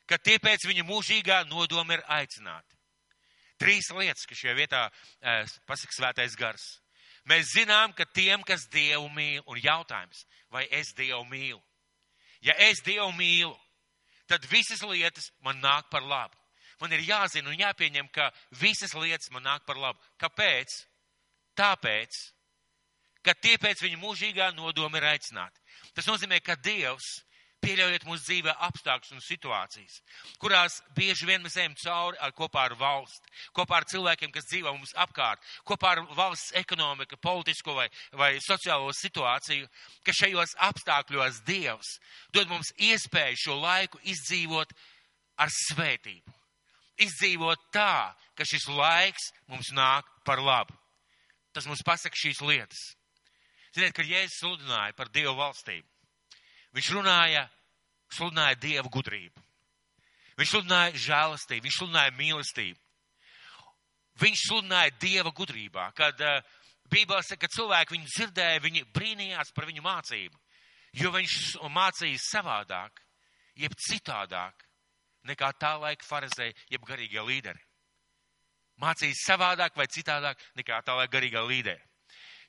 ka 0.06 0.18
tie 0.18 0.38
pēc 0.42 0.66
viņa 0.68 0.84
mūžīgā 0.88 1.42
nodoma 1.48 1.98
ir 1.98 2.04
aicināti. 2.20 2.74
Trīs 3.60 3.90
lietas, 3.94 4.26
kas 4.26 4.40
šajā 4.40 4.54
vietā 4.58 4.86
eh, 4.88 5.44
pasaka 5.68 5.94
svētais 5.94 6.34
gars. 6.36 6.64
Mēs 7.30 7.54
zinām, 7.54 7.94
ka 7.96 8.04
tiem, 8.04 8.42
kas 8.44 8.66
Dievu 8.68 9.08
mīl, 9.14 9.40
un 9.48 9.60
jautājums, 9.62 10.26
vai 10.52 10.66
es 10.70 10.92
Dievu 10.96 11.24
mīlu? 11.30 11.62
Ja 12.44 12.56
es 12.60 12.82
Dievu 12.84 13.12
mīlu, 13.16 13.54
tad 14.28 14.44
visas 14.50 14.82
lietas 14.84 15.30
man 15.40 15.62
nāk 15.62 15.88
par 15.92 16.04
labu. 16.04 16.36
Man 16.82 16.92
ir 16.92 17.04
jāzina 17.06 17.48
un 17.48 17.56
jāpieņem, 17.56 18.10
ka 18.12 18.28
visas 18.60 18.92
lietas 18.98 19.30
man 19.32 19.46
nāk 19.46 19.64
par 19.64 19.78
labu. 19.80 20.02
Kāpēc? 20.20 20.74
Tāpēc, 21.56 22.18
ka 23.24 23.32
tie 23.38 23.54
pēc 23.62 23.84
viņa 23.86 24.00
mūžīgā 24.02 24.50
nodoma 24.58 24.98
ir 24.98 25.06
aicināti. 25.14 25.62
Tas 25.94 26.08
nozīmē, 26.10 26.42
ka 26.44 26.58
Dievs 26.60 27.22
pieļaujiet 27.64 28.04
mūsu 28.06 28.22
dzīvē 28.28 28.54
apstākļus 28.68 29.14
un 29.16 29.22
situācijas, 29.24 29.96
kurās 30.42 30.78
bieži 30.96 31.28
vien 31.28 31.42
mēs 31.44 31.56
ejam 31.60 31.74
cauri 31.80 32.20
ar, 32.22 32.34
kopā 32.36 32.66
ar 32.68 32.76
valsti, 32.78 33.32
kopā 33.56 33.80
ar 33.80 33.88
cilvēkiem, 33.90 34.32
kas 34.34 34.48
dzīvo 34.50 34.74
mums 34.76 34.94
apkārt, 35.04 35.42
kopā 35.68 35.94
ar 35.96 36.02
valsts 36.16 36.54
ekonomiku, 36.60 37.18
politisko 37.24 37.76
vai, 37.78 37.88
vai 38.12 38.34
sociālo 38.44 38.92
situāciju, 38.94 39.68
ka 40.04 40.16
šajos 40.16 40.56
apstākļos 40.68 41.42
Dievs 41.48 41.96
dod 42.34 42.52
mums 42.52 42.74
iespēju 42.78 43.40
šo 43.46 43.58
laiku 43.62 44.00
izdzīvot 44.04 44.74
ar 45.40 45.52
svētību. 45.52 46.36
Izdzīvot 47.04 47.70
tā, 47.74 48.14
ka 48.38 48.46
šis 48.46 48.68
laiks 48.70 49.32
mums 49.50 49.72
nāk 49.74 50.06
par 50.26 50.42
labu. 50.42 50.76
Tas 51.54 51.66
mums 51.70 51.82
pasaka 51.86 52.18
šīs 52.18 52.42
lietas. 52.42 52.82
Ziniet, 53.74 53.94
kad 53.94 54.06
Jēzus 54.06 54.38
sludināja 54.38 54.94
par 54.94 55.10
Dievu 55.10 55.34
valstību, 55.38 55.86
Viņš 56.74 56.90
runāja, 56.96 57.44
sludināja 58.12 58.58
dievu 58.60 58.90
gudrību. 58.92 59.42
Viņš 60.38 60.50
sludināja 60.50 60.98
žēlastību, 60.98 61.66
viņš 61.68 61.78
sludināja 61.78 62.14
mīlestību. 62.18 62.80
Viņš 64.22 64.42
sludināja 64.48 64.94
dieva 65.02 65.30
gudrībā, 65.34 65.88
kad 65.98 66.20
uh, 66.22 66.40
Bībelē 66.90 67.22
saka, 67.24 67.46
ka 67.46 67.54
cilvēki 67.54 67.96
viņu 67.96 68.10
dzirdēja, 68.10 68.62
viņi 68.62 68.84
brīnījās 68.94 69.50
par 69.54 69.66
viņu 69.70 69.82
mācību, 69.82 70.38
jo 71.00 71.10
viņš 71.14 71.36
mācīja 71.74 72.20
savādāk, 72.22 73.00
jeb 73.58 73.74
citādāk 73.88 74.66
nekā 75.30 75.50
tā 75.58 75.74
laika 75.80 76.06
farizēja, 76.06 76.54
jeb 76.70 76.86
garīgie 76.86 77.22
līderi. 77.24 77.62
Mācīja 78.82 79.16
savādāk 79.22 79.76
vai 79.78 79.86
citādāk 79.90 80.40
nekā 80.58 80.80
tā 80.86 80.96
laika 80.98 81.16
garīgā 81.16 81.42
līderi. 81.46 81.82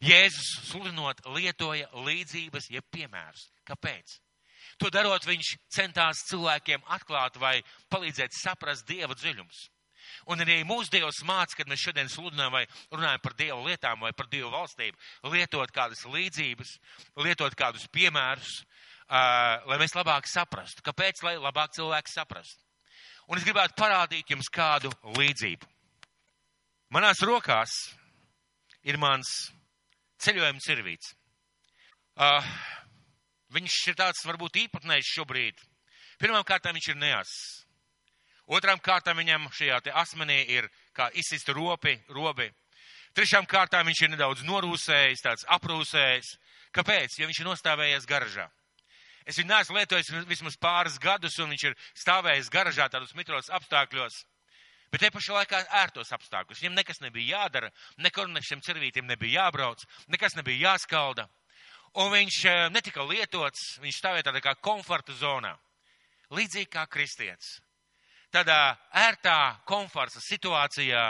Jēzus 0.03 0.69
sludinot 0.71 1.21
lietoja 1.37 1.87
līdzības, 2.05 2.69
jeb 2.73 2.85
piemērus. 2.91 3.45
Kāpēc? 3.65 4.19
To 4.81 4.89
darot, 4.91 5.25
viņš 5.27 5.53
centās 5.71 6.25
cilvēkiem 6.29 6.83
atklāt 6.97 7.37
vai 7.39 7.59
palīdzēt 7.93 8.35
saprast 8.35 8.87
dieva 8.89 9.15
dziļumus. 9.15 9.69
Un 10.29 10.41
arī 10.43 10.59
mūsu 10.67 10.91
Dievs 10.93 11.23
māca, 11.25 11.57
kad 11.57 11.69
mēs 11.69 11.81
šodien 11.81 12.09
sludinām 12.11 12.53
vai 12.53 12.63
runājam 12.93 13.23
par 13.23 13.33
Dievu 13.39 13.65
lietām 13.65 14.03
vai 14.05 14.11
par 14.13 14.29
Dievu 14.29 14.51
valstību, 14.53 14.97
lietot 15.33 15.73
kādas 15.73 16.05
līdzības, 16.09 16.75
lietot 17.25 17.57
kādus 17.57 17.87
piemērus, 17.93 18.59
uh, 18.61 19.65
lai 19.69 19.79
mēs 19.81 19.95
labāk 19.97 20.29
saprastu. 20.29 20.85
Kāpēc? 20.85 21.23
Lai 21.25 21.35
labāk 21.41 21.73
cilvēki 21.77 22.13
saprastu. 22.13 22.61
Un 23.29 23.39
es 23.39 23.45
gribētu 23.47 23.77
parādīt 23.79 24.29
jums 24.29 24.51
kādu 24.53 24.91
līdzību. 25.17 25.69
Manās 26.93 27.21
rokās 27.25 27.73
ir 28.85 28.99
mans 29.01 29.31
ceļojuma 30.21 30.61
cirvīts. 30.61 31.15
Uh, 32.15 32.45
viņš 33.55 33.77
ir 33.91 33.97
tāds 33.99 34.25
varbūt 34.27 34.59
īpatnējs 34.65 35.13
šobrīd. 35.15 35.61
Pirmkārt, 36.19 36.67
viņš 36.71 36.89
ir 36.91 36.99
neass. 36.99 37.37
Otrām 38.45 38.77
kārtām 38.79 39.17
viņam 39.17 39.47
šajā 39.49 39.79
asmenī 39.97 40.43
ir 40.53 40.67
kā 40.93 41.09
izsista 41.17 41.53
ropi, 41.53 41.95
robi. 42.13 42.51
Trešām 43.15 43.47
kārtām 43.47 43.87
viņš 43.87 44.01
ir 44.03 44.11
nedaudz 44.11 44.43
norūsējis, 44.45 45.23
tāds 45.23 45.47
aprūsējis. 45.55 46.35
Kāpēc? 46.75 47.17
Jo 47.17 47.29
viņš 47.29 47.39
ir 47.41 47.47
nostāvējies 47.47 48.07
garažā. 48.09 48.49
Es 49.25 49.39
viņu 49.39 49.49
neesmu 49.49 49.79
lietojis 49.79 50.11
vismaz 50.29 50.57
pāris 50.61 50.99
gadus, 51.01 51.39
un 51.41 51.49
viņš 51.55 51.63
ir 51.65 51.77
stāvējis 51.97 52.51
garažā 52.53 52.89
tādos 52.91 53.15
mitros 53.17 53.49
apstākļos. 53.49 54.19
Bet 54.91 55.01
te 55.01 55.09
pašā 55.09 55.39
laikā 55.39 55.63
ērtos 55.81 56.13
apstākļus. 56.13 56.61
Viņam 56.61 56.77
nekas 56.77 57.01
nebija 57.01 57.39
jādara, 57.39 57.71
nekur 57.97 58.29
ne 58.29 58.43
šiem 58.45 58.61
cervītiem 58.61 59.07
nebija 59.09 59.47
jābrauc, 59.47 59.81
nekas 60.13 60.37
nebija 60.37 60.69
jāskalda. 60.69 61.25
Un 62.01 62.11
viņš 62.11 62.39
eh, 62.49 62.63
netika 62.75 63.05
lietots, 63.07 63.77
viņš 63.83 64.01
stāvēja 64.01 64.29
tādā 64.31 64.41
kā 64.43 64.55
komforta 64.59 65.15
zonā. 65.15 65.53
Līdzīgi 66.35 66.71
kā 66.73 66.87
kristietis 66.89 67.59
tādā 68.35 68.75
ērtā 69.05 69.61
komforta 69.67 70.19
situācijā, 70.23 71.05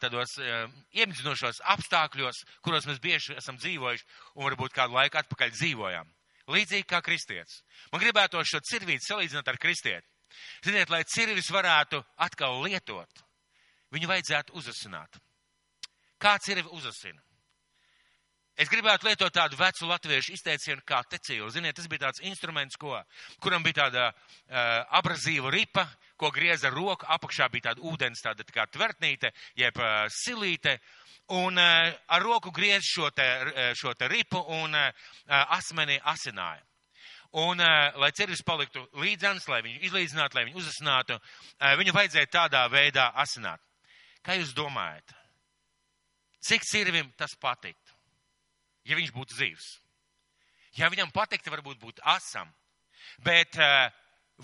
tādos 0.00 0.38
iemidzinošos 0.40 1.60
apstākļos, 1.74 2.38
kuros 2.64 2.86
mēs 2.88 3.00
bieži 3.02 3.36
esam 3.36 3.58
dzīvojuši 3.60 4.06
un 4.38 4.46
varbūt 4.48 4.72
kādu 4.72 4.96
laiku 4.96 5.20
atpakaļ 5.20 5.52
dzīvojām. 5.52 6.08
Līdzīgi 6.52 6.88
kā 6.88 7.02
kristietis. 7.04 7.60
Man 7.92 8.00
gribētu 8.02 8.40
šo 8.48 8.62
cirvīti 8.64 9.04
salīdzināt 9.06 9.48
ar 9.52 9.60
kristieti. 9.60 10.08
Ziniet, 10.64 10.88
lai 10.90 11.02
cirvis 11.04 11.50
varētu 11.52 12.00
atkal 12.24 12.62
lietot, 12.64 13.20
viņu 13.92 14.08
vajadzētu 14.08 14.56
uzasināt. 14.56 15.20
Kā 16.18 16.38
cirvi 16.40 16.72
uzasina? 16.72 17.20
Es 18.60 18.68
gribētu 18.68 19.06
lietot 19.08 19.32
tādu 19.32 19.56
vecu 19.56 19.86
latviešu 19.88 20.34
izteicienu 20.36 20.82
kā 20.84 20.98
tecīlu. 21.08 21.48
Ziniet, 21.50 21.72
tas 21.78 21.88
bija 21.88 22.04
tāds 22.04 22.20
instruments, 22.28 22.76
ko, 22.76 22.98
kuram 23.40 23.62
bija 23.64 23.86
tāda 23.86 24.02
uh, 24.12 24.16
abrazīva 24.98 25.50
ripa, 25.54 25.86
ko 26.20 26.28
grieza 26.30 26.68
ar 26.68 26.76
roku, 26.76 27.08
apakšā 27.08 27.48
bija 27.52 27.70
tāda 27.70 27.80
ūdens, 27.88 28.20
tāda 28.20 28.44
tā 28.44 28.52
kā 28.52 28.66
tvertnīte, 28.68 29.30
jeb 29.56 29.80
uh, 29.80 30.04
silīte, 30.12 30.76
un 31.38 31.56
uh, 31.56 31.88
ar 32.12 32.26
roku 32.26 32.52
griez 32.52 32.84
šo 32.84 33.08
te, 33.16 33.26
šo 33.78 33.94
te 33.96 34.10
ripu 34.12 34.44
un 34.60 34.76
uh, 34.76 35.08
asmeni 35.56 35.96
asināja. 36.12 36.60
Un, 37.32 37.56
uh, 37.64 37.96
lai 37.96 38.12
cerības 38.12 38.44
paliktu 38.44 38.84
līdzens, 39.00 39.48
lai 39.48 39.62
viņu 39.64 39.80
izlīdzinātu, 39.88 40.36
lai 40.36 40.44
viņu 40.50 40.60
uzasinātu, 40.60 41.16
uh, 41.16 41.72
viņu 41.80 41.96
vajadzēja 41.96 42.28
tādā 42.28 42.66
veidā 42.68 43.08
asināt. 43.24 43.64
Kā 44.20 44.36
jūs 44.36 44.52
domājat? 44.52 45.16
Cik 46.44 46.68
cirvim 46.68 47.08
tas 47.16 47.32
patīk? 47.40 47.78
Ja 48.88 48.98
viņš 48.98 49.12
būtu 49.14 49.36
zivs. 49.38 49.78
Ja 50.78 50.88
viņam 50.92 51.12
patiktu, 51.12 51.52
varbūt 51.52 51.80
būt 51.80 52.00
asam, 52.08 52.48
bet 53.24 53.58
eh, 53.60 53.90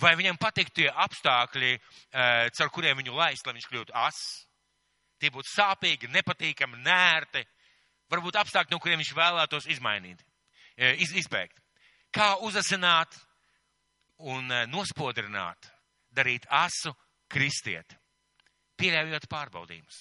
vai 0.00 0.14
viņam 0.18 0.38
patiktu 0.40 0.82
tie 0.82 0.88
apstākļi, 0.92 1.70
eh, 1.78 2.48
caur 2.58 2.72
kuriem 2.74 3.00
viņu 3.00 3.16
laist, 3.16 3.46
lai 3.46 3.56
viņš 3.56 3.68
kļūtu 3.70 3.96
as? 3.96 4.18
Tie 5.18 5.32
būtu 5.34 5.50
sāpīgi, 5.50 6.10
nepatīkami, 6.14 6.82
nērti, 6.84 7.42
varbūt 8.12 8.38
apstākļi, 8.38 8.74
no 8.74 8.82
kuriem 8.82 9.00
viņš 9.00 9.14
vēlētos 9.16 9.70
izmainīt, 9.72 10.20
eh, 10.76 11.00
iz, 11.00 11.14
izbēgt. 11.24 11.58
Kā 12.12 12.36
uzasināt 12.44 13.16
un 14.18 14.48
nospodrināt, 14.72 15.68
darīt 16.10 16.46
asu 16.48 16.94
kristieti, 17.30 17.96
pieļaujot 18.80 19.28
pārbaudījumus. 19.30 19.98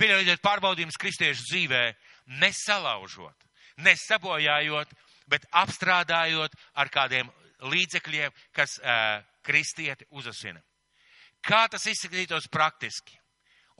Pieļaujot 0.00 0.40
pārbaudījumus 0.40 0.96
kristiešu 0.96 1.44
dzīvē, 1.50 1.82
nesalaužot, 2.38 3.46
nesabojājot, 3.82 4.92
bet 5.30 5.46
apstrādājot 5.54 6.54
ar 6.78 6.90
kādiem 6.92 7.30
līdzekļiem, 7.70 8.34
kas 8.56 8.78
uh, 8.80 9.20
kristieti 9.46 10.06
uzasina. 10.10 10.60
Kā 11.44 11.66
tas 11.72 11.86
izskatītos 11.88 12.48
praktiski? 12.52 13.16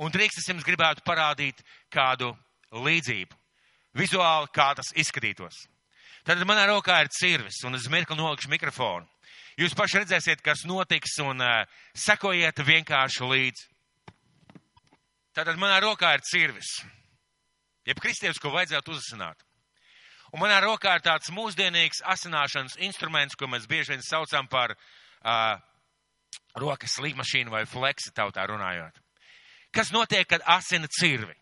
Un 0.01 0.13
drīkst 0.13 0.41
es 0.41 0.49
jums 0.49 0.65
gribētu 0.65 1.05
parādīt 1.05 1.61
kādu 1.93 2.33
līdzību. 2.73 3.37
Vizuāli, 4.01 4.49
kā 4.55 4.71
tas 4.79 4.93
izskatītos. 4.97 5.67
Tad 6.25 6.41
manā 6.49 6.67
rokā 6.71 7.01
ir 7.03 7.11
cirvis, 7.13 7.59
un 7.67 7.77
es 7.77 7.89
mirkli 7.91 8.17
nolikšu 8.17 8.53
mikrofonu. 8.53 9.09
Jūs 9.61 9.75
paši 9.77 10.01
redzēsiet, 10.01 10.41
kas 10.45 10.65
notiks, 10.69 11.19
un 11.25 11.43
uh, 11.45 11.67
sekojiet 11.97 12.63
vienkārši 12.65 13.29
līdzi. 13.29 13.67
Tātad 15.37 15.59
manā 15.61 15.81
rokā 15.85 16.15
ir 16.17 16.25
cirvis 16.27 16.79
jeb 17.88 18.01
kristietis, 18.01 18.40
ko 18.40 18.53
vajadzētu 18.55 18.95
uzasināt. 18.95 19.40
Un 20.31 20.45
manā 20.45 20.61
rokā 20.62 20.95
ir 20.95 21.03
tāds 21.03 21.33
mūsdienīgs 21.35 22.05
asināšanas 22.07 22.79
instruments, 22.87 23.35
ko 23.35 23.49
mēs 23.51 23.66
bieži 23.71 23.97
vien 23.97 24.05
saucam 24.07 24.47
par 24.47 24.77
uh, 24.77 25.59
rokas 26.55 27.01
līmašīnu 27.03 27.51
vai 27.51 27.64
fleksi 27.66 28.14
tautā 28.14 28.47
runājot. 28.47 28.95
Kas 29.75 29.90
notiek, 29.95 30.27
kad 30.31 30.43
asina 30.47 30.87
cirvi? 30.90 31.35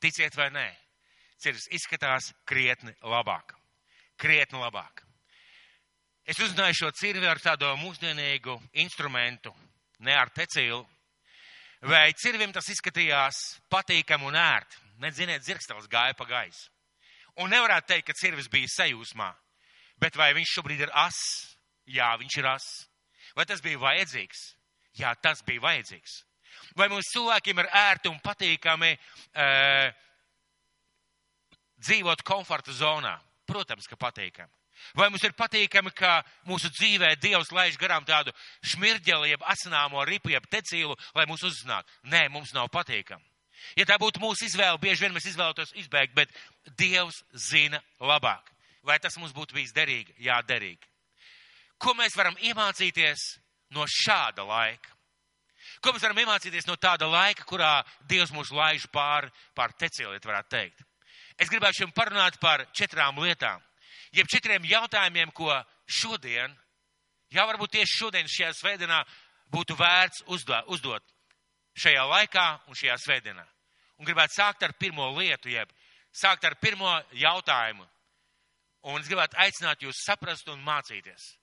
Ticiet 0.00 0.32
vai 0.32 0.48
nē, 0.48 0.68
cirvis 1.40 1.68
izskatās 1.74 2.30
krietni 2.46 2.92
labāk. 3.02 3.54
Krietni 4.20 4.60
labāk. 4.60 5.04
Es 6.28 6.38
uzzināju 6.38 6.76
šo 6.76 6.90
cirvi 6.94 7.26
ar 7.26 7.40
tādu 7.42 7.72
mūsdienīgu 7.80 8.54
instrumentu, 8.82 9.52
ne 10.04 10.14
ar 10.14 10.30
tecilu. 10.30 10.84
Vai 11.88 12.12
cirvim 12.12 12.52
tas 12.52 12.68
izskatījās 12.68 13.38
patīkami 13.72 14.28
un 14.28 14.36
ērti? 14.36 14.76
Nedziniet, 15.00 15.40
dzirkstels 15.40 15.88
gāja 15.88 16.12
pa 16.14 16.26
gaisu. 16.28 16.68
Un 17.40 17.48
nevarētu 17.50 17.88
teikt, 17.88 18.10
ka 18.10 18.18
cirvis 18.20 18.50
bija 18.52 18.68
sajūsmā. 18.68 19.30
Bet 20.00 20.16
vai 20.16 20.34
viņš 20.36 20.52
šobrīd 20.58 20.84
ir 20.84 20.92
as? 20.96 21.16
Jā, 21.88 22.12
viņš 22.20 22.36
ir 22.42 22.48
as. 22.50 22.66
Vai 23.36 23.46
tas 23.48 23.62
bija 23.64 23.80
vajadzīgs? 23.80 24.42
Jā, 25.00 25.14
tas 25.22 25.40
bija 25.46 25.62
vajadzīgs. 25.64 26.20
Vai 26.76 26.90
mums 26.92 27.08
cilvēkiem 27.14 27.62
ir 27.62 27.70
ērti 27.80 28.10
un 28.10 28.20
patīkami 28.22 28.92
uh, 28.92 29.88
dzīvot 31.80 32.24
komforta 32.26 32.72
zonā? 32.76 33.16
Protams, 33.48 33.88
ka 33.90 33.98
patīkami. 33.98 34.52
Vai 34.96 35.08
mums 35.10 35.24
ir 35.26 35.34
patīkami, 35.36 35.92
ka 35.94 36.20
mūsu 36.48 36.70
dzīvē 36.72 37.14
Dievs 37.20 37.50
laiž 37.52 37.76
garām 37.80 38.06
tādu 38.08 38.32
šmirģeli, 38.72 39.34
jeb 39.34 39.42
asināmo 39.52 40.04
ripu, 40.08 40.32
jeb 40.32 40.46
tecīlu, 40.50 40.96
lai 41.16 41.26
mūs 41.28 41.44
uzzinātu? 41.46 41.92
Nē, 42.08 42.28
mums 42.32 42.54
nav 42.56 42.70
patīkami. 42.72 43.24
Ja 43.76 43.84
tā 43.84 43.98
būtu 44.00 44.22
mūsu 44.22 44.46
izvēle, 44.46 44.80
bieži 44.80 45.04
vien 45.04 45.12
mēs 45.12 45.28
izvēlētos 45.28 45.74
izbēgt, 45.82 46.14
bet 46.16 46.32
Dievs 46.80 47.20
zina 47.50 47.82
labāk. 48.00 48.48
Vai 48.86 48.96
tas 48.98 49.18
mums 49.20 49.34
būtu 49.36 49.58
bijis 49.58 49.74
derīgi? 49.76 50.16
Jā, 50.24 50.40
derīgi. 50.48 50.88
Ko 51.80 51.92
mēs 51.96 52.16
varam 52.16 52.36
iemācīties 52.40 53.26
no 53.76 53.84
šāda 53.88 54.46
laika? 54.48 54.96
Ko 55.84 55.92
mēs 55.92 56.04
varam 56.04 56.18
iemācīties 56.20 56.66
no 56.68 56.76
tāda 56.80 57.08
laika, 57.08 57.44
kurā 57.48 57.80
Dievs 58.08 58.32
mūs 58.32 58.52
laiž 58.52 58.88
pār, 58.92 59.28
pār 59.56 59.76
tecīlu, 59.76 60.16
ja 60.16 60.24
varētu 60.24 60.56
teikt? 60.56 60.86
Es 61.40 61.48
gribētu 61.48 61.86
jums 61.86 61.96
parunāt 61.96 62.36
par 62.40 62.66
četrām 62.76 63.18
lietām, 63.22 63.62
jeb 64.12 64.28
četriem 64.28 64.66
jautājumiem, 64.68 65.32
ko 65.32 65.54
šodien, 65.88 66.52
jā, 67.32 67.46
varbūt 67.48 67.78
tieši 67.78 67.96
šodien 68.02 68.28
šajā 68.28 68.52
svētdienā 68.58 69.00
būtu 69.50 69.76
vērts 69.78 70.26
uzdot 70.28 71.16
šajā 71.80 72.04
laikā 72.10 72.46
un 72.68 72.76
šajā 72.76 72.98
svētdienā. 73.00 73.46
Un 74.00 74.08
gribētu 74.08 74.36
sākt 74.36 74.64
ar 74.64 74.74
pirmo 74.80 75.10
lietu, 75.16 75.50
jeb 75.52 75.70
sākt 76.12 76.44
ar 76.44 76.56
pirmo 76.60 76.92
jautājumu. 77.16 77.86
Un 78.88 79.00
es 79.00 79.08
gribētu 79.08 79.36
aicināt 79.40 79.82
jūs 79.84 80.04
saprast 80.06 80.48
un 80.48 80.62
mācīties, 80.64 81.34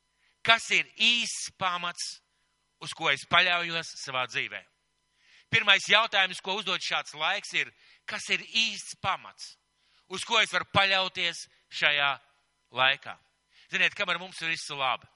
kas 0.41 0.65
ir 0.73 0.87
īsts 0.97 1.51
pamats, 1.57 2.17
uz 2.81 2.93
ko 2.97 3.11
es 3.11 3.25
paļaujos 3.29 3.93
savā 4.01 4.25
dzīvē. 4.29 4.61
Pirmais 5.53 5.85
jautājums, 5.89 6.41
ko 6.43 6.57
uzdod 6.59 6.81
šāds 6.83 7.13
laiks, 7.15 7.53
ir, 7.55 7.69
kas 8.09 8.25
ir 8.33 8.41
īsts 8.41 8.97
pamats? 9.01 9.55
Uz 10.13 10.23
ko 10.27 10.39
es 10.41 10.53
varu 10.53 10.67
paļauties 10.73 11.45
šajā 11.79 12.11
laikā. 12.75 13.15
Ziniet, 13.71 13.95
kamēr 13.97 14.19
mums 14.21 14.39
ir 14.41 14.53
viss 14.53 14.69
labi, 14.71 15.07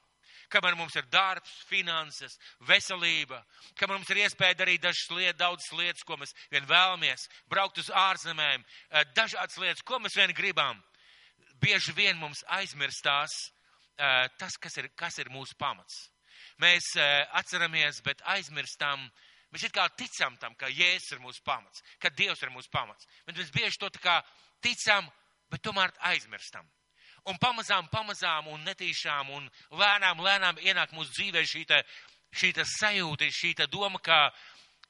kamēr 0.52 0.76
mums 0.76 0.96
ir 0.98 1.06
darbs, 1.12 1.52
finanses, 1.68 2.36
veselība, 2.68 3.40
kamēr 3.80 3.98
mums 3.98 4.12
ir 4.12 4.22
iespēja 4.26 4.58
darīt 4.60 4.82
dažas 4.84 5.08
lietas, 5.14 5.38
daudzas 5.40 5.72
lietas, 5.78 6.04
ko 6.04 6.18
mēs 6.20 6.34
vien 6.52 6.68
vēlamies, 6.68 7.28
braukt 7.50 7.80
uz 7.80 7.88
ārzemēm, 7.88 8.64
eh, 8.64 9.04
dažādas 9.16 9.58
lietas, 9.58 9.82
ko 9.82 9.98
mēs 10.02 10.16
vien 10.16 10.34
gribam. 10.36 10.82
Bieži 11.62 11.94
vien 11.94 12.18
mums 12.18 12.42
aizmirstās 12.48 13.32
eh, 13.96 14.28
tas, 14.38 14.56
kas 14.58 14.76
ir, 14.82 14.90
kas 14.98 15.18
ir 15.22 15.30
mūsu 15.30 15.56
pamats. 15.56 16.08
Mēs 16.60 16.96
eh, 16.96 17.24
atceramies, 17.38 18.02
bet 18.04 18.22
aizmirstam, 18.34 19.04
mēs 19.52 19.64
it 19.68 19.72
kā 19.72 19.86
ticam 19.96 20.36
tam, 20.40 20.54
ka 20.58 20.68
Jēzus 20.68 21.16
ir 21.16 21.22
mūsu 21.24 21.42
pamats, 21.44 21.84
ka 22.00 22.10
Dievs 22.10 22.42
ir 22.42 22.52
mūsu 22.52 22.70
pamats. 22.72 23.08
Bet 23.26 23.38
mēs 23.38 23.52
bieži 23.54 23.80
to 23.80 23.88
tā 23.94 24.02
kā 24.02 24.16
ticam, 24.62 25.08
bet 25.50 25.62
tomēr 25.64 25.92
aizmirstam. 26.12 26.66
Un 27.30 27.38
pamazām, 27.38 27.86
pamazām 27.92 28.48
un 28.50 28.64
netīšām 28.66 29.30
un 29.30 29.44
lēnām, 29.78 30.22
lēnām 30.24 30.58
ienāk 30.58 30.94
mūsu 30.96 31.12
dzīvē 31.14 31.44
šī, 31.46 31.62
te, 31.70 31.82
šī 32.34 32.50
te 32.56 32.64
sajūta, 32.66 33.28
šī 33.30 33.54
doma, 33.70 34.00
ka, 34.02 34.32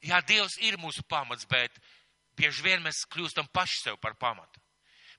jā, 0.01 0.21
Dievs 0.25 0.57
ir 0.65 0.79
mūsu 0.81 1.05
pamats, 1.09 1.45
bet 1.45 1.77
bieži 2.39 2.65
vien 2.65 2.83
mēs 2.83 3.05
kļūstam 3.13 3.51
paši 3.53 3.83
sev 3.83 4.01
par 4.01 4.17
pamatu. 4.17 4.61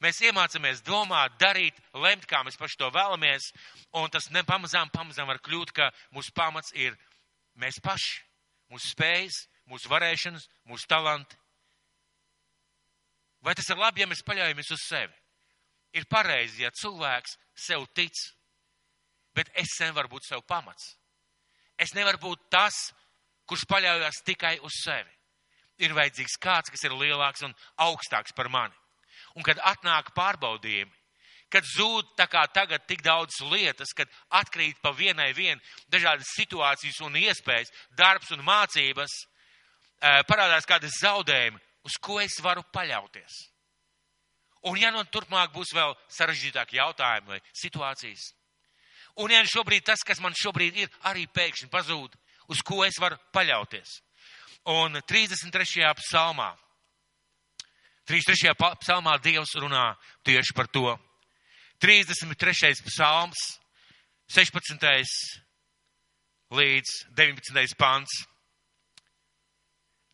Mēs 0.01 0.19
iemācāmies 0.25 0.81
domāt, 0.83 1.37
darīt, 1.39 1.77
lemt, 1.93 2.25
kā 2.27 2.41
mēs 2.43 2.57
paši 2.59 2.79
to 2.81 2.89
vēlamies, 2.91 3.51
un 3.95 4.09
tas 4.11 4.31
nepamazām, 4.33 4.89
pamazām 4.91 5.29
var 5.29 5.39
kļūt, 5.39 5.71
ka 5.71 5.91
mūsu 6.15 6.33
pamats 6.35 6.73
ir 6.75 6.97
mēs 7.61 7.79
paši, 7.83 8.23
mūsu 8.73 8.89
spējas, 8.89 9.37
mūsu 9.69 9.91
varēšanas, 9.91 10.49
mūsu 10.67 10.89
talanti. 10.89 11.37
Vai 13.43 13.53
tas 13.55 13.67
ir 13.69 13.79
labi, 13.79 14.01
ja 14.01 14.07
mēs 14.07 14.23
paļaujamies 14.25 14.71
uz 14.71 14.87
sevi? 14.87 15.13
ir 15.93 16.07
pareizi, 16.09 16.63
ja 16.65 16.71
cilvēks 16.73 17.37
sev 17.67 17.85
tic, 17.95 18.17
bet 19.37 19.49
es 19.57 19.77
nevaru 19.81 20.15
būt 20.15 20.27
sev 20.27 20.43
pamats. 20.49 20.95
Es 21.77 21.93
nevaru 21.97 22.19
būt 22.21 22.49
tas, 22.53 22.75
kurš 23.49 23.65
paļaujas 23.69 24.23
tikai 24.25 24.57
uz 24.65 24.77
sevi. 24.83 25.09
Ir 25.81 25.95
vajadzīgs 25.97 26.37
kāds, 26.41 26.69
kas 26.69 26.83
ir 26.85 26.93
lielāks 26.97 27.43
un 27.45 27.53
augstāks 27.81 28.33
par 28.37 28.49
mani. 28.49 28.75
Un 29.37 29.45
kad 29.45 29.57
atnāk 29.65 30.11
pārbaudījumi, 30.13 30.93
kad 31.53 31.65
zūd 31.65 32.13
tā 32.17 32.27
kā 32.29 32.43
tagad 32.53 32.85
tik 32.89 33.01
daudz 33.05 33.39
lietas, 33.49 33.93
kad 33.93 34.09
atkrīt 34.33 34.79
pa 34.81 34.93
vienai 34.93 35.31
vien 35.37 35.61
dažādas 35.89 36.33
situācijas 36.37 37.01
un 37.05 37.17
iespējas, 37.17 37.73
darbs 37.97 38.31
un 38.33 38.41
mācības, 38.45 39.13
eh, 40.01 40.21
parādās 40.29 40.65
kādi 40.69 40.89
zaudējumi, 40.93 41.61
uz 41.83 41.97
ko 42.01 42.19
es 42.23 42.39
varu 42.43 42.63
paļauties. 42.73 43.39
Un 44.69 44.79
ja 44.79 44.93
nu 44.95 45.03
turpmāk 45.11 45.51
būs 45.51 45.73
vēl 45.75 45.95
sarežģītāki 46.07 46.79
jautājumi 46.79 47.35
vai 47.35 47.39
situācijas, 47.59 48.31
un 49.19 49.33
ja 49.33 49.43
šobrīd 49.43 49.83
tas, 49.85 50.03
kas 50.07 50.21
man 50.23 50.35
šobrīd 50.39 50.79
ir, 50.79 50.91
arī 51.09 51.27
pēkšņi 51.27 51.69
pazūd, 51.71 52.15
uz 52.47 52.63
ko 52.63 52.83
es 52.87 52.99
varu 53.01 53.19
paļauties. 53.35 53.99
Un 54.71 54.95
33. 55.03 55.83
psalmā, 55.99 56.53
33. 58.07 58.55
psalmā 58.79 59.17
Dievs 59.23 59.55
runā 59.59 59.93
tieši 60.27 60.55
par 60.55 60.67
to. 60.67 60.95
33. 61.83 62.83
psalms, 62.87 63.39
16. 64.31 64.79
līdz 66.51 66.91
19. 67.15 67.75
pants. 67.79 68.23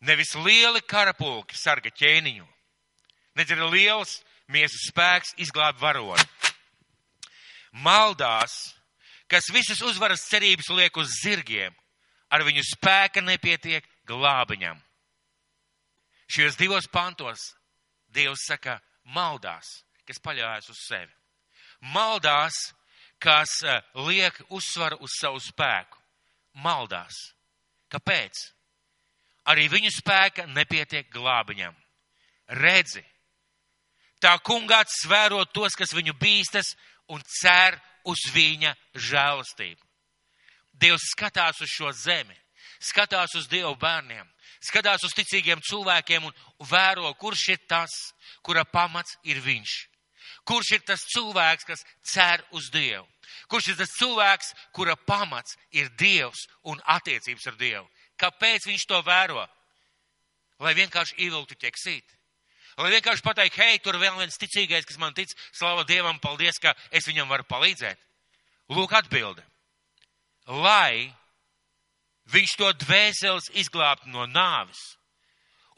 Nevis 0.00 0.32
lieli 0.34 0.80
karapulki 0.88 1.58
sarga 1.58 1.90
ķēniņu, 1.92 2.46
nedz 3.36 3.52
arī 3.52 3.68
liels 3.74 4.14
miesas 4.48 4.88
spēks 4.88 5.34
izglāb 5.44 5.76
varoni. 5.80 6.24
Maldās, 7.84 8.74
kas 9.30 9.50
visas 9.52 9.82
uzvaras 9.84 10.24
cerības 10.30 10.70
liek 10.74 10.96
uz 10.96 11.12
zirgiem, 11.20 11.74
ar 12.32 12.42
viņu 12.46 12.64
spēka 12.66 13.22
nepietiek 13.22 13.86
glābiņam. 14.08 14.80
Šajos 16.30 16.56
divos 16.58 16.86
pantos 16.90 17.50
Dievs 18.10 18.42
saka, 18.48 18.80
maldās, 19.14 19.84
kas 20.06 20.18
paļaujas 20.22 20.70
uz 20.72 20.78
sevi. 20.88 21.12
Maldās, 21.94 22.56
kas 23.22 23.60
eh, 23.62 23.82
liek 24.08 24.40
uzsvaru 24.50 24.98
uz 25.04 25.14
savu 25.20 25.38
spēku. 25.42 25.98
Maldās. 26.64 27.14
Kāpēc? 27.90 28.40
Arī 29.50 29.66
viņu 29.72 29.90
spēka 29.94 30.46
nepietiek 30.46 31.08
glābiņam. 31.12 31.74
Redzi, 32.60 33.02
Tā 34.20 34.36
kungāts 34.44 35.00
svēro 35.00 35.40
tos, 35.48 35.72
kas 35.76 35.94
viņu 35.96 36.12
bīstas 36.20 36.74
un 37.08 37.22
cer 37.40 37.78
uz 38.04 38.20
viņa 38.34 38.74
žēlastību. 39.08 39.80
Dievs 40.80 41.08
skatās 41.14 41.60
uz 41.64 41.72
šo 41.72 41.92
zemi, 41.96 42.36
skatās 42.84 43.34
uz 43.36 43.48
Dievu 43.48 43.72
bērniem, 43.80 44.28
skatās 44.64 45.04
uz 45.08 45.16
ticīgiem 45.16 45.60
cilvēkiem 45.64 46.28
un 46.28 46.36
vēro, 46.68 47.12
kurš 47.20 47.46
ir 47.54 47.62
tas, 47.68 47.94
kura 48.44 48.64
pamats 48.64 49.16
ir 49.24 49.40
viņš. 49.44 49.76
Kurš 50.44 50.74
ir 50.76 50.84
tas 50.84 51.04
cilvēks, 51.14 51.64
kas 51.68 51.84
cer 52.04 52.44
uz 52.56 52.68
Dievu? 52.72 53.06
Kurš 53.48 53.72
ir 53.72 53.80
tas 53.80 53.92
cilvēks, 53.96 54.52
kura 54.76 54.96
pamats 54.96 55.56
ir 55.72 55.88
Dievs 55.96 56.44
un 56.68 56.80
attiecības 56.84 57.48
ar 57.48 57.56
Dievu? 57.60 57.88
Kāpēc 58.20 58.68
viņš 58.68 58.86
to 58.90 59.00
vēro? 59.06 59.46
Lai 60.60 60.76
vienkārši 60.76 61.16
ievilktu 61.24 61.56
ķeksīt 61.56 62.20
Lai 62.80 62.94
vienkārši 62.94 63.24
pateikt, 63.24 63.58
hei, 63.60 63.78
tur 63.82 63.98
vēl 64.00 64.16
viens 64.16 64.38
ticīgais, 64.40 64.86
kas 64.88 64.98
man 65.00 65.12
tic, 65.16 65.32
slava 65.52 65.84
Dievam, 65.84 66.20
paldies, 66.22 66.56
ka 66.62 66.72
es 66.94 67.08
viņam 67.08 67.28
varu 67.28 67.44
palīdzēt. 67.48 67.98
Lūk, 68.72 68.94
atbilde. 68.96 69.44
Lai 70.48 71.10
viņš 72.30 72.54
to 72.56 72.70
dvēseles 72.84 73.50
izglābtu 73.60 74.08
no 74.14 74.24
nāves 74.30 74.80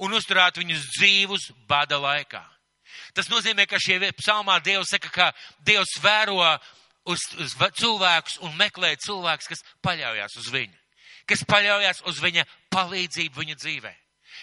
un 0.02 0.14
uzturētu 0.14 0.62
viņus 0.62 0.90
dzīvus 0.98 1.48
bada 1.66 1.98
laikā. 1.98 2.42
Tas 3.16 3.31
nozīmē, 3.33 3.66
ka 3.66 3.81
šie 3.83 3.98
psalmā 4.18 4.59
Dievs 4.62 4.92
saka, 4.92 5.11
ka 5.11 5.26
Dievs 5.64 5.96
vēro 6.05 6.38
uz, 7.09 7.24
uz 7.40 7.57
cilvēkus 7.81 8.38
un 8.44 8.55
meklē 8.61 8.94
cilvēkus, 9.02 9.48
kas 9.48 9.64
paļaujas 9.83 10.37
uz 10.38 10.52
viņu, 10.52 10.76
kas 11.32 11.44
paļaujas 11.48 12.04
uz 12.10 12.20
viņa 12.20 12.44
palīdzību 12.72 13.40
viņa 13.40 13.58
dzīvē 13.58 13.92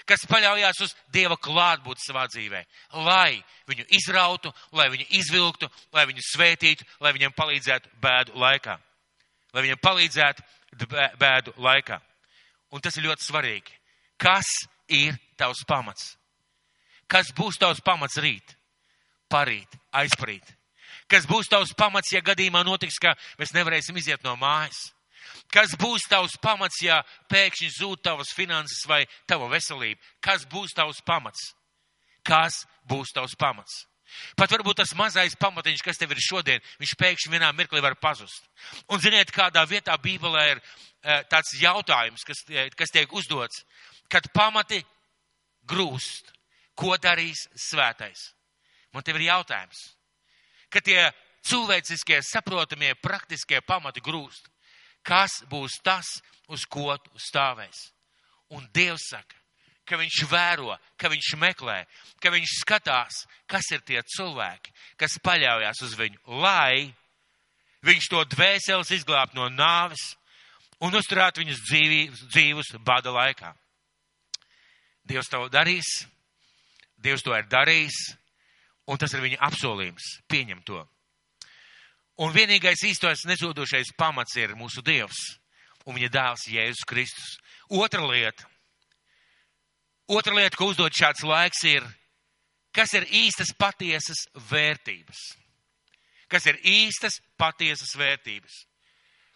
kas 0.09 0.25
paļaujas 0.29 0.81
uz 0.83 0.93
Dieva 1.13 1.37
klātbūtni 1.37 2.03
savā 2.03 2.25
dzīvē, 2.29 2.61
lai 3.05 3.39
viņu 3.69 3.85
izrautu, 3.99 4.51
lai 4.73 4.89
viņu 4.93 5.07
izvilktu, 5.19 5.69
lai 5.93 6.05
viņu 6.09 6.25
svētītu, 6.31 6.85
lai 7.03 7.13
viņam 7.17 7.35
palīdzētu 7.37 7.91
bēdu 8.01 8.37
laikā. 8.39 8.77
Lai 9.53 9.65
viņam 9.65 9.81
palīdzētu 9.81 10.45
bēdu 11.19 11.55
laikā. 11.57 11.99
Un 12.73 12.81
tas 12.85 12.97
ir 12.97 13.07
ļoti 13.07 13.25
svarīgi. 13.25 13.75
Kas 14.21 14.49
ir 14.93 15.17
tavs 15.37 15.63
pamats? 15.67 16.13
Kas 17.09 17.31
būs 17.33 17.57
tavs 17.57 17.81
pamats 17.81 18.19
rīt, 18.21 18.53
parīt, 19.31 19.79
aizparīt? 19.97 20.45
Kas 21.09 21.25
būs 21.25 21.49
tavs 21.49 21.73
pamats, 21.73 22.11
ja 22.13 22.21
gadījumā 22.21 22.61
notiks, 22.65 22.99
ka 23.01 23.15
mēs 23.39 23.55
nevarēsim 23.55 23.97
iziet 23.97 24.21
no 24.25 24.35
mājas? 24.37 24.91
Kas 25.49 25.73
būs 25.81 26.05
tavs 26.09 26.35
pamats, 26.41 26.81
ja 26.85 27.01
pēkšņi 27.31 27.69
zūd 27.79 28.03
tavas 28.05 28.33
finanses 28.37 28.83
vai 28.89 29.05
tava 29.27 29.49
veselība? 29.49 30.01
Kas 30.21 30.45
būs 30.49 30.75
tavs 30.77 31.01
pamats? 31.05 31.53
Kas 32.25 32.65
būs 32.89 33.13
tavs 33.15 33.33
pamats? 33.39 33.85
Pat 34.37 34.51
varbūt 34.51 34.79
tas 34.81 34.93
mazais 34.97 35.35
pamatiņš, 35.39 35.81
kas 35.85 35.99
tev 36.01 36.13
ir 36.13 36.21
šodien, 36.23 36.63
viņš 36.81 36.95
pēkšņi 36.97 37.33
vienā 37.33 37.49
mirklī 37.53 37.81
var 37.81 37.95
pazust. 38.01 38.45
Un 38.89 39.01
ziniet, 39.01 39.31
kādā 39.33 39.63
vietā 39.69 39.95
Bībelē 40.01 40.45
ir 40.53 40.61
e, 40.61 41.19
tāds 41.29 41.53
jautājums, 41.61 42.25
kas, 42.25 42.41
kas 42.77 42.93
tiek 42.93 43.13
uzdots, 43.13 43.63
kad 44.09 44.29
pamati 44.33 44.81
grūst, 45.69 46.33
ko 46.77 46.95
darīs 46.97 47.45
svētais? 47.69 48.31
Man 48.93 49.05
tev 49.05 49.19
ir 49.19 49.27
jautājums, 49.29 49.81
kad 50.73 50.85
tie 50.85 51.03
cilvēciskie, 51.45 52.21
saprotamie, 52.25 52.95
praktiskie 53.01 53.61
pamati 53.61 54.01
grūst, 54.01 54.49
kas 55.09 55.41
būs 55.49 55.79
tas, 55.85 56.05
uz 56.49 56.65
ko 56.69 56.93
tu 57.01 57.21
stāvēs. 57.21 57.89
Un 58.53 58.65
Dievs 58.73 59.09
saka, 59.11 59.37
ka 59.89 59.97
viņš 59.97 60.21
vēro, 60.29 60.75
ka 60.97 61.09
viņš 61.09 61.33
meklē, 61.41 61.81
ka 62.21 62.31
viņš 62.33 62.53
skatās, 62.61 63.23
kas 63.49 63.69
ir 63.73 63.81
tie 63.85 64.01
cilvēki, 64.15 64.73
kas 65.01 65.17
paļaujas 65.25 65.81
uz 65.85 65.95
viņu, 65.97 66.21
lai 66.41 66.89
viņš 67.85 68.09
to 68.11 68.23
dvēseles 68.35 68.93
izglābtu 68.99 69.39
no 69.39 69.49
nāves 69.53 70.13
un 70.83 70.95
uzturētu 70.95 71.43
viņus 71.43 71.65
dzīvības, 71.69 72.23
dzīvus 72.33 72.71
bada 72.85 73.13
laikā. 73.15 73.53
Dievs 75.09 75.29
to 75.31 75.45
darīs, 75.49 75.89
Dievs 76.99 77.23
to 77.23 77.31
ir 77.31 77.47
darījis, 77.47 77.97
un 78.91 78.99
tas 78.99 79.13
ir 79.15 79.23
viņa 79.23 79.39
apsolījums. 79.47 80.07
Pieņem 80.29 80.61
to. 80.67 80.81
Un 82.19 82.33
vienīgais 82.35 82.83
īstais 82.83 83.23
nezudošais 83.29 83.93
pamats 83.97 84.35
ir 84.39 84.55
mūsu 84.59 84.83
Dievs 84.85 85.19
un 85.87 85.95
viņa 85.95 86.09
dēls 86.13 86.47
Jēzus 86.51 86.87
Kristus. 86.87 87.37
Otra 87.69 88.03
lieta. 88.05 88.45
Otra 90.09 90.33
lieta, 90.35 90.57
ko 90.57 90.71
uzdod 90.73 90.93
šāds 90.93 91.23
laiks, 91.23 91.61
ir, 91.69 91.85
kas 92.75 92.93
ir 92.97 93.05
īstas 93.07 93.53
patiesas 93.57 94.25
vērtības. 94.49 95.21
Kas 96.29 96.45
ir 96.49 96.59
īstas 96.65 97.21
patiesas 97.39 97.95
vērtības? 97.97 98.65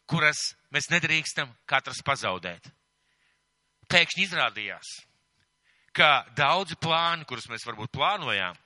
kuras 0.09 0.39
mēs 0.73 0.89
nedrīkstam 0.91 1.51
katrs 1.69 2.03
pazaudēt. 2.05 2.67
Pēkšņi 3.91 4.25
izrādījās, 4.25 4.89
ka 5.95 6.23
daudzi 6.37 6.77
plāni, 6.81 7.27
kurus 7.29 7.49
mēs 7.51 7.65
varbūt 7.67 7.93
plānojām, 7.93 8.57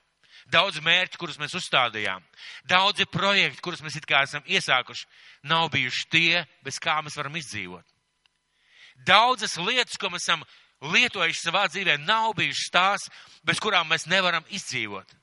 daudz 0.52 0.80
mērķi, 0.84 1.18
kurus 1.20 1.38
mēs 1.40 1.54
uzstādījām, 1.58 2.24
daudzi 2.68 3.06
projekti, 3.10 3.62
kurus 3.64 3.82
mēs 3.84 3.98
it 4.00 4.06
kā 4.08 4.22
esam 4.26 4.44
iesākuši, 4.48 5.06
nav 5.48 5.68
bijuši 5.74 6.08
tie, 6.12 6.44
bez 6.64 6.80
kā 6.82 6.98
mēs 7.04 7.18
varam 7.18 7.36
izdzīvot. 7.38 7.84
Daudzas 9.06 9.56
lietas, 9.60 9.98
ko 10.00 10.10
mēs 10.10 10.26
esam 10.26 10.42
lietojuši 10.82 11.42
savā 11.42 11.66
dzīvē, 11.70 11.98
nav 12.06 12.32
bijušas 12.38 12.72
tās, 12.74 13.08
bez 13.46 13.60
kurām 13.62 13.90
mēs 13.90 14.08
nevaram 14.10 14.46
izdzīvot. 14.54 15.14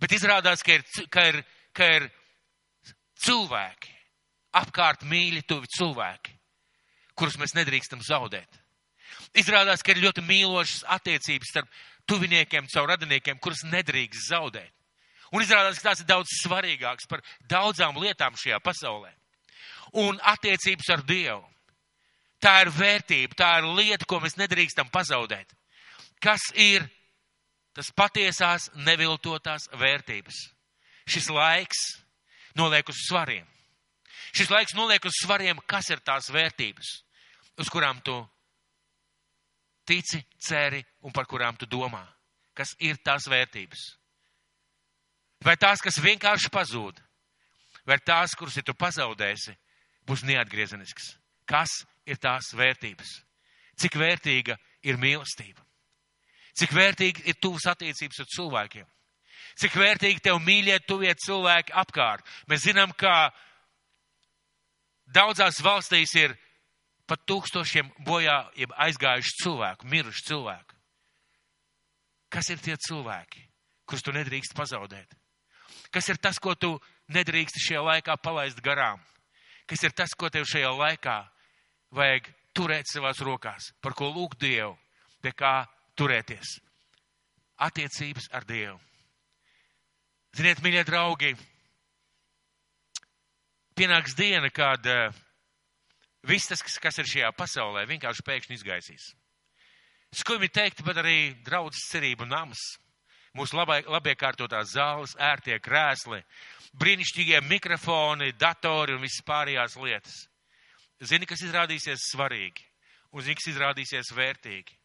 Bet 0.00 0.14
izrādās, 0.16 0.64
ka 0.66 0.78
ir, 0.78 0.86
ka 1.12 1.26
ir, 1.30 1.42
ka 1.76 1.88
ir 1.98 2.08
cilvēki, 3.22 3.92
apkārt 4.58 5.06
mīļi, 5.08 5.44
tuvi 5.48 5.70
cilvēki, 5.76 6.34
kurus 7.18 7.38
mēs 7.40 7.54
nedrīkstam 7.56 8.02
zaudēt. 8.04 8.58
Izrādās, 9.38 9.84
ka 9.84 9.92
ir 9.92 10.02
ļoti 10.02 10.24
mīlošas 10.26 10.82
attiecības 10.96 11.52
starp 11.52 11.68
tuviniekiem, 12.10 12.68
caur 12.72 12.90
radiniekiem, 12.92 13.38
kurus 13.42 13.64
nedrīkst 13.68 14.30
zaudēt. 14.30 14.72
Un 15.32 15.44
izrādās, 15.44 15.78
ka 15.80 15.90
tās 15.90 16.02
ir 16.02 16.08
daudz 16.08 16.32
svarīgākas 16.42 17.08
par 17.08 17.22
daudzām 17.48 17.96
lietām 18.02 18.36
šajā 18.36 18.58
pasaulē. 18.64 19.12
Un 20.02 20.18
attiecības 20.20 20.90
ar 20.92 21.04
Dievu. 21.08 21.44
Tā 22.42 22.56
ir 22.64 22.72
vērtība, 22.74 23.36
tā 23.38 23.50
ir 23.60 23.68
lieta, 23.70 24.06
ko 24.08 24.18
mēs 24.20 24.34
nedrīkstam 24.36 24.90
pazaudēt. 24.92 25.54
Kas 26.22 26.42
ir 26.58 26.84
tas 27.72 27.88
patiesās, 27.94 28.68
neviltotās 28.74 29.68
vērtības? 29.78 30.40
Šis 31.06 31.30
laiks 31.30 31.80
noliek 32.58 32.88
uz 32.90 32.98
svariem. 33.06 33.46
Šis 34.32 34.50
laiks 34.50 34.74
noliek 34.74 35.04
uz 35.04 35.16
svariem, 35.22 35.60
kas 35.68 35.88
ir 35.92 36.02
tās 36.04 36.30
vērtības, 36.32 36.90
uz 37.60 37.70
kurām 37.72 38.00
tu 38.04 38.16
tici, 39.88 40.20
ceri 40.38 40.82
un 41.02 41.12
par 41.14 41.26
kurām 41.30 41.56
tu 41.58 41.66
domā. 41.66 42.04
Kas 42.54 42.74
ir 42.80 42.98
tās 43.04 43.26
vērtības? 43.30 43.82
Vai 45.42 45.56
tās, 45.58 45.82
kas 45.82 45.98
vienkārši 45.98 46.50
pazūd, 46.52 47.00
vai 47.88 47.98
tās, 47.98 48.36
kuras 48.38 48.56
ja 48.56 48.62
tu 48.62 48.74
pazaudēsi, 48.78 49.54
būs 50.06 50.22
neatgriezenisks? 50.28 51.16
Kas 51.48 51.82
ir 52.06 52.20
tās 52.22 52.52
vērtības? 52.54 53.10
Cik 53.80 53.96
vērtīga 53.98 54.56
ir 54.86 55.00
mīlestība? 55.00 55.64
Cik 56.58 56.74
vērtīgi 56.76 57.24
ir 57.32 57.38
tuvas 57.40 57.66
attiecības 57.72 58.22
ar 58.22 58.28
cilvēkiem? 58.36 58.86
Cik 59.58 59.74
vērtīgi 59.76 60.22
tev 60.22 60.38
mīļie 60.44 60.78
tuvie 60.86 61.12
cilvēki 61.24 61.74
apkārt? 61.82 62.28
Mēs 62.48 62.66
zinām, 62.68 62.92
ka 62.96 63.32
daudzās 65.12 65.60
valstīs 65.64 66.14
ir 66.20 66.36
pat 67.06 67.24
tūkstošiem 67.28 67.90
bojā 68.06 68.36
aizgājuši 68.86 69.38
cilvēku, 69.42 69.88
miruši 69.90 70.26
cilvēku. 70.28 70.78
Kas 72.32 72.48
ir 72.48 72.62
tie 72.64 72.76
cilvēki, 72.80 73.42
kurus 73.84 74.04
tu 74.04 74.14
nedrīkst 74.16 74.54
pazaudēt? 74.56 75.16
Kas 75.92 76.08
ir 76.08 76.16
tas, 76.16 76.38
ko 76.40 76.54
tu 76.56 76.78
nedrīkst 77.12 77.60
šajā 77.60 77.82
laikā 77.84 78.16
palaist 78.24 78.62
garām? 78.64 79.02
Kas 79.68 79.82
ir 79.84 79.92
tas, 79.96 80.14
ko 80.16 80.30
tev 80.32 80.46
šajā 80.48 80.70
laikā 80.72 81.18
vajag 81.92 82.30
turēt 82.56 82.88
savās 82.88 83.20
rokās, 83.20 83.72
par 83.84 83.92
ko 83.96 84.08
lūgt 84.08 84.40
Dievu, 84.40 84.72
pie 85.20 85.34
kā 85.36 85.66
turēties? 85.96 86.56
Attiecības 87.62 88.30
ar 88.32 88.48
Dievu. 88.48 88.78
Ziniet, 90.32 90.62
mīļie 90.64 90.86
draugi, 90.88 91.34
pienāks 93.76 94.16
diena, 94.16 94.48
kad 94.48 94.88
uh, 94.88 95.20
Viss 96.22 96.46
tas, 96.46 96.62
kas 96.62 96.98
ir 97.02 97.08
šajā 97.10 97.32
pasaulē, 97.34 97.82
vienkārši 97.90 98.24
pēkšņi 98.26 98.58
izgaisīs. 98.58 99.08
Skumji 100.14 100.50
teikt, 100.52 100.82
bet 100.86 101.00
arī 101.00 101.32
draudzes 101.42 101.88
cerību 101.90 102.28
nams, 102.28 102.60
mūsu 103.38 103.56
labai, 103.56 103.80
labiekārtotās 103.88 104.74
zāles, 104.76 105.16
ērtie 105.16 105.56
krēsli, 105.62 106.20
brīnišķīgie 106.78 107.40
mikrofoni, 107.48 108.34
datori 108.38 108.94
un 108.94 109.02
visas 109.02 109.24
pārējās 109.26 109.78
lietas. 109.80 110.18
Zini, 111.02 111.26
kas 111.26 111.42
izrādīsies 111.42 112.10
svarīgi 112.12 112.68
un 113.12 113.24
zini, 113.24 113.38
kas 113.40 113.50
izrādīsies 113.54 114.12
vērtīgi. 114.14 114.76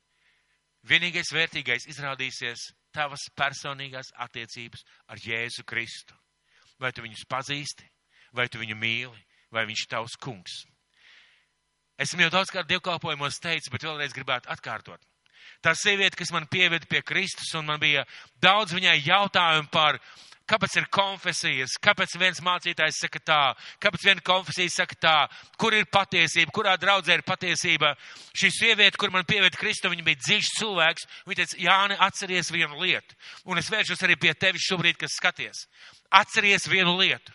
Vienīgais 0.88 1.34
vērtīgais 1.36 1.86
izrādīsies 1.92 2.72
tavas 2.96 3.28
personīgās 3.38 4.14
attiecības 4.24 4.86
ar 5.12 5.22
Jēzu 5.22 5.68
Kristu. 5.68 6.16
Vai 6.80 6.94
tu 6.96 7.04
viņus 7.04 7.28
pazīsti, 7.30 7.86
vai 8.34 8.48
tu 8.48 8.62
viņu 8.62 8.78
mīli, 8.80 9.22
vai 9.52 9.66
viņš 9.68 9.84
ir 9.84 9.92
tavs 9.92 10.18
kungs. 10.22 10.64
Esmu 11.98 12.28
jau 12.28 12.34
daudzkārt 12.34 12.70
dievkalpojumos 12.70 13.40
teicis, 13.42 13.72
bet 13.74 13.86
vēlreiz 13.88 14.14
gribētu 14.14 14.52
atkārtot. 14.54 15.02
Tā 15.66 15.74
sieviete, 15.74 16.18
kas 16.20 16.30
man 16.34 16.46
pieveda 16.50 16.86
pie 16.86 17.02
Kristus, 17.02 17.50
un 17.58 17.66
man 17.66 17.80
bija 17.82 18.04
daudz 18.44 18.76
viņai 18.78 19.00
jautājumu 19.02 19.72
par, 19.74 19.98
kāpēc 20.48 20.78
ir 20.78 20.86
konfesijas, 20.94 21.74
kāpēc 21.84 22.14
viens 22.22 22.42
mācītājs 22.46 23.02
saka 23.02 23.22
tā, 23.26 23.40
kāpēc 23.84 24.06
viena 24.06 24.24
konfesija 24.30 24.76
saka 24.76 25.00
tā, 25.02 25.16
kur 25.58 25.74
ir 25.74 25.90
patiesība, 25.92 26.54
kurā 26.54 26.76
draudzē 26.80 27.18
ir 27.18 27.26
patiesība. 27.28 27.96
Šī 28.38 28.54
sieviete, 28.54 29.00
kur 29.02 29.12
man 29.12 29.26
pieveda 29.28 29.58
Kristu, 29.58 29.90
viņa 29.92 30.06
bija 30.06 30.22
dziļš 30.22 30.54
cilvēks, 30.60 31.10
viņa 31.28 31.42
teica, 31.42 31.60
Jāni, 31.66 32.00
atceries 32.08 32.54
vienu 32.54 32.80
lietu. 32.84 33.18
Un 33.50 33.58
es 33.58 33.74
vēršos 33.74 34.06
arī 34.06 34.20
pie 34.22 34.38
tevis 34.38 34.70
šobrīd, 34.70 35.02
kas 35.02 35.18
skaties. 35.18 35.66
Atceries 36.14 36.70
vienu 36.70 36.96
lietu. 37.02 37.34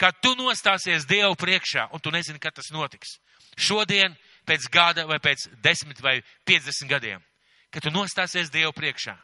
Kad 0.00 0.18
tu 0.24 0.34
nostāsies 0.34 1.06
Dievu 1.08 1.36
priekšā, 1.38 1.90
un 1.94 2.02
tu 2.02 2.10
nezini, 2.12 2.40
kad 2.42 2.56
tas 2.56 2.72
notiks 2.74 3.20
šodien, 3.60 4.16
pēc 4.48 4.68
gada 4.72 5.06
vai 5.06 5.20
pēc 5.22 5.48
desmit 5.62 6.00
vai 6.02 6.18
piecdesmit 6.48 6.90
gadiem, 6.90 7.24
kad 7.70 7.84
tu 7.84 7.92
nostāsies 7.94 8.50
Dievu 8.52 8.72
priekšā. 8.76 9.16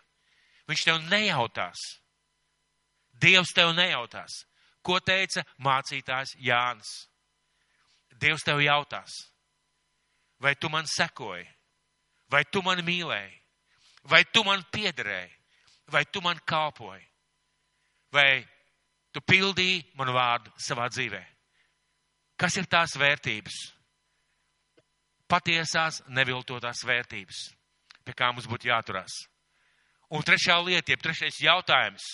Viņš 0.67 0.85
tev 0.87 1.01
nejautās. 1.11 1.81
Dievs 3.23 3.53
tev 3.55 3.73
nejautās. 3.77 4.45
Ko 4.85 4.99
teica 5.01 5.43
mācītājs 5.63 6.37
Jānis? 6.43 6.91
Dievs 8.17 8.45
tev 8.47 8.63
jautās, 8.65 9.13
vai 10.41 10.55
tu 10.57 10.71
man 10.73 10.87
sekoji, 10.89 11.45
vai 12.33 12.45
tu 12.49 12.63
man 12.65 12.81
mīlēji, 12.81 13.35
vai 14.09 14.23
tu 14.33 14.41
man 14.47 14.65
piederēji, 14.73 15.33
vai 15.93 16.05
tu 16.09 16.23
man 16.25 16.41
kalpoji, 16.49 17.05
vai 18.13 18.41
tu 19.13 19.21
pildīji 19.21 19.85
manu 19.99 20.17
vārdu 20.17 20.53
savā 20.57 20.89
dzīvē. 20.93 21.21
Kas 22.41 22.57
ir 22.57 22.69
tās 22.73 22.97
vērtības? 22.97 23.76
Patiesās, 25.31 26.03
neviltotās 26.09 26.85
vērtības, 26.87 27.41
pie 28.07 28.15
kā 28.15 28.31
mums 28.33 28.49
būtu 28.51 28.71
jāturās. 28.71 29.25
Un 30.15 30.23
trešā 30.23 30.59
lieta, 30.63 30.93
jeb 30.93 31.03
trešais 31.03 31.41
jautājums, 31.43 32.05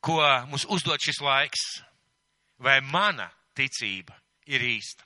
ko 0.00 0.20
mums 0.50 0.66
uzdod 0.70 1.02
šis 1.02 1.18
laiks, 1.24 1.64
vai 2.62 2.78
mana 2.80 3.26
ticība 3.56 4.14
ir 4.46 4.62
īsta? 4.62 5.02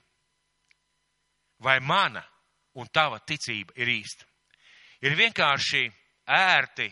Vai 1.61 1.79
mana 1.81 2.23
un 2.77 2.89
tava 2.93 3.21
ticība 3.25 3.73
ir 3.81 3.89
īsta? 3.89 4.27
Ir 5.01 5.17
vienkārši 5.17 5.87
ērti, 6.29 6.91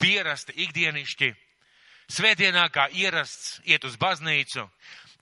pierasti, 0.00 0.56
ikdienišķi, 0.64 1.30
svētdienā 2.12 2.66
kā 2.72 2.88
ierasts 2.92 3.60
iet 3.64 3.84
uz 3.88 3.96
baznīcu, 4.00 4.66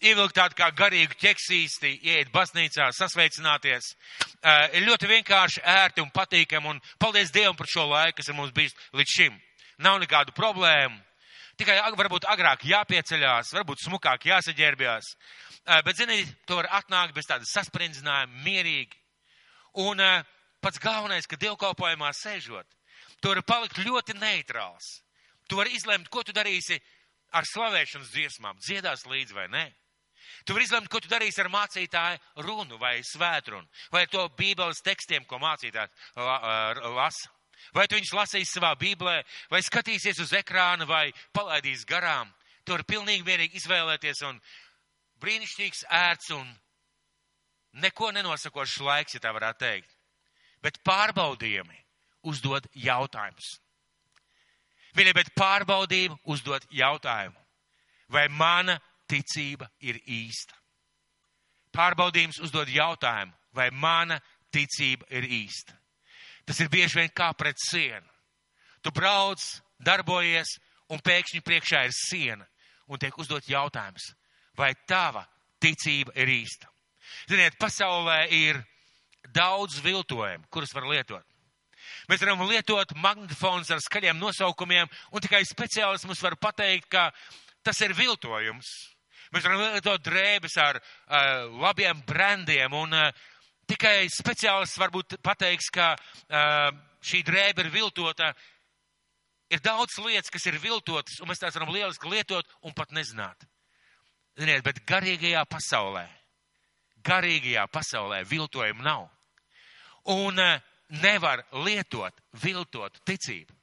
ievilkt 0.04 0.36
tādu 0.38 0.56
kā 0.58 0.70
garīgu 0.76 1.16
ķeksīsti, 1.18 1.94
ieiet 2.06 2.30
baznīcā, 2.34 2.90
sasveicināties. 2.96 3.90
Ir 4.76 4.86
ļoti 4.86 5.10
vienkārši, 5.10 5.64
ērti 5.64 6.04
un 6.04 6.12
patīkami, 6.14 6.74
un 6.74 6.80
paldies 7.00 7.32
Dievam 7.34 7.56
par 7.58 7.70
šo 7.70 7.88
laiku, 7.90 8.18
kas 8.20 8.30
ir 8.30 8.38
mums 8.38 8.54
bijis 8.56 8.76
līdz 8.96 9.14
šim. 9.16 9.36
Nav 9.82 10.00
nekādu 10.02 10.34
problēmu. 10.36 10.98
Tikai 11.58 11.74
varbūt 11.98 12.28
agrāk 12.30 12.62
jāpieceļās, 12.70 13.50
varbūt 13.56 13.82
smukāk 13.82 14.28
jāsaģērbjās. 14.30 15.08
Uh, 15.68 15.80
bet, 15.82 15.96
ziniet, 15.98 16.30
to 16.46 16.54
var 16.60 16.68
atnākt 16.78 17.16
bez 17.16 17.26
tādas 17.26 17.50
sasprindzinājuma, 17.50 18.44
mierīgi. 18.44 18.94
Un 19.82 19.98
uh, 19.98 20.20
pats 20.62 20.78
galvenais, 20.82 21.26
ka 21.26 21.38
dievkalpojumā 21.40 22.12
sēžot, 22.14 22.68
tu 23.18 23.32
vari 23.32 23.42
palikt 23.42 23.82
ļoti 23.82 24.14
neitrāls. 24.20 25.00
Tu 25.50 25.58
vari 25.58 25.74
izlemt, 25.74 26.06
ko 26.12 26.22
tu 26.22 26.34
darīsi 26.36 26.78
ar 27.34 27.46
slavēšanas 27.48 28.14
dziesmām, 28.14 28.62
dziedās 28.62 29.02
līdzi 29.10 29.34
vai 29.34 29.48
nē. 29.50 29.66
Tu 30.44 30.54
vari 30.56 30.66
izlemt, 30.68 30.88
ko 30.90 31.00
tu 31.00 31.10
darīsi 31.10 31.42
ar 31.42 31.50
mācītāju 31.52 32.44
runu 32.46 32.78
vai 32.80 32.98
svētrunu, 33.04 33.66
vai 33.94 34.06
to 34.10 34.24
bībeles 34.38 34.82
tekstiem, 34.84 35.26
ko 35.28 35.40
mācītājs 35.42 36.14
lasa. 36.94 37.32
Vai 37.74 37.88
tu 37.90 37.98
viņus 37.98 38.14
lasīsi 38.14 38.54
savā 38.54 38.70
bībelē, 38.78 39.18
vai 39.50 39.60
skatīsies 39.66 40.20
uz 40.22 40.32
ekrāna, 40.36 40.86
vai 40.86 41.10
palaidīs 41.34 41.84
garām. 41.88 42.30
Tu 42.64 42.72
vari 42.72 42.86
pilnīgi 42.86 43.26
vienīgi 43.26 43.58
izvēlēties 43.58 44.22
un 44.28 44.38
brīnišķīgs 45.22 45.84
ērts 45.90 46.30
un 46.36 46.46
neko 47.82 48.12
nenosakošs 48.14 48.78
laiks, 48.86 49.16
ja 49.16 49.24
tā 49.24 49.32
varētu 49.34 49.64
teikt. 49.64 49.96
Bet 50.62 50.78
pārbaudījumi 50.86 51.82
uzdod 52.30 52.66
jautājumus. 52.74 53.58
Viņa 54.98 55.14
bet 55.14 55.30
pārbaudību 55.36 56.18
uzdod 56.32 56.64
jautājumu. 56.74 57.38
Vai 58.08 58.26
mana 58.32 58.78
ticība 59.08 59.70
ir 59.80 60.00
īsta. 60.04 60.54
pārbaudījums 61.72 62.40
uzdod 62.42 62.68
jautājumu, 62.68 63.32
vai 63.54 63.68
mana 63.70 64.16
ticība 64.50 65.06
ir 65.10 65.24
īsta. 65.24 65.76
Tas 66.46 66.58
ir 66.60 66.70
bieži 66.72 66.98
vien 66.98 67.10
kā 67.14 67.28
pret 67.36 67.58
sienu. 67.60 68.06
Tu 68.82 68.90
brauc, 68.90 69.42
darbojies, 69.78 70.56
un 70.88 70.98
pēkšņi 71.04 71.42
priekšā 71.44 71.84
ir 71.84 71.94
siena, 71.94 72.46
un 72.88 72.98
tiek 72.98 73.16
uzdot 73.18 73.46
jautājums, 73.48 74.12
vai 74.56 74.72
tava 74.88 75.26
ticība 75.60 76.14
ir 76.16 76.32
īsta. 76.40 76.70
Ziniet, 77.28 77.58
pasaulē 77.60 78.26
ir 78.32 78.62
daudz 79.34 79.80
viltojumu, 79.84 80.48
kurus 80.50 80.72
var 80.74 80.88
lietot. 80.88 81.24
Mēs 82.08 82.22
varam 82.24 82.46
lietot 82.48 82.94
magnetofons 82.96 83.70
ar 83.72 83.82
skaļiem 83.84 84.18
nosaukumiem, 84.20 84.88
un 85.12 85.24
tikai 85.24 85.42
speciālists 85.46 86.08
mums 86.08 86.22
var 86.24 86.36
pateikt, 86.40 86.88
ka 86.88 87.10
tas 87.64 87.80
ir 87.84 87.94
viltojums. 87.96 88.68
Mēs 89.34 89.44
varam 89.44 89.62
lietot 89.62 90.04
drēbes 90.04 90.56
ar 90.62 90.78
uh, 90.80 91.48
labiem 91.60 92.00
brandiem, 92.08 92.72
un 92.72 92.94
uh, 92.96 93.26
tikai 93.68 94.08
speciālists 94.12 94.80
varbūt 94.80 95.18
pateiks, 95.24 95.68
ka 95.74 95.92
uh, 95.94 96.70
šī 97.04 97.22
drēbe 97.26 97.66
ir 97.66 97.72
viltota. 97.74 98.32
Ir 99.52 99.62
daudz 99.64 99.96
lietas, 100.04 100.30
kas 100.32 100.44
ir 100.48 100.58
viltotas, 100.60 101.20
un 101.22 101.30
mēs 101.30 101.40
tās 101.40 101.56
varam 101.56 101.72
lieliski 101.72 102.10
lietot 102.12 102.48
un 102.68 102.74
pat 102.76 102.92
nezināt. 102.92 103.46
Ziniet, 104.38 104.62
bet 104.64 104.82
garīgajā 104.86 105.44
pasaulē, 105.50 106.04
garīgajā 107.04 107.64
pasaulē 107.72 108.22
viltojumu 108.28 108.84
nav. 108.84 109.08
Un 110.12 110.40
uh, 110.40 110.58
nevar 110.88 111.44
lietot 111.64 112.14
viltot 112.42 113.00
ticību. 113.04 113.54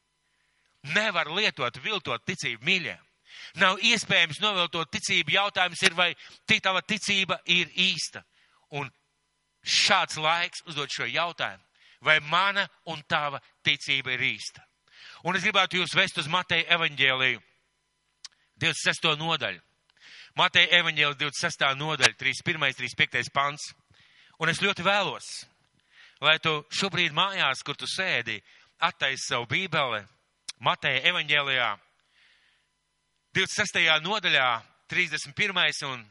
Nevar 0.94 1.32
lietot 1.34 1.78
viltot 1.82 2.22
ticību 2.26 2.66
mīļiem. 2.66 3.02
Nav 3.62 3.80
iespējams 3.80 4.42
noviltot 4.44 4.92
ticību. 4.92 5.36
Jautājums 5.38 5.82
ir, 5.88 5.96
vai 5.96 6.12
tava 6.62 6.82
ticība 6.84 7.40
ir 7.46 7.72
īsta. 7.72 8.24
Un 8.76 8.90
šāds 9.64 10.18
laiks 10.20 10.66
uzdot 10.68 10.92
šo 10.92 11.08
jautājumu. 11.08 11.64
Vai 12.06 12.20
mana 12.20 12.68
un 12.92 13.02
tava 13.08 13.40
ticība 13.64 14.14
ir 14.14 14.26
īsta? 14.36 14.62
Un 15.26 15.38
es 15.38 15.46
gribētu 15.46 15.80
jūs 15.80 15.96
vest 15.98 16.20
uz 16.22 16.28
Mateja 16.30 16.68
evaņģēliju 16.76 17.40
26. 18.62 19.16
nodaļu. 19.18 19.62
Mateja 20.36 20.82
evaņģēlija 20.82 21.18
26. 21.18 21.66
nodaļa, 21.80 22.14
31. 22.20 22.76
35. 22.76 23.32
pants. 23.34 23.72
Un 24.44 24.52
es 24.52 24.60
ļoti 24.60 24.84
vēlos, 24.84 25.26
lai 26.22 26.36
tu 26.44 26.58
šobrīd 26.76 27.16
mājās, 27.16 27.64
kur 27.64 27.78
tu 27.80 27.88
sēdi, 27.88 28.36
attaisi 28.84 29.30
savu 29.30 29.48
bībeli, 29.48 30.04
Mateja 30.60 31.02
evaņģēlijā, 31.12 31.70
26. 33.36 33.82
nodaļā, 34.00 34.50
31. 34.88 35.82
un 35.90 36.04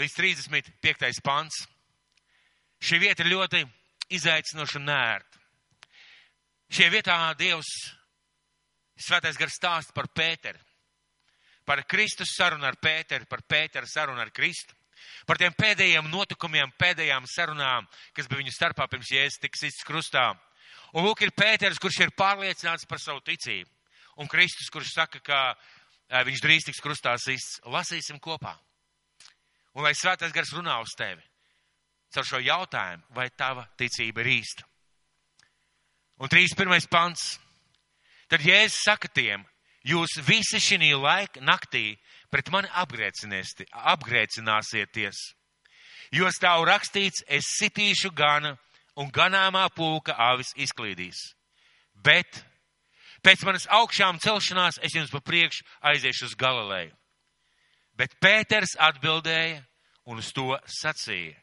līdz 0.00 0.12
35. 0.16 1.18
pants. 1.20 1.66
Šī 2.80 2.96
vieta 3.02 3.20
ir 3.20 3.34
ļoti 3.34 3.60
izaicinoša 4.16 4.78
un 4.80 4.86
nērta. 4.88 5.42
Šajā 6.72 6.92
vietā 6.94 7.16
Dievs, 7.36 7.68
Svētais 9.00 9.36
gars 9.36 9.54
stāst 9.56 9.92
par 9.92 10.08
Pēteru, 10.12 10.56
par 11.64 11.82
Kristus 11.84 12.32
sarunu 12.36 12.64
ar 12.68 12.76
Pēteru, 12.80 13.28
par 13.28 13.44
Pēteru 13.44 13.88
sarunu 13.88 14.20
ar 14.24 14.32
Kristu 14.32 14.76
par 15.24 15.38
tiem 15.40 15.54
pēdējiem 15.56 16.08
notikumiem, 16.12 16.72
pēdējām 16.76 17.24
sarunām, 17.28 17.86
kas 18.12 18.28
bija 18.28 18.42
viņu 18.42 18.52
starpā 18.52 18.84
pirms 18.92 19.12
jēzus 19.12 19.40
tiks 19.40 19.62
izs 19.64 19.84
krustā. 19.88 20.26
Un 20.92 21.06
lūk, 21.06 21.22
ir 21.24 21.32
Pēters, 21.32 21.80
kurš 21.80 22.02
ir 22.04 22.12
pārliecināts 22.12 22.84
par 22.88 23.00
savu 23.00 23.22
ticību. 23.24 23.70
Un 24.20 24.28
Kristus, 24.28 24.68
kurš 24.68 24.92
saka, 24.92 25.20
ka 25.24 25.40
viņš 26.10 26.42
drīz 26.42 26.66
tiks 26.66 26.82
krustā 26.82 27.14
sists. 27.22 27.60
Lasīsim 27.70 28.18
kopā. 28.22 28.56
Un 29.78 29.86
lai 29.86 29.94
svētais 29.94 30.34
gars 30.34 30.50
runā 30.56 30.80
uz 30.82 30.90
tevi 30.98 31.22
caur 32.10 32.26
šo 32.26 32.40
jautājumu, 32.42 33.06
vai 33.14 33.28
tava 33.30 33.68
ticība 33.78 34.24
ir 34.24 34.28
īsta. 34.40 34.64
Un 36.20 36.28
31. 36.28 36.88
pants. 36.90 37.38
Tad 38.30 38.40
Jēzus 38.46 38.84
saka 38.84 39.08
tiem, 39.08 39.44
jūs 39.86 40.18
visi 40.26 40.60
šī 40.62 40.94
laika 40.94 41.40
naktī 41.42 41.98
pret 42.30 42.50
mani 42.52 42.68
apgrēcināsieties. 42.74 45.16
Jo 46.14 46.30
stāv 46.34 46.64
rakstīts, 46.66 47.24
es 47.26 47.44
sitīšu 47.58 48.10
gana 48.14 48.58
un 48.98 49.10
ganāmā 49.14 49.68
pūka 49.74 50.14
avis 50.18 50.54
izklīdīs. 50.58 51.34
Bet 51.94 52.44
pēc 53.24 53.44
manas 53.46 53.68
augšām 53.70 54.20
celšanās 54.22 54.80
es 54.84 54.94
jums 54.96 55.12
pa 55.12 55.20
priekšu 55.24 55.64
aiziešu 55.92 56.30
uz 56.30 56.36
Galileju. 56.38 56.94
Bet 57.96 58.16
Pēters 58.22 58.76
atbildēja 58.80 59.60
un 60.08 60.20
uz 60.22 60.30
to 60.32 60.54
sacīja, 60.80 61.36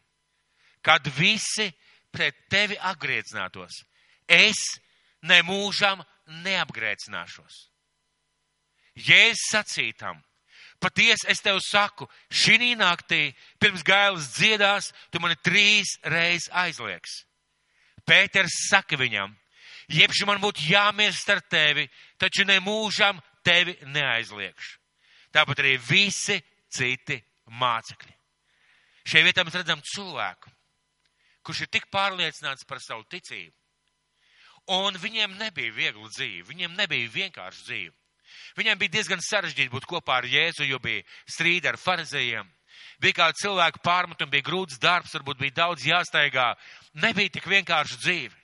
kad 0.82 1.06
visi 1.18 1.70
pret 2.12 2.38
tevi 2.50 2.78
apgrēcinātos, 2.82 3.84
es 4.28 4.64
nemūžam 5.22 6.02
neapgrēcināšos. 6.44 7.68
Jēzus 8.98 9.52
sacītam, 9.52 10.24
Patiesi 10.78 11.26
es 11.32 11.42
tev 11.42 11.58
saku, 11.66 12.06
šī 12.30 12.76
naktī 12.78 13.32
pirms 13.58 13.82
gailas 13.82 14.30
dziedās, 14.36 14.92
tu 15.10 15.20
mani 15.20 15.38
trīs 15.42 15.96
reizes 16.06 16.52
aizlieks. 16.54 17.24
Pēters 18.06 18.54
saka 18.70 18.98
viņam, 19.00 19.34
jebši 19.92 20.28
man 20.28 20.42
būtu 20.44 20.68
jāmirst 20.70 21.30
ar 21.30 21.42
tevi, 21.50 21.88
taču 22.20 22.46
nemūžam 22.48 23.20
tevi 23.46 23.78
neaizliekšu. 23.88 24.80
Tāpat 25.34 25.62
arī 25.64 25.76
visi 25.80 26.40
citi 26.72 27.20
mācekļi. 27.60 28.14
Šajā 29.08 29.24
vietā 29.24 29.46
mēs 29.48 29.56
redzam 29.56 29.84
cilvēku, 29.88 30.52
kurš 31.46 31.64
ir 31.64 31.72
tik 31.72 31.88
pārliecināts 31.94 32.68
par 32.68 32.82
savu 32.84 33.06
ticību. 33.08 33.54
Un 34.76 34.98
viņiem 35.00 35.38
nebija 35.40 35.72
viegla 35.72 36.10
dzīve, 36.12 36.44
viņiem 36.50 36.76
nebija 36.76 37.14
vienkārša 37.14 37.64
dzīve. 37.70 37.96
Viņiem 38.58 38.80
bija 38.82 38.98
diezgan 38.98 39.22
sarežģīti 39.24 39.72
būt 39.72 39.88
kopā 39.88 40.18
ar 40.20 40.28
Jēzu, 40.28 40.66
jo 40.68 40.80
bija 40.84 41.06
strīdi 41.30 41.70
ar 41.70 41.78
farizējiem. 41.80 42.50
Bija 43.00 43.20
kāda 43.22 43.38
cilvēka 43.40 43.80
pārmetuma, 43.86 44.34
bija 44.34 44.46
grūts 44.50 44.82
darbs, 44.82 45.14
varbūt 45.16 45.40
bija 45.40 45.56
daudz 45.62 45.86
jāstaigā. 45.88 46.50
Nebija 47.00 47.38
tik 47.38 47.48
vienkārši 47.48 48.00
dzīve. 48.04 48.36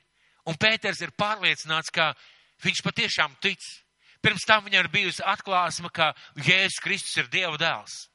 Un 0.49 0.59
Pēters 0.59 1.01
ir 1.03 1.13
pārliecināts, 1.15 1.91
ka 1.93 2.11
viņš 2.63 2.83
patiešām 2.83 3.35
tic. 3.43 3.63
Pirms 4.23 4.45
tam 4.47 4.63
viņam 4.65 4.85
ir 4.85 4.91
bijusi 4.91 5.23
atklāsme, 5.27 5.91
ka 5.91 6.13
Jēzus 6.39 6.79
Kristus 6.83 7.17
ir 7.19 7.29
Dieva 7.31 7.57
dēls. 7.59 8.07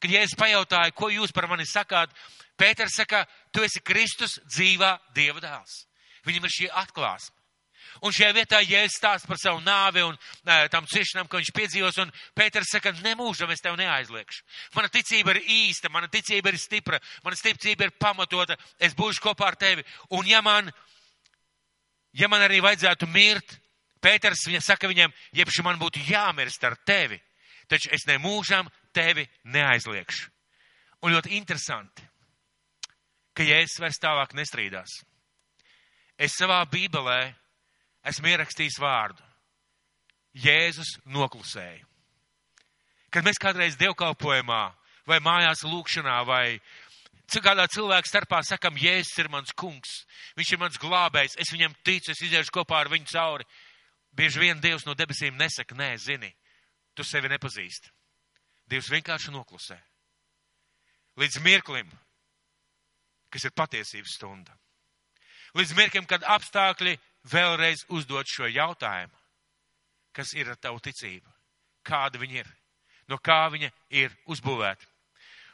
Kad 0.00 0.12
Jēzus 0.14 0.38
pajautāja, 0.38 0.94
ko 0.96 1.10
jūs 1.10 1.34
par 1.34 1.48
mani 1.50 1.66
sakāt, 1.66 2.14
Pēters 2.60 2.94
saka, 2.96 3.24
tu 3.52 3.64
esi 3.64 3.82
Kristus 3.82 4.38
dzīvā 4.46 4.96
Dieva 5.16 5.42
dēls. 5.42 5.84
Viņam 6.26 6.46
ir 6.46 6.54
šī 6.54 6.70
atklāsme. 6.82 7.40
Un 8.04 8.14
šajā 8.14 8.30
vietā 8.36 8.60
Jēzus 8.62 8.98
stāsta 9.00 9.28
par 9.28 9.38
savu 9.40 9.60
nāvi 9.64 10.04
un 10.06 10.14
uh, 10.14 10.66
tam 10.72 10.86
ciešanām, 10.88 11.26
ko 11.28 11.40
viņš 11.40 11.50
piedzīvos, 11.56 11.98
un 12.04 12.12
Pēters 12.38 12.70
saka, 12.70 12.92
nemūžam 13.04 13.50
es 13.50 13.62
tev 13.64 13.74
neaizliekšu. 13.80 14.44
Mana 14.76 14.92
ticība 14.92 15.34
ir 15.34 15.42
īsta, 15.42 15.90
mana 15.92 16.08
ticība 16.12 16.52
ir 16.52 16.60
stipra, 16.60 17.00
mana 17.24 17.36
ticība 17.36 17.88
ir 17.88 17.96
pamatota, 17.98 18.56
es 18.78 18.94
būšu 18.96 19.24
kopā 19.24 19.50
ar 19.50 19.58
tevi. 19.60 19.84
Un 20.16 20.30
ja 20.30 20.40
man, 20.44 20.70
ja 22.12 22.28
man 22.28 22.42
arī 22.44 22.60
vajadzētu 22.64 23.08
mirt, 23.10 23.58
Pēters 24.00 24.46
viņa 24.48 24.62
saka 24.64 24.88
viņam, 24.88 25.12
jebši 25.36 25.62
man 25.64 25.76
būtu 25.80 26.00
jāmirst 26.08 26.62
ar 26.64 26.78
tevi, 26.88 27.18
taču 27.68 27.90
es 27.92 28.06
nemūžam 28.08 28.68
tevi 28.96 29.26
neaizliekšu. 29.44 30.30
Un 31.04 31.12
ļoti 31.12 31.34
interesanti, 31.36 32.04
ka 33.36 33.44
Jēzus 33.44 33.80
vairs 33.80 34.00
tālāk 34.00 34.32
nestrīdās. 34.36 35.02
Es 36.20 36.36
savā 36.36 36.62
bībelē 36.68 37.20
esmu 38.08 38.32
ierakstījis 38.32 38.80
vārdu. 38.80 39.22
Jēzus 40.36 40.98
noklusēja. 41.10 41.84
Kad 43.10 43.26
mēs 43.26 43.40
kādreiz 43.42 43.76
dievkalpojumā 43.80 44.64
vai 45.08 45.18
mājās 45.24 45.64
lūkšanā 45.66 46.20
vai 46.28 46.60
kādā 47.38 47.68
cilvēka 47.70 48.10
starpā 48.10 48.40
sakam, 48.42 48.74
Jēzus 48.74 49.20
ir 49.22 49.28
mans 49.30 49.52
kungs, 49.54 50.00
viņš 50.34 50.52
ir 50.52 50.58
mans 50.58 50.78
glābējs, 50.82 51.36
es 51.38 51.52
viņam 51.54 51.76
ticu, 51.86 52.10
es 52.10 52.22
iziešu 52.26 52.50
kopā 52.58 52.80
ar 52.82 52.90
viņu 52.90 53.06
cauri. 53.12 53.46
Bieži 54.10 54.42
vien 54.42 54.58
Dievs 54.58 54.82
no 54.88 54.96
debesīm 54.98 55.38
nesaka, 55.38 55.76
nē, 55.78 55.92
zini, 56.02 56.32
tu 56.98 57.06
sevi 57.06 57.30
nepazīsti. 57.30 57.92
Dievs 58.66 58.90
vienkārši 58.90 59.30
noklusē. 59.30 59.78
Līdz 61.22 61.38
mirklim, 61.46 61.86
kas 63.30 63.46
ir 63.46 63.54
patiesības 63.54 64.18
stunda. 64.18 64.58
Līdz 65.54 65.76
mirklim, 65.78 66.10
kad 66.10 66.26
apstākļi 66.26 66.96
vēlreiz 67.30 67.86
uzdot 67.94 68.26
šo 68.26 68.50
jautājumu. 68.50 69.14
Kas 70.10 70.34
ir 70.34 70.50
ar 70.50 70.58
tavu 70.58 70.82
ticību? 70.82 71.30
Kāda 71.86 72.18
viņa 72.18 72.42
ir? 72.42 72.50
No 73.06 73.18
kā 73.22 73.44
viņa 73.50 73.70
ir 73.94 74.14
uzbūvēta? 74.26 74.89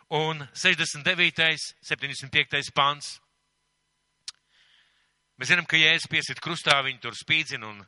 Un 0.08 0.48
69. 0.54 1.74
75. 1.82 2.70
pants. 2.74 3.16
Mēs 5.36 5.50
zinām, 5.50 5.66
ka 5.68 5.76
Jēzus 5.76 6.08
piesit 6.08 6.40
krustā, 6.40 6.78
viņu 6.86 7.02
tur 7.02 7.16
spīdzina 7.18 7.66
un, 7.68 7.82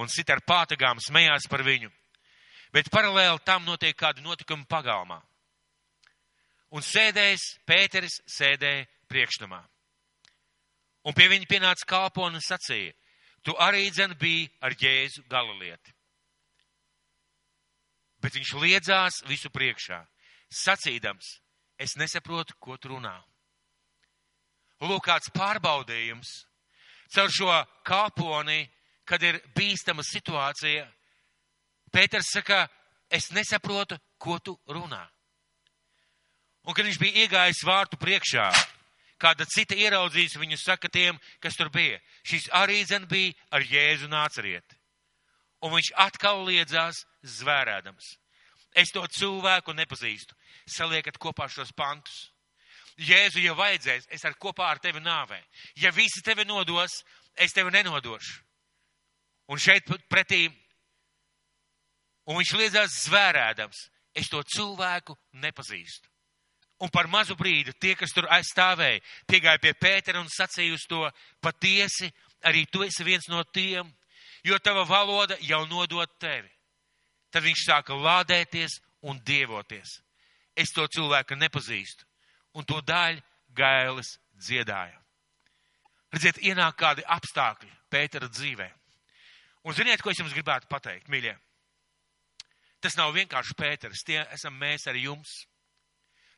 un 0.00 0.08
sit 0.08 0.30
ar 0.30 0.40
pātagām, 0.46 1.02
smējās 1.02 1.48
par 1.50 1.64
viņu. 1.66 1.90
Bet 2.72 2.88
paralēli 2.90 3.42
tam 3.44 3.66
notiek 3.66 3.96
kādi 3.96 4.22
notikumi 4.22 4.66
pagalmā. 4.70 5.20
un 6.74 6.82
sēdējis 6.82 7.60
Pēteris 7.66 8.16
sēdēja 8.26 8.86
priekšnamā. 9.06 9.60
Un 11.06 11.14
pie 11.14 11.28
viņa 11.30 11.46
pienāca 11.46 11.86
kalpona 11.86 12.40
un 12.40 12.42
sacīja, 12.42 12.94
tu 13.44 13.54
arī 13.60 13.90
dzen 13.90 14.16
biji 14.18 14.48
ar 14.60 14.74
Jēzu 14.74 15.22
galalieti. 15.30 15.94
Bet 18.18 18.34
viņš 18.34 18.54
liedzās 18.58 19.20
visu 19.28 19.50
priekšā, 19.52 20.00
sacīdams, 20.48 21.43
es 21.78 21.96
nesaprotu, 22.00 22.56
ko 22.60 22.76
tu 22.76 22.94
runā. 22.94 23.16
Lūk, 24.84 25.06
kāds 25.06 25.30
pārbaudījums 25.34 26.32
caur 27.14 27.30
šo 27.30 27.50
kalponi, 27.86 28.64
kad 29.06 29.22
ir 29.22 29.40
bīstama 29.56 30.04
situācija. 30.06 30.86
Pēters 31.94 32.32
saka, 32.34 32.64
es 33.10 33.30
nesaprotu, 33.30 33.98
ko 34.18 34.38
tu 34.42 34.56
runā. 34.66 35.04
Un 36.64 36.74
kad 36.74 36.86
viņš 36.86 36.98
bija 36.98 37.24
iegājis 37.24 37.62
vārtu 37.68 37.98
priekšā, 38.00 38.48
kāda 39.20 39.46
cita 39.46 39.76
ieraudzījis 39.76 40.38
viņu 40.40 40.58
saka 40.58 40.88
tiem, 40.88 41.18
kas 41.40 41.58
tur 41.58 41.70
bija. 41.70 42.00
Šis 42.24 42.48
arī 42.56 42.82
dzen 42.84 43.04
bija 43.08 43.34
ar 43.52 43.62
Jēzu 43.68 44.08
nācariet. 44.10 44.76
Un 45.64 45.76
viņš 45.76 45.92
atkal 46.00 46.42
liedzās 46.48 47.04
zvērēdams. 47.36 48.16
Es 48.74 48.90
to 48.90 49.04
cilvēku 49.06 49.74
nepazīstu. 49.76 50.34
Saliekat 50.66 51.18
kopā 51.22 51.46
šos 51.48 51.70
pantus. 51.76 52.30
Jēzu, 52.98 53.40
ja 53.42 53.54
vajadzēs, 53.58 54.06
es 54.14 54.24
ar 54.26 54.36
kopā 54.38 54.68
ar 54.70 54.80
tevi 54.82 55.02
nāvē. 55.02 55.40
Ja 55.82 55.90
visi 55.94 56.22
tevi 56.22 56.44
nodos, 56.46 57.02
es 57.34 57.54
tevi 57.54 57.72
nenodošu. 57.74 58.38
Un 59.50 59.60
šeit 59.60 59.90
pretī, 60.08 60.46
un 62.30 62.38
viņš 62.38 62.52
liedzās 62.56 63.02
zvērēdams, 63.04 63.80
es 64.14 64.30
to 64.30 64.40
cilvēku 64.46 65.16
nepazīstu. 65.42 66.08
Un 66.82 66.90
par 66.90 67.06
mazu 67.10 67.36
brīdi 67.38 67.74
tie, 67.78 67.94
kas 67.98 68.14
tur 68.14 68.26
aizstāvēja, 68.34 69.02
piegāja 69.30 69.60
pie 69.62 69.74
Pētera 69.78 70.20
un 70.22 70.30
sacīja 70.30 70.74
uz 70.74 70.86
to 70.90 71.02
patiesi, 71.42 72.10
arī 72.46 72.64
tu 72.70 72.82
esi 72.86 73.06
viens 73.06 73.26
no 73.30 73.42
tiem, 73.44 73.90
jo 74.44 74.58
tava 74.58 74.84
valoda 74.88 75.38
jau 75.42 75.64
nodot 75.70 76.18
tevi. 76.20 76.50
Tad 77.34 77.42
viņš 77.42 77.64
sāka 77.66 77.96
lādēties 77.98 78.78
un 79.10 79.18
dievoties. 79.26 79.98
Es 80.54 80.70
to 80.70 80.86
cilvēku 80.86 81.34
nepazīstu. 81.34 82.06
Un 82.54 82.62
to 82.62 82.78
daļu 82.86 83.18
gailis 83.58 84.14
dziedāja. 84.38 85.00
Redziet, 86.14 86.38
ienāk 86.46 86.76
kādi 86.78 87.02
apstākļi 87.10 87.72
Pētera 87.90 88.28
dzīvē. 88.30 88.68
Un 89.66 89.74
ziniet, 89.74 90.02
ko 90.02 90.12
es 90.12 90.20
jums 90.20 90.34
gribētu 90.34 90.68
pateikt, 90.70 91.10
mīļie? 91.10 91.34
Tas 92.84 92.94
nav 93.00 93.14
vienkārši 93.16 93.56
Pēters, 93.58 94.04
tie 94.06 94.20
esam 94.34 94.54
mēs 94.60 94.86
ar 94.90 94.98
jums. 95.00 95.32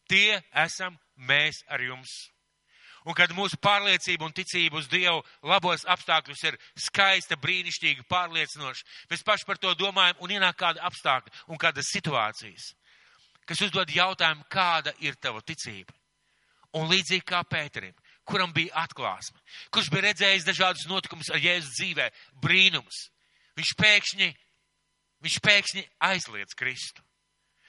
Tie 0.08 0.38
esam 0.62 0.96
mēs 1.28 1.60
ar 1.68 1.82
jums. 1.82 2.14
Un 3.06 3.14
kad 3.14 3.30
mūsu 3.30 3.58
pārliecība 3.62 4.26
un 4.26 4.32
ticība 4.34 4.80
uz 4.80 4.88
Dievu 4.90 5.20
labos 5.46 5.84
apstākļus 5.86 6.40
ir 6.48 6.56
skaista, 6.88 7.36
brīnišķīga, 7.38 8.02
pārliecinoša, 8.10 8.82
mēs 9.12 9.22
paši 9.26 9.46
par 9.46 9.60
to 9.62 9.74
domājam 9.78 10.24
un 10.26 10.32
ienāk 10.34 10.58
kāda 10.58 10.82
apstākļa 10.88 11.46
un 11.46 11.60
kādas 11.62 11.92
situācijas, 11.94 12.72
kas 13.46 13.62
uzdod 13.62 13.92
jautājumu, 13.94 14.42
kāda 14.50 14.94
ir 15.06 15.14
tava 15.22 15.38
ticība. 15.46 15.94
Un 16.74 16.90
līdzīgi 16.90 17.22
kā 17.30 17.44
Pēterim, 17.46 17.94
kuram 18.26 18.50
bija 18.52 18.74
atklāsme, 18.82 19.38
kurš 19.70 19.90
bija 19.92 20.08
redzējis 20.08 20.48
dažādus 20.48 20.88
notikumus 20.90 21.30
ar 21.30 21.38
Jēzus 21.38 21.76
dzīvē, 21.78 22.08
brīnums, 22.42 23.04
viņš 23.56 23.74
pēkšņi, 23.78 24.28
viņš 25.22 25.36
pēkšņi 25.46 25.86
aizliedz 26.10 26.58
Kristu. 26.58 27.06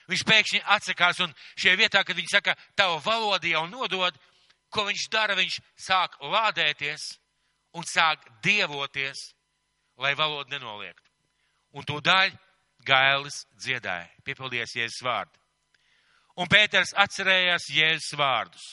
Viņš 0.08 0.24
pēkšņi 0.24 0.60
atsakās 0.74 1.20
un 1.20 1.32
šajā 1.54 1.76
vietā, 1.78 2.02
kad 2.02 2.16
viņi 2.16 2.32
saka, 2.32 2.56
tava 2.74 2.96
valoda 3.04 3.46
jau 3.46 3.66
nodod, 3.68 4.16
ko 4.72 4.84
viņš 4.88 5.08
dara, 5.12 5.36
viņš 5.38 5.58
sāk 5.80 6.18
lādēties 6.22 7.04
un 7.76 7.86
sāk 7.88 8.24
dievoties, 8.44 9.32
lai 9.98 10.14
valoda 10.18 10.56
nenoliektu. 10.56 11.06
Un 11.76 11.84
to 11.84 11.98
daļu 12.00 12.36
gailis 12.86 13.42
dziedāja, 13.58 14.08
piepildījās 14.24 14.74
Jēzus 14.78 15.04
vārdu. 15.04 15.34
Un 16.38 16.48
Pēters 16.48 16.94
atcerējās 16.96 17.66
Jēzus 17.74 18.14
vārdus, 18.18 18.66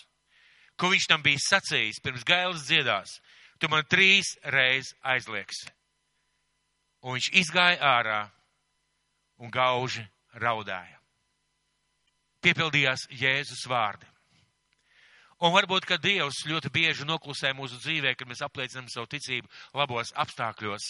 ko 0.77 0.91
viņš 0.93 1.07
tam 1.09 1.23
bija 1.25 1.41
sacījis 1.47 2.01
pirms 2.03 2.27
gailis 2.27 2.67
dziedās. 2.67 3.17
Tu 3.59 3.69
man 3.71 3.87
trīs 3.87 4.35
reizes 4.51 4.93
aizliegsi. 5.01 5.71
Un 7.07 7.15
viņš 7.15 7.31
izgāja 7.39 7.79
ārā 7.79 8.19
un 9.39 9.51
gauži 9.53 10.03
raudāja 10.35 10.95
piepildījās 12.45 13.07
Jēzus 13.09 13.65
vārdi. 13.69 14.05
Un 15.45 15.53
varbūt, 15.53 15.85
ka 15.85 15.99
Dievs 16.01 16.39
ļoti 16.49 16.71
bieži 16.73 17.05
noklusē 17.05 17.51
mūsu 17.53 17.77
dzīvē, 17.77 18.15
kad 18.17 18.25
mēs 18.25 18.41
apliecinām 18.41 18.87
savu 18.89 19.05
ticību 19.11 19.49
labos 19.77 20.09
apstākļos. 20.17 20.87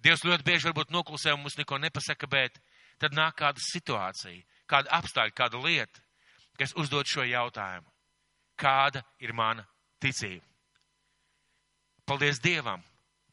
Dievs 0.00 0.24
ļoti 0.24 0.46
bieži 0.46 0.70
varbūt 0.70 0.94
noklusē 0.94 1.34
un 1.34 1.42
mums 1.42 1.58
neko 1.58 1.76
nepasaka, 1.82 2.28
bet 2.32 2.56
tad 3.02 3.12
nāk 3.12 3.36
kāda 3.42 3.60
situācija, 3.60 4.40
kāda 4.70 4.88
apstākļa, 5.00 5.36
kāda 5.36 5.60
lieta, 5.60 6.00
kas 6.56 6.72
uzdod 6.80 7.10
šo 7.10 7.26
jautājumu. 7.28 7.90
Kāda 8.56 9.04
ir 9.20 9.34
mana 9.36 9.66
ticība? 10.00 10.46
Paldies 12.08 12.40
Dievam! 12.40 12.80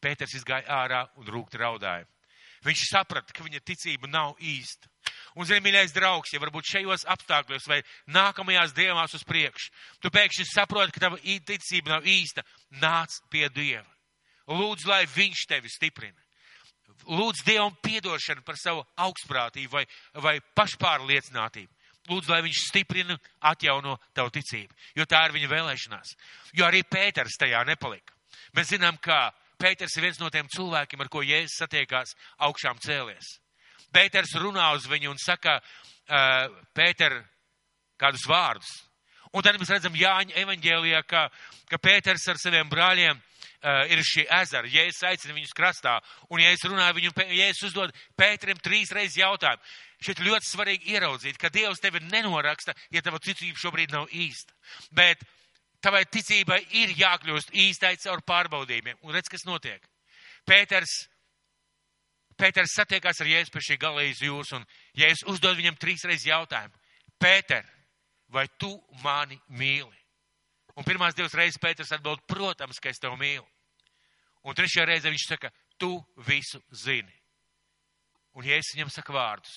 Pēters 0.02 0.34
izgāja 0.36 0.66
ārā 0.82 1.06
un 1.22 1.28
rūkti 1.30 1.60
raudāja. 1.62 2.08
Viņš 2.66 2.88
saprata, 2.90 3.34
ka 3.34 3.46
viņa 3.46 3.62
ticība 3.66 4.10
nav 4.10 4.36
īsta. 4.42 4.90
Un, 5.40 5.48
zini, 5.48 5.64
mīļais 5.64 5.94
draugs, 5.96 6.34
ja 6.34 6.42
varbūt 6.44 6.68
šajos 6.68 7.06
apstākļos 7.14 7.68
vai 7.72 7.80
nākamajās 8.12 8.74
dienās 8.76 9.16
uz 9.16 9.24
priekšu, 9.28 9.72
tu 10.04 10.12
pēkšņi 10.12 10.48
saproti, 10.50 10.96
ka 10.96 11.06
tava 11.06 11.20
ticība 11.22 11.96
nav 11.96 12.08
īsta, 12.10 12.44
nāc 12.82 13.22
pie 13.32 13.48
Dieva. 13.50 13.88
Lūdzu, 14.52 14.90
lai 14.90 15.06
Viņš 15.08 15.46
tevi 15.48 15.72
stiprina. 15.72 16.20
Lūdzu 17.08 17.46
Dievam 17.48 17.76
piedošanu 17.82 18.44
par 18.46 18.60
savu 18.60 18.84
augstprātību 19.00 19.72
vai, 19.72 19.86
vai 20.14 20.36
pašpārliecinātību. 20.58 21.72
Lūdzu, 22.10 22.32
lai 22.34 22.42
viņš 22.44 22.64
stiprina, 22.68 23.16
atjauno 23.46 23.96
tavu 24.18 24.34
ticību, 24.34 24.74
jo 24.98 25.06
tā 25.06 25.22
ir 25.28 25.36
viņa 25.36 25.50
vēlēšanās. 25.52 26.16
Jo 26.58 26.66
arī 26.68 26.82
Pēters 26.84 27.38
tajā 27.40 27.62
nepalika. 27.70 28.18
Mēs 28.58 28.74
zinām, 28.74 28.98
ka 28.98 29.30
Pēters 29.62 29.96
ir 29.98 30.08
viens 30.08 30.20
no 30.20 30.30
tiem 30.34 30.50
cilvēkiem, 30.50 31.02
ar 31.02 31.10
ko 31.14 31.22
Jēzus 31.22 31.62
satiekās 31.62 32.16
augšām 32.42 32.82
cēlies. 32.82 33.38
Pēters 33.94 34.36
runā 34.40 34.72
uz 34.78 34.88
viņu 34.90 35.12
un 35.12 35.20
saka, 35.22 35.60
uh, 35.60 36.48
Pēter, 36.76 37.20
kādus 38.02 38.24
vārdus. 38.30 38.72
Un 39.32 39.44
tad 39.46 39.56
mēs 39.60 39.72
redzam 39.72 39.96
Jāņa 39.96 40.36
evaņģēlijā, 40.42 41.04
ka, 41.08 41.28
ka 41.72 41.80
Pēters 41.80 42.28
ar 42.32 42.40
saviem 42.42 42.68
brāļiem 42.72 43.16
uh, 43.16 43.86
ir 43.92 44.02
šī 44.04 44.26
ezera. 44.42 44.68
Jēzus 44.68 45.06
aicina 45.08 45.36
viņus 45.38 45.56
krastā, 45.56 46.00
un 46.30 46.44
Jēzus 46.44 46.68
runā 46.72 46.90
viņu, 46.98 47.14
Jēzus 47.38 47.70
uzdod 47.70 47.96
Pēterim 48.20 48.60
trīs 48.64 48.92
reizes 48.96 49.20
jautājumu. 49.22 49.64
Šeit 50.02 50.24
ļoti 50.26 50.50
svarīgi 50.50 50.96
ieraudzīt, 50.96 51.38
ka 51.38 51.52
Dievs 51.54 51.80
tevi 51.80 52.02
nenoraksta, 52.08 52.74
ja 52.92 53.04
tava 53.06 53.22
ticība 53.22 53.60
šobrīd 53.62 53.94
nav 53.94 54.10
īsta. 54.10 54.56
Bet 54.98 55.22
tavai 55.82 56.04
ticībai 56.10 56.58
ir 56.82 56.96
jākļūst 56.98 57.54
īstai 57.54 57.94
caur 58.02 58.24
pārbaudījumiem. 58.26 58.98
Un 59.06 59.14
redz, 59.16 59.30
kas 59.30 59.46
notiek. 59.46 59.86
Pēters, 60.50 61.06
Pēters 62.42 62.74
satiekās 62.74 63.22
ar 63.22 63.30
Jēzu 63.30 63.54
pie 63.54 63.62
šī 63.62 63.78
galējas 63.82 64.22
jūras, 64.26 64.54
un 64.58 64.66
Jēzus 64.98 65.28
uzdod 65.30 65.60
viņam 65.60 65.78
trīs 65.78 66.06
reizes 66.10 66.26
jautājumu. 66.26 66.74
Pēter, 67.22 67.68
vai 68.34 68.48
tu 68.58 68.72
mani 69.04 69.38
mīli? 69.54 69.98
Un 70.74 70.88
pirmās 70.88 71.14
divas 71.14 71.36
reizes 71.38 71.62
Pēters 71.62 71.92
atbild, 71.94 72.24
protams, 72.26 72.80
ka 72.82 72.90
es 72.90 73.02
tevi 73.02 73.20
mīlu. 73.20 73.46
Un 74.48 74.58
trešajā 74.58 74.88
reizē 74.90 75.12
viņš 75.14 75.28
saka, 75.30 75.52
tu 75.78 76.00
visu 76.26 76.64
zini. 76.74 77.14
Un 78.34 78.48
Jēzus 78.48 78.74
viņam 78.74 78.90
saka 78.90 79.14
vārdus. 79.14 79.54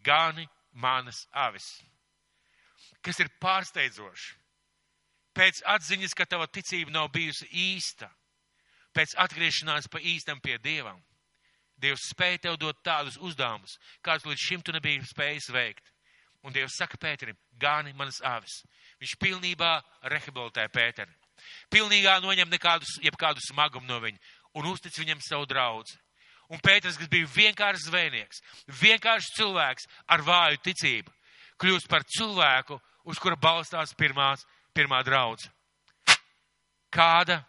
Gani 0.00 0.46
manas 0.72 1.26
avis. 1.36 1.66
Kas 3.04 3.20
ir 3.20 3.32
pārsteidzoši 3.42 4.36
pēc 5.36 5.60
atziņas, 5.68 6.14
ka 6.16 6.24
tava 6.24 6.46
ticība 6.48 6.94
nav 6.94 7.10
bijusi 7.12 7.48
īsta, 7.52 8.08
pēc 8.96 9.12
atgriešanās 9.20 9.90
pa 9.92 10.00
īstam 10.00 10.40
pie 10.40 10.56
Dievam, 10.64 11.02
Dievs 11.80 12.08
spēja 12.12 12.46
tev 12.46 12.56
dot 12.60 12.78
tādus 12.84 13.18
uzdevumus, 13.20 13.76
kādus 14.04 14.26
līdz 14.30 14.42
šim 14.42 14.64
tu 14.64 14.72
nebija 14.72 15.04
spējis 15.04 15.50
veikt. 15.52 15.92
Un 16.46 16.54
Dievs 16.54 16.76
saka 16.78 16.96
Pēterim, 17.00 17.36
gāni 17.58 17.92
manas 17.96 18.20
avis. 18.24 18.62
Viņš 19.02 19.16
pilnībā 19.20 19.72
rehabilitē 20.08 20.68
Pēteri. 20.72 21.12
Pilnībā 21.70 22.16
noņem 22.22 22.48
nekādus, 22.48 22.96
jebkādu 23.04 23.42
smagumu 23.44 23.88
no 23.90 24.00
viņa 24.00 24.18
un 24.56 24.70
uztic 24.70 24.96
viņam 24.96 25.20
savu 25.20 25.46
draudzi. 25.50 25.98
Un 26.48 26.62
Pēters, 26.62 26.96
kas 26.96 27.10
bija 27.10 27.26
vienkāršs 27.34 27.88
zvejnieks, 27.90 28.42
vienkāršs 28.80 29.34
cilvēks 29.36 29.88
ar 30.14 30.22
vāju 30.22 30.62
ticību, 30.68 31.12
kļūst 31.58 31.90
par 31.90 32.06
cilvēku, 32.06 32.78
uz 33.10 33.18
kura 33.18 33.36
balstās 33.36 33.94
pirmās 33.98 34.46
pirmā 34.74 35.02
draudz. 35.04 35.50
Kāda 36.94 37.42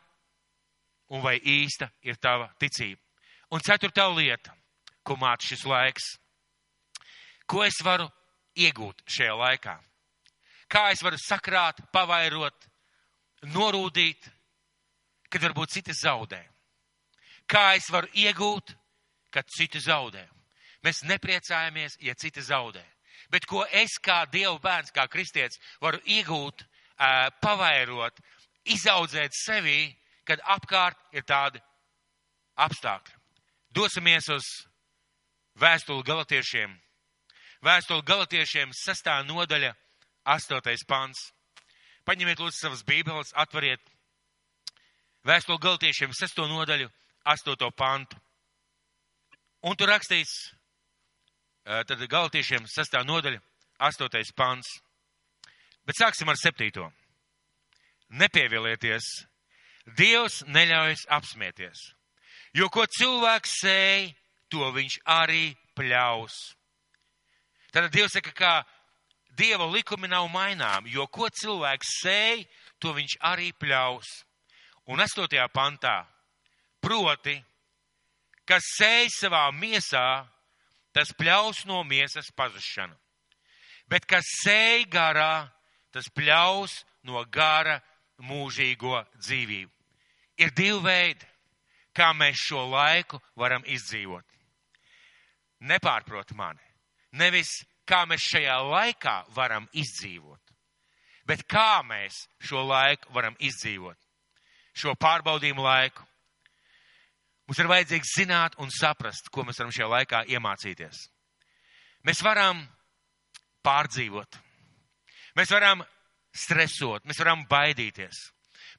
un 1.13 1.21
vai 1.21 1.38
īsta 1.38 1.91
ir 2.01 2.17
tava 2.17 2.49
ticība? 2.59 3.07
Un 3.54 3.64
ceturtā 3.64 4.08
lieta, 4.12 4.52
ko 5.08 5.16
māca 5.16 5.48
šis 5.48 5.64
laiks. 5.68 6.08
Ko 7.48 7.64
es 7.64 7.78
varu 7.84 8.10
iegūt 8.60 9.06
šajā 9.08 9.36
laikā? 9.39 9.78
Kā 10.68 10.89
es 10.91 11.04
varu 11.04 11.20
sakrāt, 11.22 11.80
pavairot, 11.95 12.68
norūdīt, 13.54 14.28
kad 15.32 15.43
varbūt 15.43 15.78
citi 15.78 15.95
zaudē. 15.95 16.41
Kā 17.48 17.78
es 17.80 17.88
varu 17.91 18.12
iegūt, 18.20 18.74
kad 19.32 19.48
citi 19.56 19.80
zaudē. 19.80 20.26
Mēs 20.84 21.06
nepriecājamies, 21.08 21.98
ja 22.04 22.16
citi 22.20 22.43
zaudē. 22.43 22.84
Bet 23.32 23.48
ko 23.48 23.64
es 23.72 23.95
kā 24.04 24.26
Dieva 24.32 24.58
bērns, 24.60 24.91
kā 24.95 25.08
kristietis, 25.12 25.60
varu 25.84 26.00
iegūt, 26.04 26.64
pavairot, 27.41 28.20
izaudzēt 28.68 29.36
sevī, 29.36 29.95
kad 30.28 30.43
apkārt 30.43 31.00
ir 31.16 31.24
tādi 31.28 31.62
apstākļi. 32.60 33.16
Dosimies 33.78 34.25
uz 34.34 34.45
vēstuli 35.61 36.01
galotiešiem. 36.01 36.71
Vēstuli 37.61 38.01
galotiešiem 38.07 38.71
sastā 38.73 39.19
nodaļa, 39.28 39.75
astotais 40.34 40.82
pants. 40.88 41.28
Paņemiet 42.07 42.41
lūdzu 42.41 42.57
savas 42.57 42.82
bībeles, 42.88 43.36
atveriet 43.38 43.84
vēstuli 45.30 45.61
galotiešiem 45.61 46.15
sesto 46.17 46.47
nodaļu, 46.49 46.89
astoto 47.30 47.69
pantu. 47.78 48.17
Un 49.61 49.78
tur 49.78 49.91
rakstīts, 49.93 50.34
tad 51.65 52.01
galotiešiem 52.09 52.65
sastā 52.71 53.03
nodaļa, 53.05 53.43
astotais 53.78 54.34
pants. 54.34 54.71
Bet 55.86 55.99
sāksim 55.99 56.34
ar 56.34 56.39
septīto. 56.39 56.89
Nepievilieties, 58.09 59.05
Dievs 59.97 60.41
neļaujas 60.49 61.05
apsmieties, 61.13 61.91
jo 62.58 62.70
ko 62.74 62.86
cilvēks 62.89 63.60
sēj, 63.62 64.08
to 64.49 64.72
viņš 64.74 64.99
arī 65.18 65.51
pļaus. 65.78 66.36
Tad 67.74 67.91
Dievs 67.93 68.16
saka, 68.18 68.34
ka 68.34 68.53
Dieva 69.38 69.68
likumi 69.70 70.10
nav 70.10 70.26
mainām, 70.34 70.88
jo 70.89 71.05
ko 71.14 71.30
cilvēks 71.30 71.99
sēj, 72.01 72.45
to 72.82 72.95
viņš 72.97 73.20
arī 73.30 73.51
pļaus. 73.53 74.08
Un 74.89 75.03
astotajā 75.03 75.45
pantā, 75.53 75.99
proti, 76.82 77.36
kas 78.47 78.66
sēj 78.80 79.12
savā 79.14 79.43
miesā, 79.53 80.26
tas 80.95 81.12
pļaus 81.14 81.66
no 81.70 81.84
miesas 81.86 82.32
pazušanu. 82.34 82.95
Bet 83.88 84.08
kas 84.10 84.26
sēj 84.41 84.88
garā, 84.89 85.45
tas 85.93 86.10
pļaus 86.10 86.82
no 87.05 87.22
gara 87.30 87.78
mūžīgo 88.26 89.03
dzīvību. 89.20 89.72
Ir 90.41 90.51
divi 90.58 90.82
veidi, 90.82 91.30
kā 91.98 92.12
mēs 92.14 92.39
šo 92.50 92.64
laiku 92.70 93.20
varam 93.39 93.66
izdzīvot. 93.66 94.26
Nepārprot 95.68 96.34
mani. 96.38 96.62
Nevis 97.18 97.50
kā 97.88 98.04
mēs 98.06 98.28
šajā 98.30 98.58
laikā 98.68 99.16
varam 99.36 99.66
izdzīvot, 99.74 100.54
bet 101.26 101.45
kā 101.50 101.82
mēs 101.88 102.28
šo 102.43 102.62
laiku 102.68 103.14
varam 103.16 103.38
izdzīvot. 103.39 103.98
Šo 104.78 104.93
pārbaudījumu 104.93 105.64
laiku. 105.66 106.04
Mums 107.48 107.60
ir 107.64 107.70
vajadzīgs 107.72 108.12
zināt 108.20 108.58
un 108.62 108.70
saprast, 108.70 109.32
ko 109.34 109.48
mēs 109.48 109.58
varam 109.58 109.74
šajā 109.74 109.88
laikā 109.89 110.24
iemācīties. 110.36 111.08
Mēs 112.06 112.22
varam 112.22 112.60
pārdzīvot. 113.66 114.38
Mēs 115.38 115.54
varam 115.54 115.82
stresot, 116.38 117.06
mēs 117.06 117.20
varam 117.22 117.43
baidīties, 117.50 118.20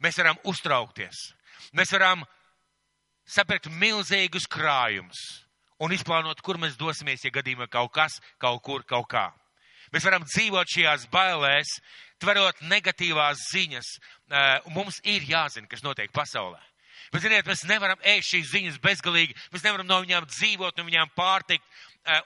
mēs 0.04 0.18
varam 0.18 0.38
uztraukties, 0.50 1.28
mēs 1.78 1.92
varam 1.94 2.24
sapirkt 3.28 3.68
milzīgus 3.70 4.48
krājumus 4.50 5.20
un 5.84 5.94
izplānot, 5.94 6.40
kur 6.42 6.58
mēs 6.58 6.78
dosimies, 6.78 7.22
ja 7.24 7.32
gadījumā 7.34 7.68
kaut 7.70 7.92
kas, 7.94 8.18
kaut 8.42 8.62
kur, 8.66 8.82
kaut 8.88 9.06
kā. 9.10 9.28
Mēs 9.94 10.04
varam 10.04 10.24
dzīvot 10.26 10.68
šajās 10.68 11.06
bailēs, 11.12 11.76
tverot 12.20 12.64
negatīvās 12.68 13.44
ziņas, 13.52 13.92
mums 14.74 14.98
ir 15.06 15.24
jāzina, 15.28 15.68
kas 15.70 15.84
notiek 15.86 16.12
pasaulē. 16.12 16.60
Bet, 17.12 17.22
ziniet, 17.24 17.46
mēs 17.48 17.62
nevaram 17.64 18.00
ēst 18.04 18.34
šīs 18.34 18.50
ziņas 18.52 18.80
bezgalīgi, 18.84 19.36
mēs 19.54 19.64
nevaram 19.64 19.86
no 19.88 20.00
viņām 20.02 20.26
dzīvot, 20.28 20.76
no 20.76 20.84
viņām 20.84 21.14
pārtikt, 21.16 21.64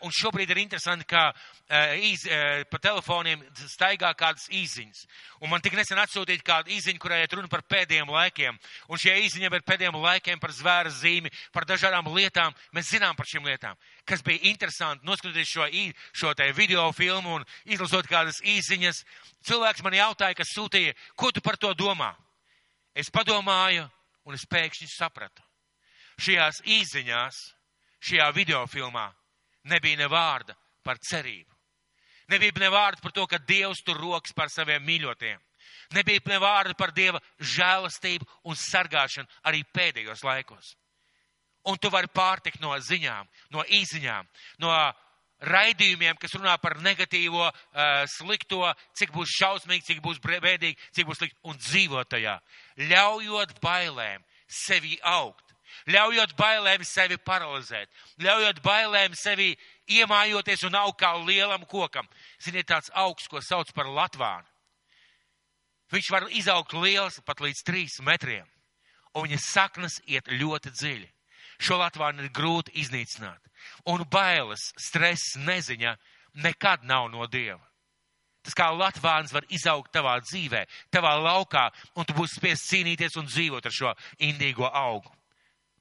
un 0.06 0.12
šobrīd 0.14 0.50
ir 0.52 0.60
interesanti, 0.62 1.06
ka 1.08 1.30
eh, 1.66 1.94
iz, 2.12 2.24
eh, 2.26 2.62
pa 2.70 2.78
telefoniem 2.82 3.42
staigā 3.70 4.12
kādas 4.18 4.48
īziņas. 4.52 5.04
Un 5.42 5.50
man 5.50 5.62
tik 5.64 5.74
nesen 5.78 5.98
atsūtīja 5.98 6.44
kāda 6.46 6.72
īziņa, 6.72 7.00
kurai 7.02 7.22
iet 7.22 7.34
runa 7.34 7.50
par 7.50 7.64
pēdējiem 7.66 8.10
laikiem. 8.12 8.58
Un 8.88 9.00
šie 9.00 9.14
īziņa 9.24 9.50
par 9.50 9.64
pēdējiem 9.70 9.98
laikiem, 10.02 10.42
par 10.42 10.54
zvēra 10.54 10.92
zīmi, 10.94 11.32
par 11.52 11.66
dažādām 11.68 12.10
lietām. 12.14 12.54
Mēs 12.76 12.92
zinām 12.94 13.16
par 13.18 13.26
šīm 13.26 13.48
lietām. 13.48 13.78
Kas 14.08 14.22
bija 14.22 14.44
interesanti, 14.50 15.06
noskatoties 15.06 15.48
šo, 15.50 15.68
šo 16.12 16.34
te 16.38 16.50
video 16.52 16.88
filmu 16.92 17.38
un 17.38 17.46
izlasot 17.64 18.06
kādas 18.10 18.42
īziņas, 18.42 19.04
cilvēks 19.48 19.82
man 19.82 19.96
jautāja, 19.98 20.38
kas 20.38 20.52
sūtīja, 20.54 20.94
ko 21.16 21.32
tu 21.32 21.40
par 21.40 21.56
to 21.56 21.72
domā? 21.74 22.12
Es 22.94 23.08
padomāju, 23.10 23.88
un 24.28 24.36
es 24.36 24.44
pēkšņi 24.46 24.90
sapratu. 24.92 25.42
Šajās 26.20 26.60
īziņās, 26.68 27.40
šajā 28.04 28.28
video 28.36 28.66
filmā 28.68 29.08
nebija 29.68 29.98
ne 30.00 30.08
vārda 30.10 30.56
par 30.84 30.98
cerību. 30.98 31.50
Nebija 32.32 32.54
ne 32.62 32.70
vārda 32.72 33.02
par 33.02 33.12
to, 33.12 33.26
ka 33.26 33.38
Dievs 33.38 33.82
tur 33.84 33.98
rokas 34.00 34.34
par 34.34 34.50
saviem 34.50 34.84
mīļotiem. 34.86 35.40
Nebija 35.94 36.22
ne 36.30 36.38
vārda 36.42 36.74
par 36.78 36.92
Dieva 36.94 37.20
žēlastību 37.38 38.26
un 38.48 38.58
sargāšanu 38.58 39.28
arī 39.48 39.62
pēdējos 39.74 40.24
laikos. 40.24 40.74
Un 41.68 41.78
tu 41.78 41.90
vari 41.94 42.10
pārtikt 42.10 42.60
no 42.62 42.74
ziņām, 42.74 43.28
no 43.54 43.62
īziņām, 43.62 44.26
no 44.64 44.72
raidījumiem, 45.46 46.16
kas 46.18 46.34
runā 46.38 46.56
par 46.62 46.78
negatīvo, 46.82 47.46
uh, 47.50 48.02
slikto, 48.10 48.64
cik 48.98 49.12
būs 49.14 49.36
šausmīgi, 49.38 49.86
cik 49.90 50.02
būs 50.02 50.18
bēdīgi, 50.22 50.78
cik 50.94 51.06
būs 51.06 51.20
slikti, 51.20 51.38
un 51.46 51.58
dzīvot 51.58 52.10
tajā, 52.10 52.36
ļaujot 52.90 53.58
bailēm 53.62 54.26
sevi 54.46 54.98
augt 55.02 55.51
ļaujot 55.90 56.34
bailēm 56.38 56.84
sevi 56.86 57.18
paralizēt, 57.18 57.90
ļaujot 58.22 58.60
bailēm 58.64 59.16
sevi 59.18 59.52
iemājoties 59.90 60.64
un 60.68 60.78
augt 60.80 61.00
kā 61.02 61.12
lielam 61.24 61.66
kokam. 61.68 62.08
Ziniet, 62.42 62.68
tāds 62.70 62.92
augsts, 62.94 63.28
ko 63.28 63.42
sauc 63.42 63.72
par 63.74 63.90
latvānu. 63.90 64.46
Viņš 65.92 66.12
var 66.12 66.28
izaugt 66.32 66.72
liels 66.72 67.20
pat 67.26 67.42
līdz 67.44 67.64
trīs 67.68 67.98
metriem, 68.00 68.46
un 69.14 69.26
viņa 69.26 69.40
saknes 69.44 69.98
iet 70.08 70.30
ļoti 70.30 70.72
dziļi. 70.72 71.10
Šo 71.62 71.76
latvānu 71.78 72.24
ir 72.24 72.32
grūti 72.34 72.72
iznīcināt, 72.80 73.42
un 73.86 74.06
bailes, 74.10 74.72
stress, 74.80 75.36
neziņa 75.36 75.96
nekad 76.42 76.86
nav 76.88 77.10
no 77.12 77.28
Dieva. 77.28 77.60
Tas 78.42 78.56
kā 78.58 78.66
Latvāns 78.74 79.30
var 79.30 79.44
izaugt 79.54 79.92
tavā 79.94 80.16
dzīvē, 80.24 80.64
tavā 80.90 81.12
laukā, 81.22 81.68
un 81.94 82.06
tu 82.06 82.14
būsi 82.16 82.40
spiests 82.40 82.70
cīnīties 82.72 83.18
un 83.20 83.28
dzīvot 83.30 83.68
ar 83.68 83.74
šo 83.74 83.92
indīgo 84.18 84.66
augu. 84.66 85.12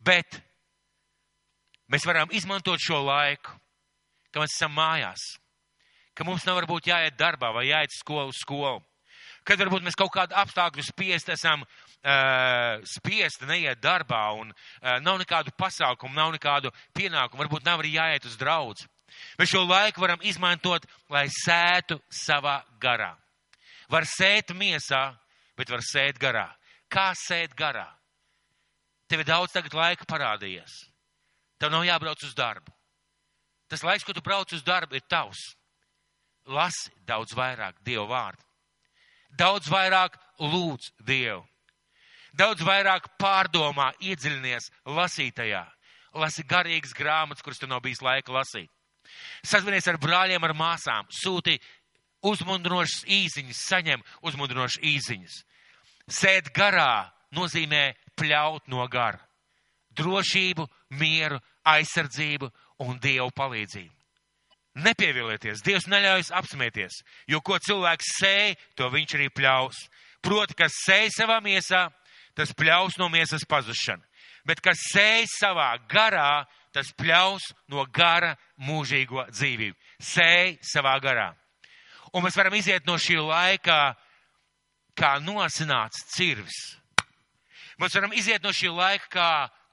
Bet 0.01 0.39
mēs 1.91 2.05
varam 2.07 2.31
izmantot 2.33 2.81
šo 2.81 3.01
laiku, 3.05 3.53
ka 4.31 4.41
mēs 4.41 4.55
esam 4.55 4.73
mājās, 4.73 5.25
ka 6.17 6.25
mums 6.27 6.45
nav 6.47 6.57
varbūt 6.61 6.89
jāiet 6.89 7.19
darbā 7.19 7.51
vai 7.53 7.67
jāiet 7.69 7.93
skolu 7.93 8.31
uz 8.31 8.39
skolu. 8.41 8.81
Kad 9.45 9.61
varbūt 9.61 9.85
mēs 9.85 9.97
kaut 9.97 10.11
kādu 10.13 10.35
apstākļu 10.37 10.83
spiest 10.85 11.29
esam 11.33 11.63
uh, 11.65 12.81
spiesti 12.85 13.47
neiet 13.49 13.81
darbā 13.81 14.21
un 14.37 14.51
uh, 14.53 14.97
nav 15.01 15.17
nekādu 15.21 15.53
pasākumu, 15.57 16.13
nav 16.13 16.33
nekādu 16.35 16.69
pienākumu, 16.97 17.41
varbūt 17.41 17.65
nav 17.65 17.81
arī 17.81 17.95
jāiet 17.95 18.27
uz 18.29 18.37
draudz. 18.37 18.85
Mēs 19.39 19.51
šo 19.51 19.63
laiku 19.65 20.03
varam 20.03 20.21
izmantot, 20.23 20.85
lai 21.11 21.25
sētu 21.33 21.99
savā 22.13 22.61
garā. 22.81 23.15
Var 23.91 24.07
sēt 24.07 24.53
miesā, 24.55 25.09
bet 25.57 25.73
var 25.73 25.83
sēt 25.83 26.21
garā. 26.21 26.47
Kā 26.91 27.11
sēt 27.17 27.57
garā? 27.57 27.89
Tev 29.11 29.25
ir 29.25 29.27
daudz 29.27 29.51
tagad 29.51 29.73
laika 29.75 30.05
parādījies. 30.07 30.85
Tev 31.59 31.73
nav 31.73 31.83
jābrauc 31.83 32.21
uz 32.23 32.31
darbu. 32.37 32.71
Tas 33.67 33.83
laiks, 33.83 34.05
ko 34.07 34.15
tu 34.15 34.23
brauc 34.23 34.53
uz 34.55 34.63
darbu, 34.63 34.95
ir 34.95 35.03
tavs. 35.11 35.41
Lasi 36.47 36.93
daudz 37.07 37.35
vairāk 37.35 37.81
Dievu 37.83 38.07
vārdu. 38.07 38.39
Daudz 39.35 39.67
vairāk 39.71 40.15
lūdz 40.39 40.93
Dievu. 41.03 41.43
Daudz 42.39 42.63
vairāk 42.63 43.09
pārdomā, 43.19 43.91
iedziļinies 43.99 44.69
lasītajā. 44.87 45.65
Lasi 46.15 46.47
garīgas 46.47 46.95
grāmatas, 46.95 47.43
kuras 47.43 47.59
tev 47.59 47.71
nav 47.71 47.83
bijis 47.83 47.99
laika 48.03 48.31
lasīt. 48.31 48.71
Sazvanies 49.43 49.87
ar 49.91 49.99
brāļiem, 49.99 50.43
ar 50.47 50.55
māsām, 50.55 51.07
sūti 51.11 51.57
uzmundrinošas 52.27 53.03
īziņas, 53.11 53.63
saņem 53.67 54.03
uzmundrinošas 54.23 54.79
īziņas. 54.87 55.37
Sēd 56.11 56.51
garā 56.55 57.11
nozīmē 57.35 57.89
pļaut 58.21 58.69
no 58.71 58.85
gara. 58.91 59.19
Drošību, 59.97 60.67
mieru, 61.01 61.41
aizsardzību 61.67 62.47
un 62.85 62.99
Dievu 63.01 63.31
palīdzību. 63.35 63.97
Nepievilieties, 64.85 65.63
Dievs 65.65 65.89
neļaujas 65.91 66.31
apsmieties, 66.31 67.01
jo 67.27 67.41
ko 67.43 67.57
cilvēks 67.59 68.13
sēj, 68.21 68.53
to 68.79 68.87
viņš 68.93 69.17
arī 69.17 69.27
pļaus. 69.35 69.81
Proti, 70.23 70.55
kas 70.55 70.77
sēj 70.85 71.09
savā 71.17 71.41
miesā, 71.43 71.89
tas 72.37 72.53
pļaus 72.55 72.95
no 73.01 73.09
miesas 73.11 73.43
pazušana. 73.49 74.05
Bet 74.47 74.61
kas 74.63 74.79
sēj 74.93 75.27
savā 75.33 75.73
garā, 75.91 76.45
tas 76.73 76.93
pļaus 76.95 77.51
no 77.69 77.83
gara 77.91 78.31
mūžīgo 78.63 79.27
dzīvību. 79.33 79.75
Sēj 80.01 80.55
savā 80.71 80.95
garā. 81.03 81.31
Un 82.15 82.23
mēs 82.23 82.37
varam 82.39 82.55
iziet 82.55 82.87
no 82.87 82.97
šī 82.99 83.19
laika 83.19 83.93
kā 84.97 85.17
nosināts 85.23 86.05
cirvis. 86.15 86.80
Mēs 87.81 87.95
varam 87.97 88.13
iziet 88.13 88.43
no 88.45 88.51
šī 88.53 88.69
laika 88.69 89.07
kā 89.09 89.29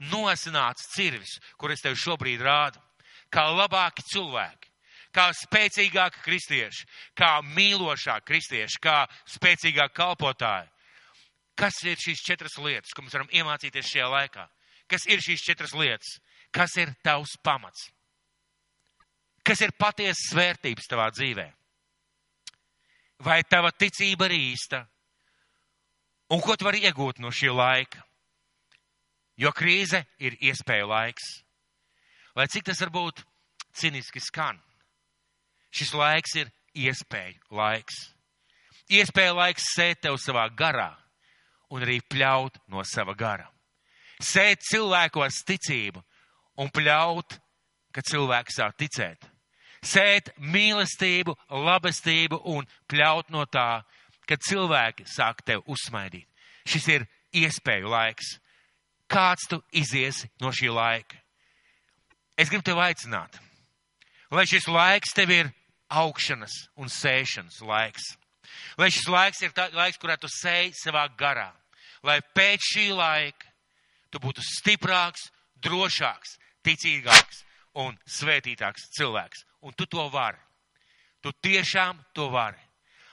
nosināts 0.08 0.86
cirvis, 0.94 1.36
kur 1.60 1.74
es 1.74 1.82
tev 1.84 1.98
šobrīd 2.00 2.40
rādu, 2.40 2.80
kā 3.28 3.44
labāki 3.52 4.04
cilvēki, 4.08 4.70
kā 5.12 5.26
spēcīgāki 5.36 6.22
kristieši, 6.24 6.86
kā 7.18 7.34
mīlošāki 7.44 8.24
kristieši, 8.30 8.80
kā 8.80 9.02
spēcīgāki 9.28 9.96
kalpotāji. 9.98 10.70
Kas 11.58 11.82
ir 11.84 11.98
šīs 11.98 12.22
četras 12.22 12.56
lietas, 12.62 12.94
ko 12.94 13.02
mēs 13.02 13.16
varam 13.18 13.32
iemācīties 13.34 13.90
šajā 13.90 14.08
laikā? 14.14 14.46
Kas 14.88 15.04
ir 15.10 15.20
šīs 15.20 15.44
četras 15.44 15.74
lietas? 15.76 16.16
Kas 16.54 16.76
ir 16.80 16.94
tavs 17.04 17.34
pamats? 17.44 17.90
Kas 19.44 19.60
ir 19.64 19.74
patiesas 19.76 20.30
vērtības 20.36 20.88
tavā 20.88 21.10
dzīvē? 21.12 21.48
Vai 23.26 23.42
tava 23.50 23.72
ticība 23.74 24.28
ir 24.30 24.36
īsta? 24.38 24.86
Un 26.28 26.42
ko 26.44 26.56
tu 26.56 26.66
vari 26.68 26.82
iegūt 26.84 27.22
no 27.24 27.32
šī 27.32 27.48
laika? 27.54 28.02
Jo 29.38 29.52
krīze 29.54 30.02
ir 30.20 30.36
iespēju 30.42 30.88
laiks. 30.90 31.28
Lai 32.36 32.46
cik 32.50 32.66
tas 32.68 32.80
varbūt 32.82 33.22
ciniski 33.78 34.20
skan, 34.20 34.58
šis 35.70 35.94
laiks 35.94 36.34
ir 36.42 36.50
iespēju 36.74 37.54
laiks. 37.54 38.00
Iespēja 38.88 39.34
laiks 39.36 39.70
sēt 39.74 40.02
tev 40.04 40.18
savā 40.20 40.46
garā 40.56 40.90
un 41.72 41.84
arī 41.84 42.00
pļaut 42.00 42.60
no 42.72 42.84
sava 42.84 43.14
gara. 43.16 43.48
Sēt 44.18 44.64
cilvēkos 44.66 45.42
ticību 45.46 46.02
un 46.58 46.70
pļaut, 46.74 47.36
ka 47.94 48.02
cilvēks 48.02 48.58
sāk 48.58 48.78
ticēt. 48.80 49.28
Sēt 49.84 50.32
mīlestību, 50.42 51.36
labestību 51.54 52.40
un 52.50 52.66
pļaut 52.90 53.30
no 53.30 53.44
tā, 53.46 53.84
kad 54.28 54.44
cilvēki 54.44 55.06
sāk 55.08 55.40
tev 55.46 55.64
uzsmaidīt. 55.66 56.28
Šis 56.68 56.88
ir 56.92 57.06
iespēju 57.32 57.88
laiks. 57.88 58.36
Kāds 59.08 59.48
tu 59.48 59.62
iziesi 59.72 60.28
no 60.42 60.52
šī 60.52 60.68
laika? 60.72 61.16
Es 62.38 62.50
gribu 62.52 62.66
tevi 62.66 62.82
aicināt, 62.84 63.38
lai 64.30 64.44
šis 64.46 64.68
laiks 64.70 65.14
tev 65.16 65.32
ir 65.32 65.48
augšanas 65.88 66.54
un 66.76 66.92
sēšanas 66.92 67.62
laiks. 67.64 68.12
Lai 68.78 68.90
šis 68.92 69.08
laiks 69.10 69.40
ir 69.42 69.54
tā, 69.56 69.68
laiks, 69.74 69.98
kurā 70.00 70.18
tu 70.20 70.28
sēji 70.30 70.76
savā 70.76 71.06
garā. 71.18 71.50
Lai 72.04 72.20
pēc 72.36 72.68
šī 72.74 72.86
laika 72.94 73.48
tu 74.12 74.20
būtu 74.22 74.44
stiprāks, 74.44 75.28
drošāks, 75.64 76.36
ticīgāks 76.64 77.42
un 77.80 77.96
svētītāks 78.06 78.90
cilvēks. 78.98 79.44
Un 79.66 79.74
tu 79.74 79.88
to 79.90 80.06
vari. 80.12 80.38
Tu 81.24 81.32
tiešām 81.42 81.98
to 82.14 82.28
vari. 82.30 82.60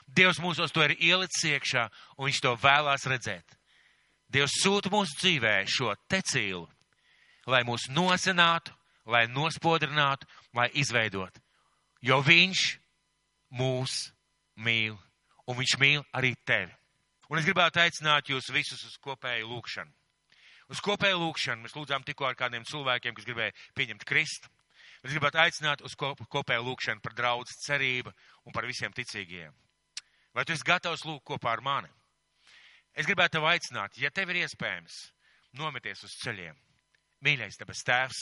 Dievs 0.06 0.38
mūsos 0.38 0.72
to 0.72 0.84
ir 0.86 0.94
ielicis 1.02 1.44
iekšā, 1.50 1.88
un 2.16 2.28
Viņš 2.28 2.40
to 2.44 2.54
vēlās 2.62 3.06
redzēt. 3.10 3.56
Dievs 4.30 4.58
sūta 4.62 4.90
mūsu 4.90 5.18
dzīvē 5.20 5.54
šo 5.70 5.92
tecīlu, 6.10 6.66
lai 7.46 7.62
mūs 7.66 7.88
nosinātu, 7.90 8.74
lai 9.06 9.26
nospodrinātu, 9.30 10.26
lai 10.54 10.70
izveidotu. 10.74 11.42
Jo 12.02 12.20
Viņš 12.22 12.64
mūs 13.58 13.98
mīl, 14.56 14.96
un 15.46 15.58
Viņš 15.58 15.76
mīl 15.82 16.02
arī 16.14 16.34
tevi. 16.46 16.72
Un 17.26 17.40
es 17.40 17.46
gribētu 17.46 17.82
aicināt 17.82 18.30
jūs 18.30 18.52
visus 18.54 18.84
uz 18.86 18.98
kopēju 19.02 19.48
lūkšanu. 19.50 19.90
Uz 20.70 20.82
kopēju 20.82 21.18
lūkšanu 21.22 21.66
mēs 21.66 21.74
lūdzām 21.74 22.06
tikko 22.06 22.26
ar 22.26 22.38
kādiem 22.38 22.66
cilvēkiem, 22.66 23.14
kas 23.14 23.26
gribēja 23.26 23.54
pieņemt 23.78 24.06
Kristu. 24.06 24.50
Mēs 25.02 25.14
gribētu 25.14 25.38
aicināt 25.42 25.82
uz 25.86 25.94
kopēju 25.98 26.66
lūkšanu 26.66 27.02
par 27.02 27.14
draudz 27.18 27.54
cerību 27.66 28.14
un 28.46 28.54
par 28.54 28.66
visiem 28.66 28.94
ticīgiem. 28.94 29.54
Vai 30.36 30.44
tu 30.44 30.52
esi 30.52 30.66
gatavs 30.68 31.06
lūgt 31.08 31.24
kopā 31.24 31.54
ar 31.54 31.62
mani? 31.64 31.88
Es 32.92 33.06
gribētu 33.08 33.38
tev 33.38 33.46
aicināt, 33.48 33.96
ja 33.96 34.10
tev 34.12 34.28
ir 34.32 34.42
iespējams, 34.42 34.96
nometies 35.56 36.04
uz 36.04 36.16
ceļiem. 36.20 36.56
Mīļais, 37.24 37.56
debes 37.56 37.80
tēvs, 37.88 38.20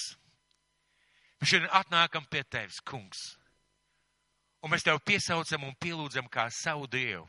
mēs 1.41 1.51
šodien 1.51 1.75
atnākam 1.75 2.27
pie 2.31 2.45
tevis, 2.47 2.79
kungs. 2.87 3.25
Un 4.63 4.71
mēs 4.71 4.87
tev 4.87 5.01
piesaucam 5.03 5.67
un 5.67 5.75
pielūdzam 5.83 6.31
kā 6.31 6.47
savu 6.55 6.87
Dievu. 6.87 7.27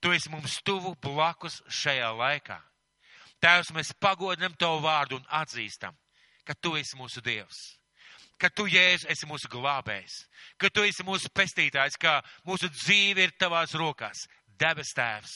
Tu 0.00 0.16
esi 0.16 0.32
mums 0.32 0.56
tuvu 0.64 0.94
blakus 1.04 1.60
šajā 1.68 2.08
laikā. 2.16 2.56
Tēvs, 3.44 3.74
mēs 3.76 3.92
pagodinam 4.00 4.56
tavu 4.56 4.80
vārdu 4.80 5.20
un 5.20 5.28
atzīstam, 5.28 5.94
ka 6.48 6.56
tu 6.56 6.72
esi 6.80 6.96
mūsu 6.96 7.20
Dievs 7.20 7.81
ka 8.40 8.50
tu, 8.50 8.66
Jēzus, 8.70 9.08
esi 9.12 9.28
mūsu 9.28 9.50
glābējs, 9.52 10.22
ka 10.58 10.70
tu 10.70 10.84
esi 10.86 11.04
mūsu 11.06 11.30
pestītājs, 11.34 11.98
ka 12.00 12.20
mūsu 12.48 12.70
dzīve 12.72 13.28
ir 13.28 13.34
tavās 13.38 13.74
rokās, 13.78 14.26
debes 14.58 14.94
tēvs. 14.96 15.34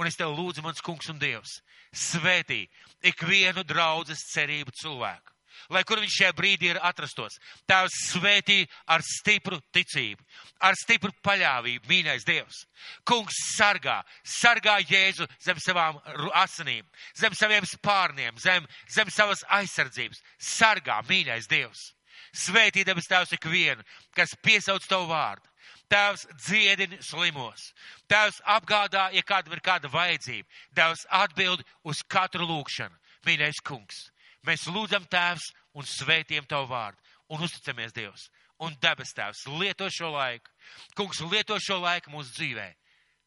Un 0.00 0.08
es 0.08 0.16
tev 0.16 0.32
lūdzu, 0.32 0.64
mans 0.64 0.80
kungs 0.80 1.10
un 1.12 1.18
dievs, 1.20 1.58
svētī 1.92 2.64
ikvienu 3.04 3.64
draudzes 3.66 4.24
cerību 4.32 4.72
cilvēku. 4.80 5.34
Lai 5.68 5.82
kur 5.84 6.00
viņš 6.00 6.16
šajā 6.16 6.32
brīdī 6.38 6.70
ir 6.70 6.80
atrastos, 6.82 7.36
tēvs 7.68 7.96
svētī 8.14 8.62
ar 8.88 9.04
stipru 9.04 9.58
ticību, 9.74 10.24
ar 10.64 10.78
stipru 10.78 11.12
paļāvību, 11.26 11.90
mīļais 11.90 12.26
Dievs. 12.26 12.64
Kungs 13.06 13.36
sargā, 13.56 14.00
sargā 14.24 14.78
Jēzu 14.86 15.28
zem 15.42 15.60
savām 15.60 16.00
asinīm, 16.40 16.86
zem 17.18 17.36
saviem 17.36 17.66
spārniem, 17.68 18.38
zem, 18.40 18.66
zem 18.88 19.12
savas 19.12 19.44
aizsardzības. 19.60 20.22
Sargā, 20.40 21.00
mīļais 21.10 21.50
Dievs. 21.50 21.90
Svētī 22.36 22.84
debes 22.86 23.08
Tēvs 23.10 23.34
ikvienu, 23.36 23.84
kas 24.14 24.36
piesauc 24.44 24.86
Tavu 24.86 25.10
vārdu. 25.10 25.46
Tēvs 25.90 26.26
dziedini 26.46 27.00
slimos. 27.02 27.72
Tēvs 28.10 28.40
apgādā, 28.46 29.08
ja 29.14 29.22
kādam 29.26 29.56
ir 29.56 29.62
kāda 29.64 29.90
vajadzība. 29.90 30.46
Tēvs 30.78 31.06
atbild 31.10 31.64
uz 31.82 32.02
katru 32.06 32.46
lūgšanu. 32.46 32.94
Mīļais 33.26 33.60
kungs, 33.66 34.04
mēs 34.46 34.68
lūdzam 34.70 35.04
Tēvs 35.10 35.50
un 35.74 35.86
svētiem 35.86 36.46
Tavu 36.48 36.70
vārdu 36.70 37.02
un 37.30 37.42
uzticamies 37.46 37.94
Dievs. 37.96 38.28
Un 38.60 38.76
debes 38.82 39.14
Tēvs 39.16 39.46
lieto 39.58 39.88
šo 39.90 40.12
laiku. 40.14 40.50
Kungs 40.94 41.22
lieto 41.32 41.58
šo 41.58 41.80
laiku 41.82 42.12
mūsu 42.12 42.34
dzīvē. 42.36 42.68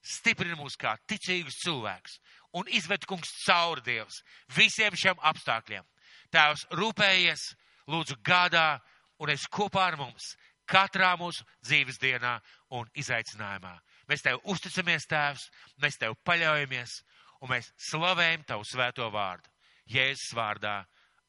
Stiprina 0.03 0.55
mūs 0.59 0.75
kā 0.79 0.95
ticīgus 1.07 1.61
cilvēkus 1.63 2.19
un 2.59 2.69
izved 2.69 3.05
kungs 3.09 3.31
cauri 3.45 3.83
Dievs 3.85 4.21
visiem 4.55 4.95
šiem 4.99 5.19
apstākļiem. 5.31 5.85
Tēvs 6.33 6.67
rūpējies, 6.77 7.53
lūdzu 7.89 8.17
gādā 8.25 8.81
un 9.20 9.34
esi 9.34 9.49
kopā 9.51 9.88
ar 9.91 9.97
mums 9.99 10.34
katrā 10.70 11.14
mūsu 11.20 11.43
dzīves 11.66 11.99
dienā 11.99 12.38
un 12.78 12.88
izaicinājumā. 12.95 13.74
Mēs 14.09 14.24
tev 14.24 14.39
uzticamies, 14.49 15.07
Tēvs, 15.09 15.49
mēs 15.84 15.99
tev 15.99 16.16
paļaujamies 16.28 17.01
un 17.43 17.51
mēs 17.51 17.72
slavējam 17.89 18.47
tavu 18.47 18.68
svēto 18.68 19.09
vārdu. 19.11 19.49
Jēzus 19.91 20.34
vārdā. 20.38 20.84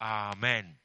Āmen! 0.05 0.84